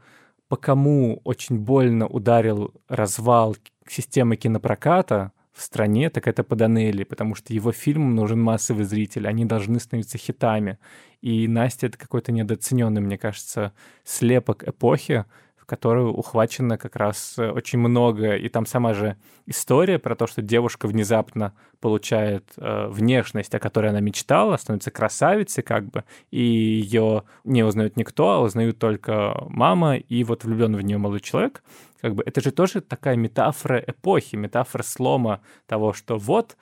по 0.49 0.57
кому 0.57 1.21
очень 1.23 1.59
больно 1.59 2.07
ударил 2.07 2.73
развал 2.89 3.55
системы 3.87 4.35
кинопроката 4.35 5.31
в 5.53 5.61
стране, 5.61 6.09
так 6.09 6.27
это 6.27 6.43
по 6.43 6.55
Данелли, 6.55 7.03
потому 7.03 7.35
что 7.35 7.53
его 7.53 7.71
фильмам 7.71 8.15
нужен 8.15 8.41
массовый 8.41 8.85
зритель, 8.85 9.27
они 9.27 9.45
должны 9.45 9.79
становиться 9.79 10.17
хитами. 10.17 10.79
И 11.21 11.47
Настя— 11.47 11.87
это 11.87 11.97
какой-то 11.97 12.31
недооцененный, 12.31 13.01
мне 13.01 13.17
кажется, 13.17 13.73
слепок 14.03 14.67
эпохи, 14.67 15.25
которую 15.69 16.11
ухвачено 16.13 16.79
как 16.79 16.95
раз 16.95 17.35
э, 17.37 17.51
очень 17.51 17.77
много. 17.77 18.35
И 18.35 18.49
там 18.49 18.65
сама 18.65 18.95
же 18.95 19.17
история 19.45 19.99
про 19.99 20.15
то, 20.15 20.25
что 20.25 20.41
девушка 20.41 20.87
внезапно 20.87 21.53
получает 21.79 22.51
э, 22.57 22.87
внешность, 22.87 23.53
о 23.53 23.59
которой 23.59 23.91
она 23.91 23.99
мечтала, 23.99 24.57
становится 24.57 24.89
красавицей 24.89 25.63
как 25.63 25.85
бы, 25.85 26.03
и 26.31 26.41
ее 26.41 27.23
не 27.43 27.63
узнает 27.63 27.97
никто, 27.97 28.31
а 28.31 28.39
узнают 28.39 28.79
только 28.79 29.45
мама 29.47 29.97
и 29.97 30.23
вот 30.23 30.43
влюбленный 30.43 30.79
в 30.79 30.81
нее 30.81 30.97
молодой 30.97 31.21
человек. 31.21 31.63
Как 32.01 32.15
бы 32.15 32.23
это 32.25 32.41
же 32.41 32.51
тоже 32.51 32.81
такая 32.81 33.15
метафора 33.15 33.77
эпохи, 33.85 34.35
метафора 34.35 34.81
слома 34.81 35.41
того, 35.67 35.93
что 35.93 36.17
вот 36.17 36.57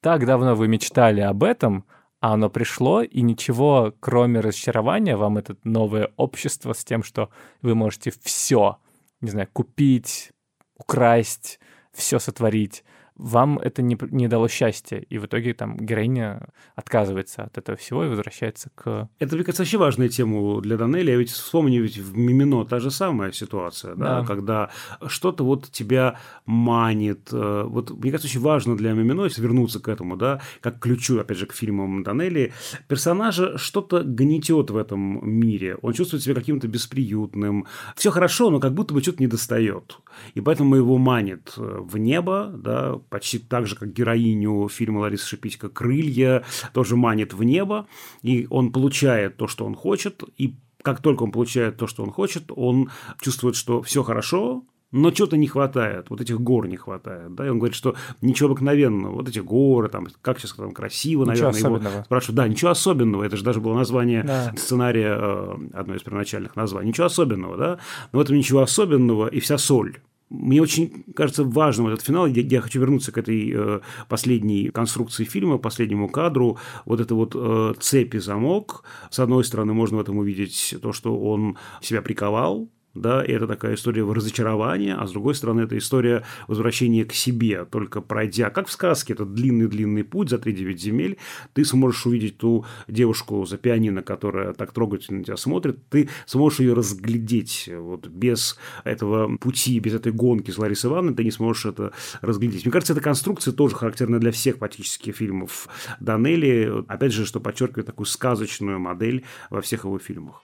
так 0.00 0.24
давно 0.24 0.54
вы 0.54 0.68
мечтали 0.68 1.20
об 1.20 1.42
этом, 1.42 1.84
а 2.22 2.34
оно 2.34 2.48
пришло, 2.48 3.02
и 3.02 3.20
ничего, 3.20 3.92
кроме 3.98 4.38
разочарования, 4.38 5.16
вам 5.16 5.38
это 5.38 5.56
новое 5.64 6.12
общество 6.16 6.72
с 6.72 6.84
тем, 6.84 7.02
что 7.02 7.30
вы 7.62 7.74
можете 7.74 8.12
все, 8.22 8.78
не 9.20 9.30
знаю, 9.30 9.48
купить, 9.52 10.30
украсть, 10.78 11.58
все 11.92 12.20
сотворить, 12.20 12.84
вам 13.16 13.58
это 13.58 13.82
не, 13.82 13.96
не 14.10 14.28
дало 14.28 14.48
счастья. 14.48 14.98
И 14.98 15.18
в 15.18 15.26
итоге 15.26 15.54
там 15.54 15.76
героиня 15.76 16.48
отказывается 16.74 17.42
от 17.44 17.58
этого 17.58 17.76
всего 17.76 18.04
и 18.04 18.08
возвращается 18.08 18.70
к... 18.74 19.08
Это, 19.18 19.34
мне 19.36 19.44
кажется, 19.44 19.62
вообще 19.62 19.78
важная 19.78 20.08
тема 20.08 20.60
для 20.60 20.76
Данелли. 20.76 21.10
Я 21.10 21.16
ведь 21.16 21.30
вспомню, 21.30 21.82
ведь 21.82 21.98
в 21.98 22.16
«Мимино» 22.16 22.64
та 22.64 22.80
же 22.80 22.90
самая 22.90 23.32
ситуация, 23.32 23.94
да, 23.94 24.20
Да. 24.20 24.26
когда 24.26 24.70
что-то 25.06 25.44
вот 25.44 25.70
тебя 25.70 26.18
манит. 26.46 27.28
э, 27.32 27.64
Вот, 27.66 27.90
мне 27.90 28.10
кажется, 28.10 28.28
очень 28.28 28.40
важно 28.40 28.76
для 28.76 28.92
«Мимино», 28.92 29.24
если 29.24 29.42
вернуться 29.42 29.80
к 29.80 29.88
этому, 29.88 30.16
да, 30.16 30.40
как 30.60 30.78
ключу, 30.80 31.18
опять 31.20 31.38
же, 31.38 31.46
к 31.46 31.52
фильмам 31.52 32.02
Данелли, 32.02 32.52
персонажа 32.88 33.58
что-то 33.58 34.02
гнетет 34.02 34.70
в 34.70 34.76
этом 34.76 35.20
мире. 35.28 35.76
Он 35.82 35.92
чувствует 35.92 36.22
себя 36.22 36.34
каким-то 36.34 36.68
бесприютным. 36.68 37.66
Все 37.96 38.10
хорошо, 38.10 38.50
но 38.50 38.60
как 38.60 38.72
будто 38.74 38.94
бы 38.94 39.00
что-то 39.02 39.18
не 39.22 39.26
достает. 39.28 39.98
И 40.34 40.40
поэтому 40.40 40.76
его 40.76 40.98
манит 40.98 41.54
э, 41.56 41.78
в 41.80 41.98
небо, 41.98 42.52
да, 42.56 43.00
почти 43.10 43.38
так 43.38 43.66
же, 43.66 43.76
как 43.76 43.92
героиню 43.92 44.68
фильма 44.68 45.00
Ларисы 45.00 45.26
Шипитько 45.26 45.68
«Крылья», 45.68 46.44
тоже 46.72 46.96
манит 46.96 47.34
в 47.34 47.42
небо, 47.42 47.86
и 48.22 48.46
он 48.50 48.72
получает 48.72 49.36
то, 49.36 49.46
что 49.48 49.64
он 49.64 49.74
хочет, 49.74 50.22
и 50.38 50.54
как 50.82 51.00
только 51.00 51.22
он 51.22 51.30
получает 51.32 51.76
то, 51.76 51.86
что 51.86 52.02
он 52.02 52.10
хочет, 52.10 52.44
он 52.54 52.90
чувствует, 53.20 53.54
что 53.56 53.82
все 53.82 54.02
хорошо, 54.02 54.64
но 54.90 55.10
чего-то 55.10 55.38
не 55.38 55.46
хватает, 55.46 56.10
вот 56.10 56.20
этих 56.20 56.38
гор 56.38 56.66
не 56.68 56.76
хватает, 56.76 57.34
да, 57.34 57.46
и 57.46 57.48
он 57.48 57.58
говорит, 57.58 57.74
что 57.74 57.94
ничего 58.20 58.50
обыкновенного, 58.50 59.14
вот 59.14 59.28
эти 59.28 59.38
горы, 59.38 59.88
там, 59.88 60.06
как 60.20 60.38
сейчас 60.38 60.52
там 60.52 60.72
красиво, 60.72 61.22
Ничего 61.22 61.46
наверное, 61.48 61.58
его 61.60 61.76
особенного. 61.76 62.02
спрашивают, 62.04 62.36
да, 62.36 62.48
ничего 62.48 62.70
особенного, 62.72 63.22
это 63.24 63.36
же 63.38 63.44
даже 63.44 63.60
было 63.60 63.74
название 63.74 64.22
Да. 64.24 64.52
сценария, 64.56 65.16
э, 65.18 65.56
одно 65.72 65.94
из 65.94 66.02
первоначальных 66.02 66.56
названий, 66.56 66.88
ничего 66.88 67.06
особенного, 67.06 67.56
да, 67.56 67.78
но 68.12 68.18
в 68.18 68.22
этом 68.22 68.36
ничего 68.36 68.60
особенного 68.60 69.28
и 69.28 69.40
вся 69.40 69.56
соль. 69.56 69.96
Мне 70.32 70.62
очень 70.62 71.04
кажется 71.14 71.44
важным 71.44 71.88
этот 71.88 72.00
финал. 72.00 72.26
Я, 72.26 72.42
я 72.42 72.60
хочу 72.62 72.80
вернуться 72.80 73.12
к 73.12 73.18
этой 73.18 73.52
э, 73.54 73.80
последней 74.08 74.70
конструкции 74.70 75.24
фильма, 75.24 75.58
последнему 75.58 76.08
кадру. 76.08 76.58
Вот 76.86 77.00
это 77.00 77.14
вот 77.14 77.34
э, 77.34 77.74
цепь 77.78 78.14
и 78.14 78.18
замок. 78.18 78.82
С 79.10 79.18
одной 79.18 79.44
стороны, 79.44 79.74
можно 79.74 79.98
в 79.98 80.00
этом 80.00 80.16
увидеть 80.16 80.74
то, 80.80 80.92
что 80.94 81.18
он 81.20 81.58
себя 81.82 82.00
приковал, 82.00 82.70
да, 82.94 83.24
и 83.24 83.32
это 83.32 83.46
такая 83.46 83.74
история 83.74 84.04
разочарования, 84.04 84.94
а 84.94 85.06
с 85.06 85.12
другой 85.12 85.34
стороны, 85.34 85.62
это 85.62 85.78
история 85.78 86.24
возвращения 86.48 87.04
к 87.04 87.12
себе, 87.12 87.64
только 87.64 88.00
пройдя, 88.00 88.50
как 88.50 88.68
в 88.68 88.72
сказке, 88.72 89.14
этот 89.14 89.34
длинный-длинный 89.34 90.04
путь 90.04 90.30
за 90.30 90.36
3-9 90.36 90.76
земель, 90.76 91.18
ты 91.52 91.64
сможешь 91.64 92.06
увидеть 92.06 92.38
ту 92.38 92.64
девушку 92.88 93.44
за 93.46 93.56
пианино, 93.56 94.02
которая 94.02 94.52
так 94.52 94.72
трогательно 94.72 95.18
на 95.18 95.24
тебя 95.24 95.36
смотрит, 95.36 95.78
ты 95.88 96.08
сможешь 96.26 96.60
ее 96.60 96.74
разглядеть, 96.74 97.68
вот 97.72 98.08
без 98.08 98.58
этого 98.84 99.36
пути, 99.38 99.78
без 99.78 99.94
этой 99.94 100.12
гонки 100.12 100.50
с 100.50 100.58
Ларисой 100.58 100.90
Ивановной, 100.90 101.14
ты 101.14 101.24
не 101.24 101.30
сможешь 101.30 101.66
это 101.66 101.92
разглядеть. 102.20 102.64
Мне 102.64 102.72
кажется, 102.72 102.92
эта 102.92 103.02
конструкция 103.02 103.52
тоже 103.52 103.74
характерна 103.74 104.18
для 104.18 104.32
всех 104.32 104.58
практически 104.58 105.12
фильмов 105.12 105.68
Данелли, 106.00 106.84
опять 106.88 107.12
же, 107.12 107.26
что 107.26 107.40
подчеркивает 107.40 107.86
такую 107.86 108.06
сказочную 108.06 108.78
модель 108.78 109.24
во 109.50 109.60
всех 109.60 109.84
его 109.84 109.98
фильмах. 109.98 110.42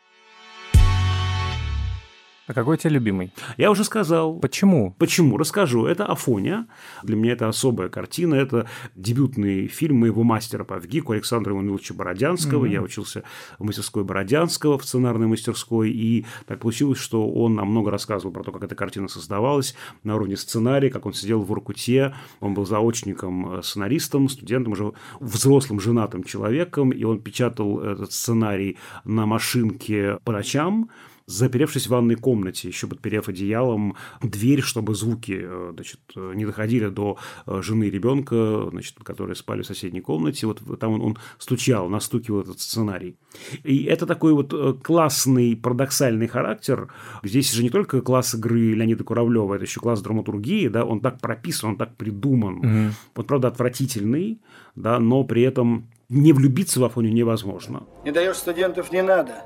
А 2.48 2.54
какой 2.54 2.74
у 2.74 2.78
тебя 2.78 2.90
любимый? 2.92 3.30
Я 3.58 3.70
уже 3.70 3.84
сказал. 3.84 4.34
Почему? 4.38 4.94
Почему? 4.98 5.36
Расскажу. 5.36 5.84
Это 5.84 6.06
Афоня. 6.06 6.66
Для 7.02 7.14
меня 7.14 7.34
это 7.34 7.46
особая 7.46 7.90
картина. 7.90 8.34
Это 8.34 8.66
дебютный 8.96 9.66
фильм 9.66 9.98
моего 9.98 10.22
мастера 10.22 10.64
по 10.64 10.78
ВГИКу 10.78 11.12
Александра 11.12 11.52
Ивановича 11.52 11.92
Бородянского. 11.92 12.64
Мгм. 12.64 12.72
Я 12.72 12.82
учился 12.82 13.22
в 13.58 13.64
мастерской 13.64 14.02
Бородянского, 14.02 14.78
в 14.78 14.84
сценарной 14.86 15.26
мастерской. 15.26 15.90
И 15.90 16.24
так 16.46 16.60
получилось, 16.60 16.98
что 16.98 17.28
он 17.30 17.54
нам 17.54 17.68
много 17.68 17.90
рассказывал 17.90 18.32
про 18.32 18.42
то, 18.42 18.50
как 18.50 18.64
эта 18.64 18.74
картина 18.74 19.08
создавалась 19.08 19.74
на 20.02 20.16
уровне 20.16 20.38
сценария, 20.38 20.88
как 20.88 21.04
он 21.04 21.12
сидел 21.12 21.42
в 21.42 21.48
Воркуте. 21.48 22.14
Он 22.40 22.54
был 22.54 22.64
заочником, 22.64 23.58
э, 23.58 23.62
сценаристом, 23.62 24.30
студентом, 24.30 24.72
уже 24.72 24.94
взрослым 25.20 25.80
женатым 25.80 26.24
человеком. 26.24 26.92
И 26.92 27.04
он 27.04 27.20
печатал 27.20 27.80
этот 27.80 28.10
сценарий 28.10 28.78
на 29.04 29.26
машинке 29.26 30.18
по 30.24 30.32
ночам 30.32 30.88
заперевшись 31.28 31.86
в 31.86 31.90
ванной 31.90 32.16
комнате, 32.16 32.68
еще 32.68 32.86
подперев 32.86 33.28
одеялом 33.28 33.96
дверь, 34.22 34.62
чтобы 34.62 34.94
звуки 34.94 35.38
э, 35.40 35.70
значит, 35.74 36.00
не 36.16 36.46
доходили 36.46 36.88
до 36.88 37.18
э, 37.46 37.60
жены 37.62 37.84
и 37.84 37.90
ребенка, 37.90 38.68
значит, 38.70 38.96
которые 39.02 39.36
спали 39.36 39.62
в 39.62 39.66
соседней 39.66 40.00
комнате. 40.00 40.46
Вот 40.46 40.62
там 40.80 40.92
он, 40.92 41.02
он 41.02 41.18
стучал, 41.36 41.88
настукивал 41.88 42.40
этот 42.40 42.60
сценарий. 42.60 43.18
И 43.62 43.84
это 43.84 44.06
такой 44.06 44.32
вот 44.32 44.54
э, 44.54 44.74
классный, 44.82 45.54
парадоксальный 45.54 46.28
характер. 46.28 46.88
Здесь 47.22 47.52
же 47.52 47.62
не 47.62 47.70
только 47.70 48.00
класс 48.00 48.34
игры 48.34 48.72
Леонида 48.72 49.04
Куравлева, 49.04 49.54
это 49.54 49.64
еще 49.64 49.80
класс 49.80 50.00
драматургии, 50.00 50.68
да, 50.68 50.84
он 50.84 51.00
так 51.00 51.20
прописан, 51.20 51.70
он 51.70 51.76
так 51.76 51.96
придуман. 51.96 52.54
Мгм. 52.54 52.92
Вот, 53.14 53.26
правда, 53.26 53.48
отвратительный, 53.48 54.40
да, 54.76 54.98
но 54.98 55.24
при 55.24 55.42
этом 55.42 55.90
не 56.08 56.32
влюбиться 56.32 56.80
в 56.80 56.84
Афоню 56.84 57.12
невозможно. 57.12 57.82
Не 58.06 58.12
даешь 58.12 58.36
студентов 58.36 58.90
не 58.92 59.02
надо. 59.02 59.44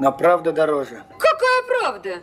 Но 0.00 0.12
правда 0.12 0.52
дороже. 0.52 1.02
Какая 1.18 1.62
правда? 1.80 2.22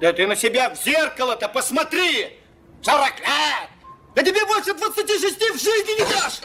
Да 0.00 0.12
ты 0.12 0.26
на 0.26 0.36
себя 0.36 0.70
в 0.70 0.76
зеркало-то 0.82 1.48
посмотри! 1.48 2.38
40 2.82 3.00
лет! 3.20 3.68
Да 4.14 4.22
тебе 4.22 4.44
больше 4.46 4.74
26 4.74 5.38
в 5.38 5.54
жизни 5.54 6.00
не 6.00 6.04
дашь! 6.12 6.40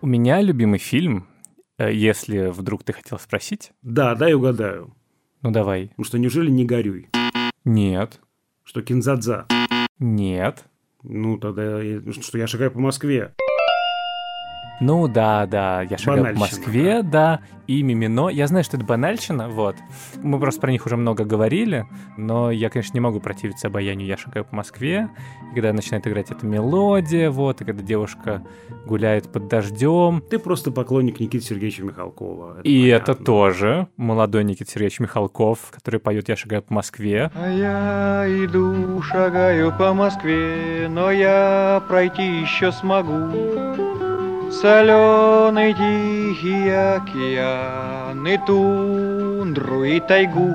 У 0.00 0.06
меня 0.06 0.40
любимый 0.40 0.78
фильм, 0.78 1.26
э, 1.78 1.92
если 1.92 2.46
вдруг 2.48 2.84
ты 2.84 2.92
хотел 2.92 3.18
спросить. 3.18 3.72
Да, 3.82 4.14
дай 4.14 4.32
угадаю. 4.34 4.94
Ну 5.42 5.50
давай. 5.50 5.92
Ну 5.96 6.04
что, 6.04 6.18
неужели 6.18 6.50
не 6.50 6.64
горюй? 6.64 7.10
Нет. 7.64 8.20
Что, 8.64 8.82
кинзадза? 8.82 9.46
Нет. 9.98 10.64
Ну, 11.02 11.38
тогда, 11.38 11.80
я- 11.82 12.00
что 12.22 12.38
я 12.38 12.46
шагаю 12.46 12.70
по 12.70 12.78
Москве. 12.80 13.34
Ну 14.80 15.08
да, 15.08 15.46
да, 15.46 15.82
я 15.82 15.98
шагал 15.98 16.32
в 16.32 16.38
Москве, 16.38 17.02
да, 17.02 17.40
и 17.66 17.82
Мимино. 17.82 18.28
Я 18.30 18.46
знаю, 18.46 18.64
что 18.64 18.78
это 18.78 18.86
банальщина, 18.86 19.48
вот. 19.48 19.76
Мы 20.16 20.40
просто 20.40 20.60
про 20.60 20.72
них 20.72 20.86
уже 20.86 20.96
много 20.96 21.24
говорили, 21.24 21.86
но 22.16 22.50
я, 22.50 22.70
конечно, 22.70 22.94
не 22.94 23.00
могу 23.00 23.20
противиться 23.20 23.68
обаянию 23.68 24.08
«Я 24.08 24.16
шагаю 24.16 24.46
по 24.46 24.56
Москве», 24.56 25.08
и 25.52 25.54
когда 25.54 25.72
начинает 25.72 26.06
играть 26.06 26.30
эта 26.30 26.46
мелодия, 26.46 27.30
вот, 27.30 27.60
и 27.60 27.64
когда 27.64 27.82
девушка 27.82 28.42
гуляет 28.86 29.30
под 29.30 29.48
дождем. 29.48 30.22
Ты 30.30 30.38
просто 30.38 30.70
поклонник 30.70 31.20
Никиты 31.20 31.44
Сергеевича 31.44 31.84
Михалкова. 31.84 32.60
Это 32.60 32.68
и 32.68 32.90
понятно. 32.90 33.12
это 33.12 33.22
тоже 33.22 33.88
молодой 33.96 34.44
Никита 34.44 34.70
Сергеевич 34.70 34.98
Михалков, 35.00 35.70
который 35.70 36.00
поет 36.00 36.28
«Я 36.28 36.36
шагаю 36.36 36.62
по 36.62 36.72
Москве». 36.74 37.30
А 37.34 37.50
я 37.50 38.24
иду, 38.44 39.00
шагаю 39.02 39.76
по 39.76 39.92
Москве, 39.92 40.88
но 40.88 41.10
я 41.10 41.84
пройти 41.86 42.40
еще 42.40 42.72
смогу. 42.72 44.09
Соленый 44.50 45.72
тихий 45.74 46.68
океан 46.68 48.26
и 48.26 48.36
тундру 48.44 49.84
и 49.84 50.00
тайгу. 50.00 50.52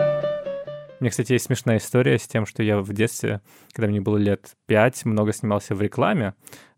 У 1.00 1.04
меня, 1.04 1.10
кстати, 1.10 1.32
есть 1.32 1.46
смешная 1.46 1.78
история 1.78 2.20
с 2.20 2.28
тем, 2.28 2.46
что 2.46 2.62
я 2.62 2.80
в 2.80 2.91
детстве, 2.93 3.39
когда 3.72 3.88
мне 3.88 4.02
было 4.02 4.18
лет 4.18 4.52
пять, 4.66 5.06
много 5.06 5.32
снимался 5.32 5.76
в 5.76 5.82
рекламе 5.82 6.34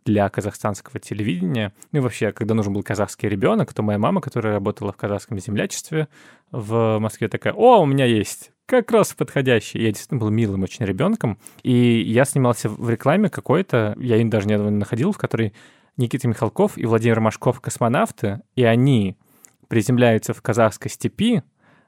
для 0.06 0.30
казахстанского 0.30 1.00
телевидения. 1.00 1.74
Ну 1.92 2.00
и 2.00 2.02
вообще, 2.02 2.32
когда 2.32 2.54
нужен 2.54 2.74
был 2.74 2.84
казахский 2.84 3.28
ребенок, 3.28 3.74
то 3.74 3.82
моя 3.82 3.98
мама, 3.98 4.22
которая 4.22 4.54
работала 4.54 4.94
в 4.94 4.98
казахском 4.98 5.40
землячестве 5.40 6.08
в 6.52 7.00
Москве, 7.00 7.28
такая, 7.30 7.54
о, 7.54 7.82
у 7.82 7.86
меня 7.86 8.06
есть 8.06 8.52
как 8.68 8.92
раз 8.92 9.14
подходящий. 9.14 9.80
Я 9.80 9.88
действительно 9.88 10.20
был 10.20 10.30
милым 10.30 10.64
очень 10.64 10.86
ребенком. 10.86 11.40
И 11.64 12.04
я 12.06 12.26
снимался 12.26 12.70
в 12.70 12.90
рекламе 12.90 13.30
какой-то, 13.30 13.96
я 13.98 14.18
ее 14.18 14.26
даже 14.26 14.48
недавно 14.48 14.72
находил, 14.72 15.12
в 15.14 15.18
которой 15.18 15.54
Никита 15.98 16.28
Михалков 16.28 16.78
и 16.78 16.86
Владимир 16.86 17.20
Машков 17.20 17.60
космонавты, 17.60 18.42
и 18.56 18.64
они 18.64 19.18
приземляются 19.68 20.34
в 20.34 20.42
казахской 20.42 20.92
степи, 20.92 21.42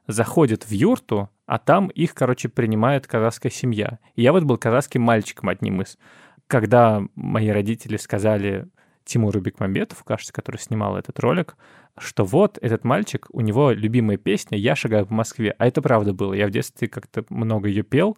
заходят 0.08 0.64
в 0.64 0.72
юрту, 0.72 1.30
а 1.46 1.58
там 1.58 1.88
их, 1.88 2.14
короче, 2.14 2.48
принимает 2.48 3.06
казахская 3.06 3.52
семья. 3.52 3.98
И 4.16 4.22
я 4.22 4.32
вот 4.32 4.42
был 4.42 4.58
казахским 4.58 5.02
мальчиком 5.02 5.48
одним 5.48 5.82
из. 5.82 5.96
Когда 6.48 7.02
мои 7.14 7.48
родители 7.48 7.96
сказали 7.96 8.68
Тимуру 9.04 9.40
Бекмамбетову, 9.40 10.02
кажется, 10.04 10.32
который 10.32 10.58
снимал 10.58 10.96
этот 10.96 11.20
ролик, 11.20 11.56
что 11.96 12.24
вот 12.24 12.58
этот 12.60 12.84
мальчик, 12.84 13.28
у 13.30 13.40
него 13.40 13.70
любимая 13.70 14.16
песня 14.16 14.58
«Я 14.58 14.74
шагаю 14.74 15.06
по 15.06 15.14
Москве». 15.14 15.54
А 15.58 15.66
это 15.66 15.82
правда 15.82 16.12
было. 16.12 16.34
Я 16.34 16.46
в 16.46 16.50
детстве 16.50 16.88
как-то 16.88 17.24
много 17.28 17.68
ее 17.68 17.82
пел. 17.82 18.16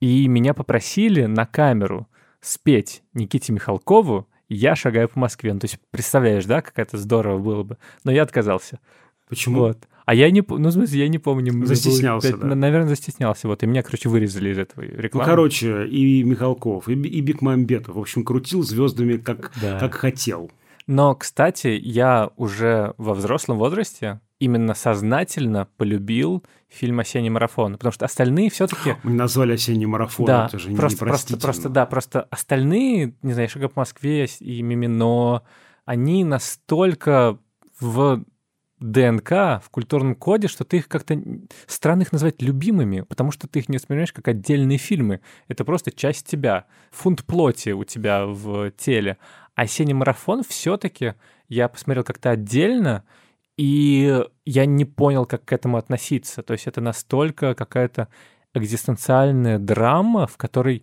И 0.00 0.26
меня 0.28 0.54
попросили 0.54 1.26
на 1.26 1.46
камеру 1.46 2.08
спеть 2.40 3.02
Никите 3.12 3.52
Михалкову 3.52 4.29
я 4.54 4.76
шагаю 4.76 5.08
по 5.08 5.18
Москве. 5.18 5.52
Ну, 5.52 5.60
то 5.60 5.66
есть, 5.66 5.78
представляешь, 5.90 6.44
да, 6.44 6.60
как 6.60 6.78
это 6.78 6.98
здорово 6.98 7.38
было 7.38 7.62
бы. 7.62 7.78
Но 8.04 8.12
я 8.12 8.22
отказался. 8.22 8.80
Почему? 9.28 9.60
Вот. 9.60 9.86
А 10.06 10.14
я 10.14 10.28
не, 10.30 10.42
ну, 10.46 10.68
в 10.68 10.72
смысле, 10.72 11.00
я 11.00 11.08
не 11.08 11.18
помню. 11.18 11.64
Застеснялся, 11.64 12.32
5, 12.32 12.40
да? 12.40 12.54
Наверное, 12.56 12.88
застеснялся. 12.88 13.46
Вот, 13.46 13.62
и 13.62 13.66
меня, 13.66 13.82
короче, 13.82 14.08
вырезали 14.08 14.50
из 14.50 14.58
этого 14.58 14.82
рекламы. 14.82 15.24
Ну, 15.24 15.30
короче, 15.30 15.86
и 15.86 16.24
Михалков, 16.24 16.88
и, 16.88 16.94
и 16.94 17.20
Бекмамбетов, 17.20 17.94
в 17.94 17.98
общем, 17.98 18.24
крутил 18.24 18.62
звездами, 18.62 19.18
как, 19.18 19.52
да. 19.62 19.78
как 19.78 19.94
хотел. 19.94 20.50
Но, 20.88 21.14
кстати, 21.14 21.78
я 21.80 22.30
уже 22.36 22.94
во 22.98 23.14
взрослом 23.14 23.58
возрасте 23.58 24.20
именно 24.40 24.74
сознательно 24.74 25.68
полюбил 25.76 26.44
фильм 26.68 26.98
«Осенний 26.98 27.30
марафон», 27.30 27.74
потому 27.74 27.92
что 27.92 28.06
остальные 28.06 28.50
все-таки... 28.50 28.96
Мы 29.04 29.12
назвали 29.12 29.52
«Осенний 29.52 29.86
марафон», 29.86 30.26
да, 30.26 30.46
это 30.46 30.58
же 30.58 30.74
просто, 30.74 31.04
просто, 31.04 31.36
просто, 31.36 31.68
да, 31.68 31.86
просто 31.86 32.22
остальные, 32.30 33.14
не 33.22 33.32
знаю, 33.34 33.48
«Шага 33.48 33.68
по 33.68 33.80
Москве» 33.80 34.24
и 34.40 34.62
«Мимино», 34.62 35.42
они 35.84 36.24
настолько 36.24 37.38
в 37.78 38.24
ДНК, 38.80 39.30
в 39.62 39.68
культурном 39.70 40.14
коде, 40.14 40.48
что 40.48 40.64
ты 40.64 40.78
их 40.78 40.88
как-то 40.88 41.20
странно 41.66 42.02
их 42.02 42.12
назвать 42.12 42.40
любимыми, 42.40 43.02
потому 43.02 43.30
что 43.30 43.46
ты 43.46 43.58
их 43.58 43.68
не 43.68 43.76
воспринимаешь 43.76 44.12
как 44.12 44.28
отдельные 44.28 44.78
фильмы. 44.78 45.20
Это 45.48 45.64
просто 45.64 45.92
часть 45.92 46.26
тебя, 46.26 46.64
фунт 46.90 47.24
плоти 47.24 47.70
у 47.70 47.84
тебя 47.84 48.24
в 48.24 48.70
теле. 48.70 49.18
А 49.54 49.62
«Осенний 49.62 49.92
марафон» 49.92 50.42
все-таки 50.42 51.14
я 51.48 51.68
посмотрел 51.68 52.04
как-то 52.04 52.30
отдельно, 52.30 53.04
и 53.60 54.24
я 54.46 54.64
не 54.64 54.86
понял, 54.86 55.26
как 55.26 55.44
к 55.44 55.52
этому 55.52 55.76
относиться. 55.76 56.42
То 56.42 56.54
есть 56.54 56.66
это 56.66 56.80
настолько 56.80 57.54
какая-то 57.54 58.08
экзистенциальная 58.54 59.58
драма, 59.58 60.26
в 60.26 60.38
которой 60.38 60.82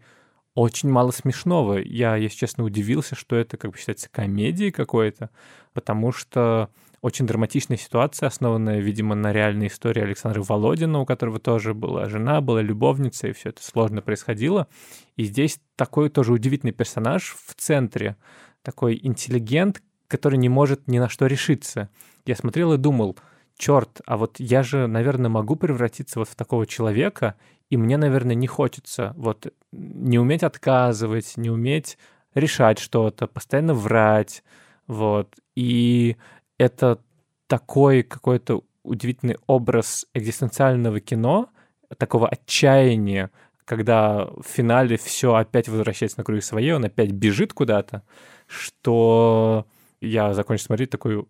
очень 0.54 0.88
мало 0.88 1.10
смешного. 1.10 1.80
Я, 1.80 2.18
если 2.18 2.38
честно, 2.38 2.64
удивился, 2.64 3.16
что 3.16 3.36
это, 3.36 3.58
как 3.58 3.72
бы 3.72 3.78
считается, 3.80 4.10
комедией 4.12 4.70
какой-то, 4.70 5.32
потому 5.74 6.12
что 6.12 6.70
очень 7.02 7.26
драматичная 7.26 7.78
ситуация, 7.78 8.28
основанная, 8.28 8.80
видимо, 8.80 9.16
на 9.16 9.34
реальной 9.34 9.68
истории 9.68 10.04
Александра 10.04 10.44
Володина, 10.44 11.00
у 11.00 11.06
которого 11.08 11.40
тоже 11.40 11.74
была 11.74 12.08
жена, 12.10 12.42
была 12.42 12.62
любовница, 12.62 13.28
и 13.28 13.34
все 13.34 13.50
это 13.50 13.64
сложно 13.64 14.04
происходило. 14.04 14.68
И 15.16 15.24
здесь 15.24 15.60
такой 15.76 16.12
тоже 16.12 16.32
удивительный 16.32 16.74
персонаж 16.74 17.36
в 17.44 17.56
центре, 17.56 18.18
такой 18.62 19.00
интеллигент, 19.02 19.82
который 20.08 20.38
не 20.38 20.50
может 20.50 20.88
ни 20.88 21.00
на 21.00 21.10
что 21.10 21.28
решиться. 21.28 21.90
Я 22.26 22.36
смотрел 22.36 22.74
и 22.74 22.78
думал, 22.78 23.18
черт, 23.58 24.02
а 24.06 24.18
вот 24.18 24.40
я 24.40 24.64
же, 24.64 24.88
наверное, 24.88 25.30
могу 25.30 25.56
превратиться 25.56 26.20
вот 26.20 26.30
в 26.30 26.36
такого 26.36 26.66
человека, 26.66 27.36
и 27.70 27.78
мне, 27.78 27.98
наверное, 27.98 28.36
не 28.36 28.48
хочется 28.48 29.14
вот 29.18 29.54
не 29.72 30.20
уметь 30.20 30.44
отказывать, 30.44 31.36
не 31.38 31.50
уметь 31.50 31.98
решать 32.34 32.80
что-то, 32.80 33.28
постоянно 33.28 33.74
врать, 33.74 34.44
вот. 34.88 35.36
И 35.56 36.18
это 36.58 37.00
такой 37.48 38.04
какой-то 38.04 38.64
удивительный 38.84 39.38
образ 39.48 40.06
экзистенциального 40.14 41.00
кино, 41.00 41.50
такого 41.98 42.28
отчаяния, 42.28 43.32
когда 43.66 44.26
в 44.26 44.44
финале 44.46 44.98
все 44.98 45.36
опять 45.36 45.68
возвращается 45.68 46.20
на 46.20 46.24
круги 46.24 46.42
своей, 46.42 46.72
он 46.72 46.86
опять 46.86 47.12
бежит 47.12 47.54
куда-то, 47.54 48.04
что 48.46 49.68
я 50.02 50.34
закончил 50.34 50.66
смотреть 50.66 50.90
такой, 50.90 51.26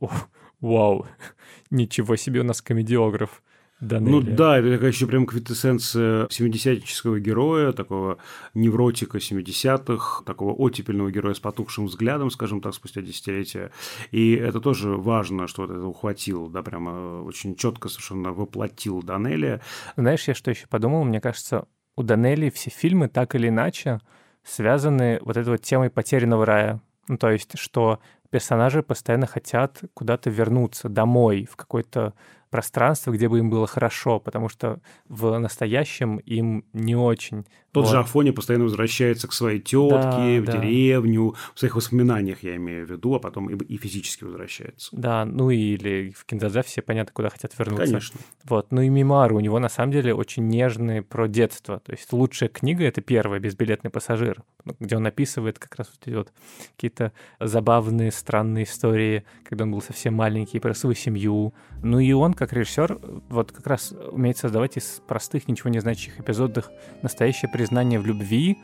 вау, 0.60 1.08
ничего 1.70 2.16
себе 2.16 2.42
у 2.42 2.44
нас 2.44 2.62
комедиограф. 2.62 3.42
Данелия. 3.80 4.12
Ну 4.12 4.22
да, 4.22 4.58
это 4.58 4.72
такая 4.72 4.90
еще 4.90 5.06
прям 5.06 5.28
квитэссенция 5.28 6.26
70-ческого 6.26 7.20
героя, 7.20 7.74
такого 7.74 8.18
невротика 8.56 9.20
70-х, 9.20 10.24
такого 10.26 10.54
оттепельного 10.54 11.12
героя 11.12 11.36
с 11.36 11.40
потухшим 11.40 11.86
взглядом, 11.86 12.32
скажем 12.32 12.60
так, 12.60 12.74
спустя 12.74 13.02
десятилетия. 13.02 13.72
И 14.10 14.34
это 14.34 14.60
тоже 14.62 14.98
важно, 14.98 15.48
что 15.48 15.62
вот 15.62 15.72
это 15.72 15.86
ухватил, 15.86 16.48
да, 16.48 16.64
прямо 16.64 17.22
очень 17.22 17.56
четко 17.56 17.88
совершенно 17.88 18.34
воплотил 18.34 19.04
Данелия. 19.04 19.62
Знаешь, 19.96 20.28
я 20.28 20.34
что 20.34 20.50
еще 20.50 20.66
подумал? 20.66 21.04
Мне 21.04 21.22
кажется, 21.22 21.68
у 21.96 22.02
Данелии 22.02 22.50
все 22.50 22.72
фильмы 22.72 23.10
так 23.10 23.36
или 23.36 23.50
иначе 23.50 24.00
связаны 24.44 25.20
вот 25.22 25.38
этой 25.38 25.50
вот 25.50 25.62
темой 25.62 25.92
потерянного 25.92 26.48
рая. 26.48 26.82
Ну, 27.08 27.18
то 27.18 27.30
есть, 27.30 27.58
что 27.58 28.00
персонажи 28.30 28.84
постоянно 28.84 29.28
хотят 29.28 29.82
куда-то 29.94 30.30
вернуться 30.30 30.90
домой, 30.90 31.48
в 31.50 31.56
какой-то 31.56 32.14
пространство, 32.50 33.12
где 33.12 33.28
бы 33.28 33.40
им 33.40 33.50
было 33.50 33.68
хорошо, 33.68 34.20
потому 34.20 34.50
что 34.50 34.80
в 35.08 35.38
настоящем 35.38 36.18
им 36.18 36.66
не 36.74 36.96
очень. 36.96 37.46
Тот 37.72 37.86
вот. 37.86 37.92
же 37.92 38.00
Афоня 38.00 38.34
постоянно 38.34 38.66
возвращается 38.66 39.28
к 39.28 39.34
своей 39.34 39.60
тетке, 39.60 40.42
да, 40.42 40.42
в 40.42 40.46
да. 40.46 40.58
деревню, 40.58 41.36
в 41.54 41.60
своих 41.60 41.76
воспоминаниях, 41.76 42.42
я 42.44 42.56
имею 42.56 42.86
в 42.86 42.90
виду, 42.90 43.16
а 43.16 43.20
потом 43.20 43.50
и, 43.50 43.64
и 43.66 43.78
физически 43.78 44.24
возвращается. 44.24 44.90
Да, 44.94 45.26
ну 45.26 45.50
или 45.50 46.14
в 46.18 46.26
Кинзадзе 46.26 46.64
все 46.64 46.82
понятно, 46.82 47.12
куда 47.14 47.30
хотят 47.30 47.58
вернуться. 47.58 47.86
Конечно. 47.86 48.20
Вот, 48.46 48.72
ну 48.72 48.82
и 48.82 48.90
Мимару, 48.90 49.38
у 49.38 49.40
него 49.40 49.60
на 49.60 49.70
самом 49.70 49.92
деле 49.92 50.14
очень 50.14 50.48
нежные 50.48 51.02
про 51.02 51.28
детство. 51.28 51.80
То 51.80 51.92
есть 51.92 52.12
лучшая 52.14 52.50
книга— 52.50 52.84
это 52.86 53.02
первая 53.02 53.40
«Безбилетный 53.40 53.92
пассажир», 53.92 54.44
ну, 54.66 54.76
где 54.80 54.96
он 54.96 55.06
описывает 55.06 55.60
как 55.60 55.76
раз 55.76 55.92
вот, 55.92 56.16
вот 56.16 56.34
какие-то 56.76 57.12
забавные, 57.40 58.12
странные 58.12 58.64
истории, 58.64 59.24
когда 59.44 59.66
он 59.66 59.72
был 59.72 59.82
совсем 59.82 60.14
маленький, 60.14 60.60
про 60.60 60.74
свою 60.74 60.96
семью. 60.96 61.54
Ну 61.84 62.00
и 62.00 62.12
он, 62.12 62.34
как 62.34 62.54
режиссер, 62.54 63.00
вот 63.30 63.52
как 63.52 63.68
раз 63.68 63.94
умеет 64.12 64.38
создавать 64.38 64.78
из 64.78 65.02
простых, 65.08 65.48
ничего 65.48 65.70
не 65.70 65.80
значащих 65.80 66.20
эпизодов 66.20 66.70
настоящее 67.02 67.50
признание 67.58 68.00
в 68.00 68.06
любви 68.06 68.60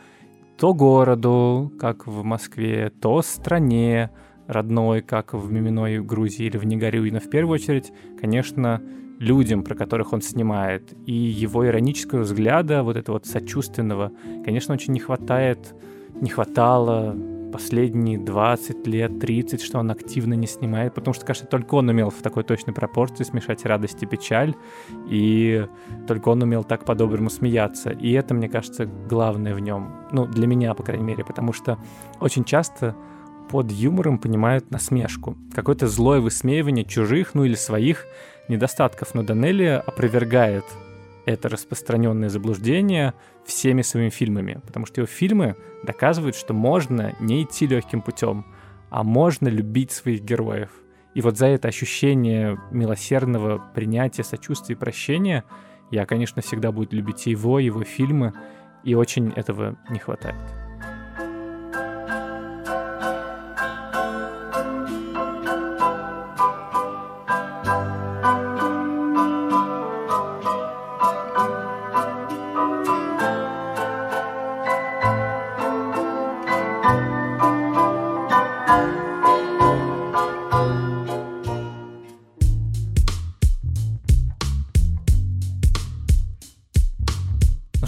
то 0.58 0.74
городу, 0.76 1.72
как 1.80 2.06
в 2.06 2.24
Москве, 2.24 2.92
то 3.02 3.24
стране 3.24 4.12
родной, 4.46 5.02
как 5.02 5.34
в 5.34 5.52
Миминой 5.52 6.00
Грузии 6.00 6.46
или 6.46 6.58
в 6.58 6.66
Негорю. 6.66 7.12
Но 7.12 7.20
в 7.20 7.30
первую 7.30 7.56
очередь, 7.56 7.92
конечно, 8.22 8.80
людям, 9.20 9.64
про 9.64 9.76
которых 9.76 10.14
он 10.14 10.22
снимает. 10.22 10.94
И 11.08 11.14
его 11.14 11.66
иронического 11.66 12.22
взгляда, 12.22 12.84
вот 12.84 12.98
этого 12.98 13.16
вот 13.16 13.26
сочувственного, 13.26 14.12
конечно, 14.46 14.76
очень 14.76 14.94
не 14.94 15.00
хватает, 15.00 15.74
не 16.22 16.30
хватало 16.30 17.16
последние 17.54 18.18
20 18.18 18.88
лет, 18.88 19.20
30, 19.20 19.62
что 19.62 19.78
он 19.78 19.92
активно 19.92 20.34
не 20.34 20.48
снимает, 20.48 20.96
потому 20.96 21.14
что, 21.14 21.26
кажется, 21.26 21.48
только 21.48 21.76
он 21.76 21.88
умел 21.88 22.10
в 22.10 22.22
такой 22.24 22.44
точной 22.44 22.74
пропорции 22.74 23.24
смешать 23.24 23.64
радость 23.64 24.02
и 24.02 24.08
печаль, 24.08 24.56
и 25.08 25.68
только 26.08 26.30
он 26.30 26.42
умел 26.42 26.64
так 26.64 26.84
по-доброму 26.84 27.30
смеяться. 27.30 27.92
И 27.92 28.12
это, 28.12 28.34
мне 28.34 28.50
кажется, 28.50 28.86
главное 28.86 29.54
в 29.54 29.60
нем, 29.60 29.94
ну, 30.12 30.26
для 30.26 30.48
меня, 30.48 30.74
по 30.74 30.82
крайней 30.82 31.04
мере, 31.04 31.24
потому 31.24 31.54
что 31.54 31.78
очень 32.20 32.44
часто 32.44 32.96
под 33.52 33.72
юмором 33.72 34.18
понимают 34.18 34.72
насмешку, 34.72 35.38
какое-то 35.54 35.88
злое 35.88 36.22
высмеивание 36.22 36.86
чужих, 36.86 37.36
ну 37.36 37.44
или 37.44 37.56
своих 37.56 38.08
недостатков. 38.50 39.14
Но 39.14 39.22
Данелли 39.22 39.84
опровергает 39.86 40.66
это 41.26 41.50
распространенное 41.50 42.30
заблуждение 42.30 43.14
всеми 43.46 43.82
своими 43.82 44.10
фильмами, 44.10 44.62
потому 44.66 44.86
что 44.86 45.02
его 45.02 45.08
фильмы 45.08 45.56
доказывают, 45.84 46.36
что 46.36 46.54
можно 46.54 47.16
не 47.20 47.44
идти 47.44 47.68
легким 47.68 48.02
путем, 48.02 48.46
а 48.90 49.04
можно 49.04 49.48
любить 49.48 49.92
своих 49.92 50.22
героев. 50.22 50.70
И 51.14 51.22
вот 51.22 51.38
за 51.38 51.48
это 51.48 51.68
ощущение 51.68 52.60
милосердного 52.72 53.64
принятия, 53.74 54.24
сочувствия 54.24 54.76
и 54.76 54.80
прощения 54.80 55.44
я, 55.92 56.06
конечно, 56.06 56.42
всегда 56.42 56.72
буду 56.72 56.96
любить 56.96 57.28
его, 57.28 57.60
его 57.60 57.84
фильмы, 57.84 58.34
и 58.84 58.96
очень 58.96 59.32
этого 59.36 59.78
не 59.90 60.00
хватает. 60.00 60.63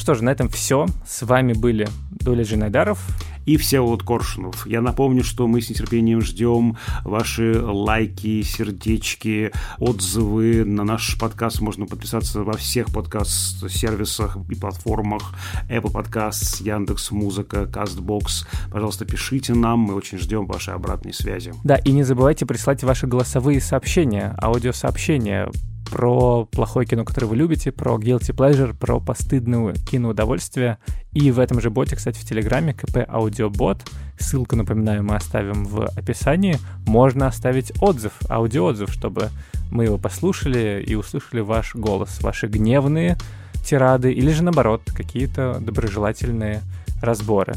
Что 0.05 0.13
же, 0.13 0.23
на 0.23 0.29
этом 0.29 0.49
все. 0.49 0.85
С 1.03 1.23
вами 1.23 1.53
были 1.53 1.87
Доля 2.11 2.43
Джинайдаров 2.43 3.03
и 3.47 3.57
Всеволод 3.57 4.03
Коршунов. 4.03 4.67
Я 4.67 4.81
напомню, 4.81 5.23
что 5.23 5.47
мы 5.47 5.61
с 5.61 5.69
нетерпением 5.71 6.21
ждем 6.21 6.77
ваши 7.03 7.59
лайки, 7.59 8.43
сердечки, 8.43 9.51
отзывы. 9.79 10.63
На 10.63 10.83
наш 10.83 11.17
подкаст 11.17 11.59
можно 11.59 11.87
подписаться 11.87 12.43
во 12.43 12.53
всех 12.53 12.93
подкаст-сервисах 12.93 14.37
и 14.47 14.53
платформах. 14.53 15.33
Apple 15.71 15.91
Podcasts, 15.91 16.61
Яндекс 16.61 17.09
Музыка, 17.09 17.63
Castbox. 17.63 18.45
Пожалуйста, 18.71 19.05
пишите 19.05 19.55
нам, 19.55 19.79
мы 19.79 19.95
очень 19.95 20.19
ждем 20.19 20.45
вашей 20.45 20.75
обратной 20.75 21.15
связи. 21.15 21.51
Да, 21.63 21.77
и 21.77 21.91
не 21.91 22.03
забывайте 22.03 22.45
присылать 22.45 22.83
ваши 22.83 23.07
голосовые 23.07 23.59
сообщения, 23.59 24.35
аудиосообщения 24.39 25.49
про 25.89 26.45
плохое 26.45 26.85
кино, 26.85 27.05
которое 27.05 27.27
вы 27.27 27.35
любите, 27.35 27.71
про 27.71 27.95
guilty 27.97 28.35
pleasure, 28.35 28.75
про 28.75 28.99
постыдное 28.99 29.73
киноудовольствие. 29.73 30.77
И 31.13 31.31
в 31.31 31.39
этом 31.39 31.61
же 31.61 31.69
боте, 31.69 31.95
кстати, 31.95 32.17
в 32.17 32.25
Телеграме 32.25 32.73
КП 32.73 33.07
Аудиобот, 33.07 33.83
ссылку, 34.19 34.55
напоминаю, 34.55 35.03
мы 35.03 35.15
оставим 35.15 35.65
в 35.65 35.85
описании, 35.85 36.57
можно 36.85 37.27
оставить 37.27 37.71
отзыв, 37.81 38.13
аудиоотзыв, 38.29 38.91
чтобы 38.91 39.29
мы 39.71 39.85
его 39.85 39.97
послушали 39.97 40.83
и 40.85 40.95
услышали 40.95 41.41
ваш 41.41 41.75
голос, 41.75 42.21
ваши 42.21 42.47
гневные 42.47 43.17
тирады 43.63 44.11
или 44.11 44.31
же, 44.31 44.43
наоборот, 44.43 44.81
какие-то 44.85 45.57
доброжелательные 45.59 46.61
разборы. 47.01 47.53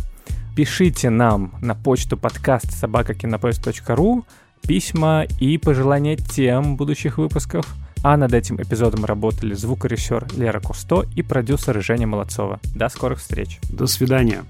Пишите 0.57 1.11
нам 1.11 1.53
на 1.61 1.75
почту 1.75 2.17
подкаст 2.17 2.73
собакакинопоиск.ру 2.73 4.25
письма 4.67 5.25
и 5.39 5.57
пожелания 5.57 6.17
тем 6.17 6.77
будущих 6.77 7.19
выпусков– 7.19 7.67
а 8.03 8.17
над 8.17 8.33
этим 8.35 8.57
эпизодом 8.57 9.05
работали 9.05 9.55
звукорежиссер 9.55 10.29
Лера 10.37 10.61
Кусто 10.61 11.05
и 11.15 11.23
продюсер 11.23 11.83
Женя 11.83 12.07
Молодцова. 12.07 12.61
До 12.75 12.89
скорых 12.89 13.19
встреч. 13.19 13.59
До 13.71 13.87
свидания. 13.87 14.45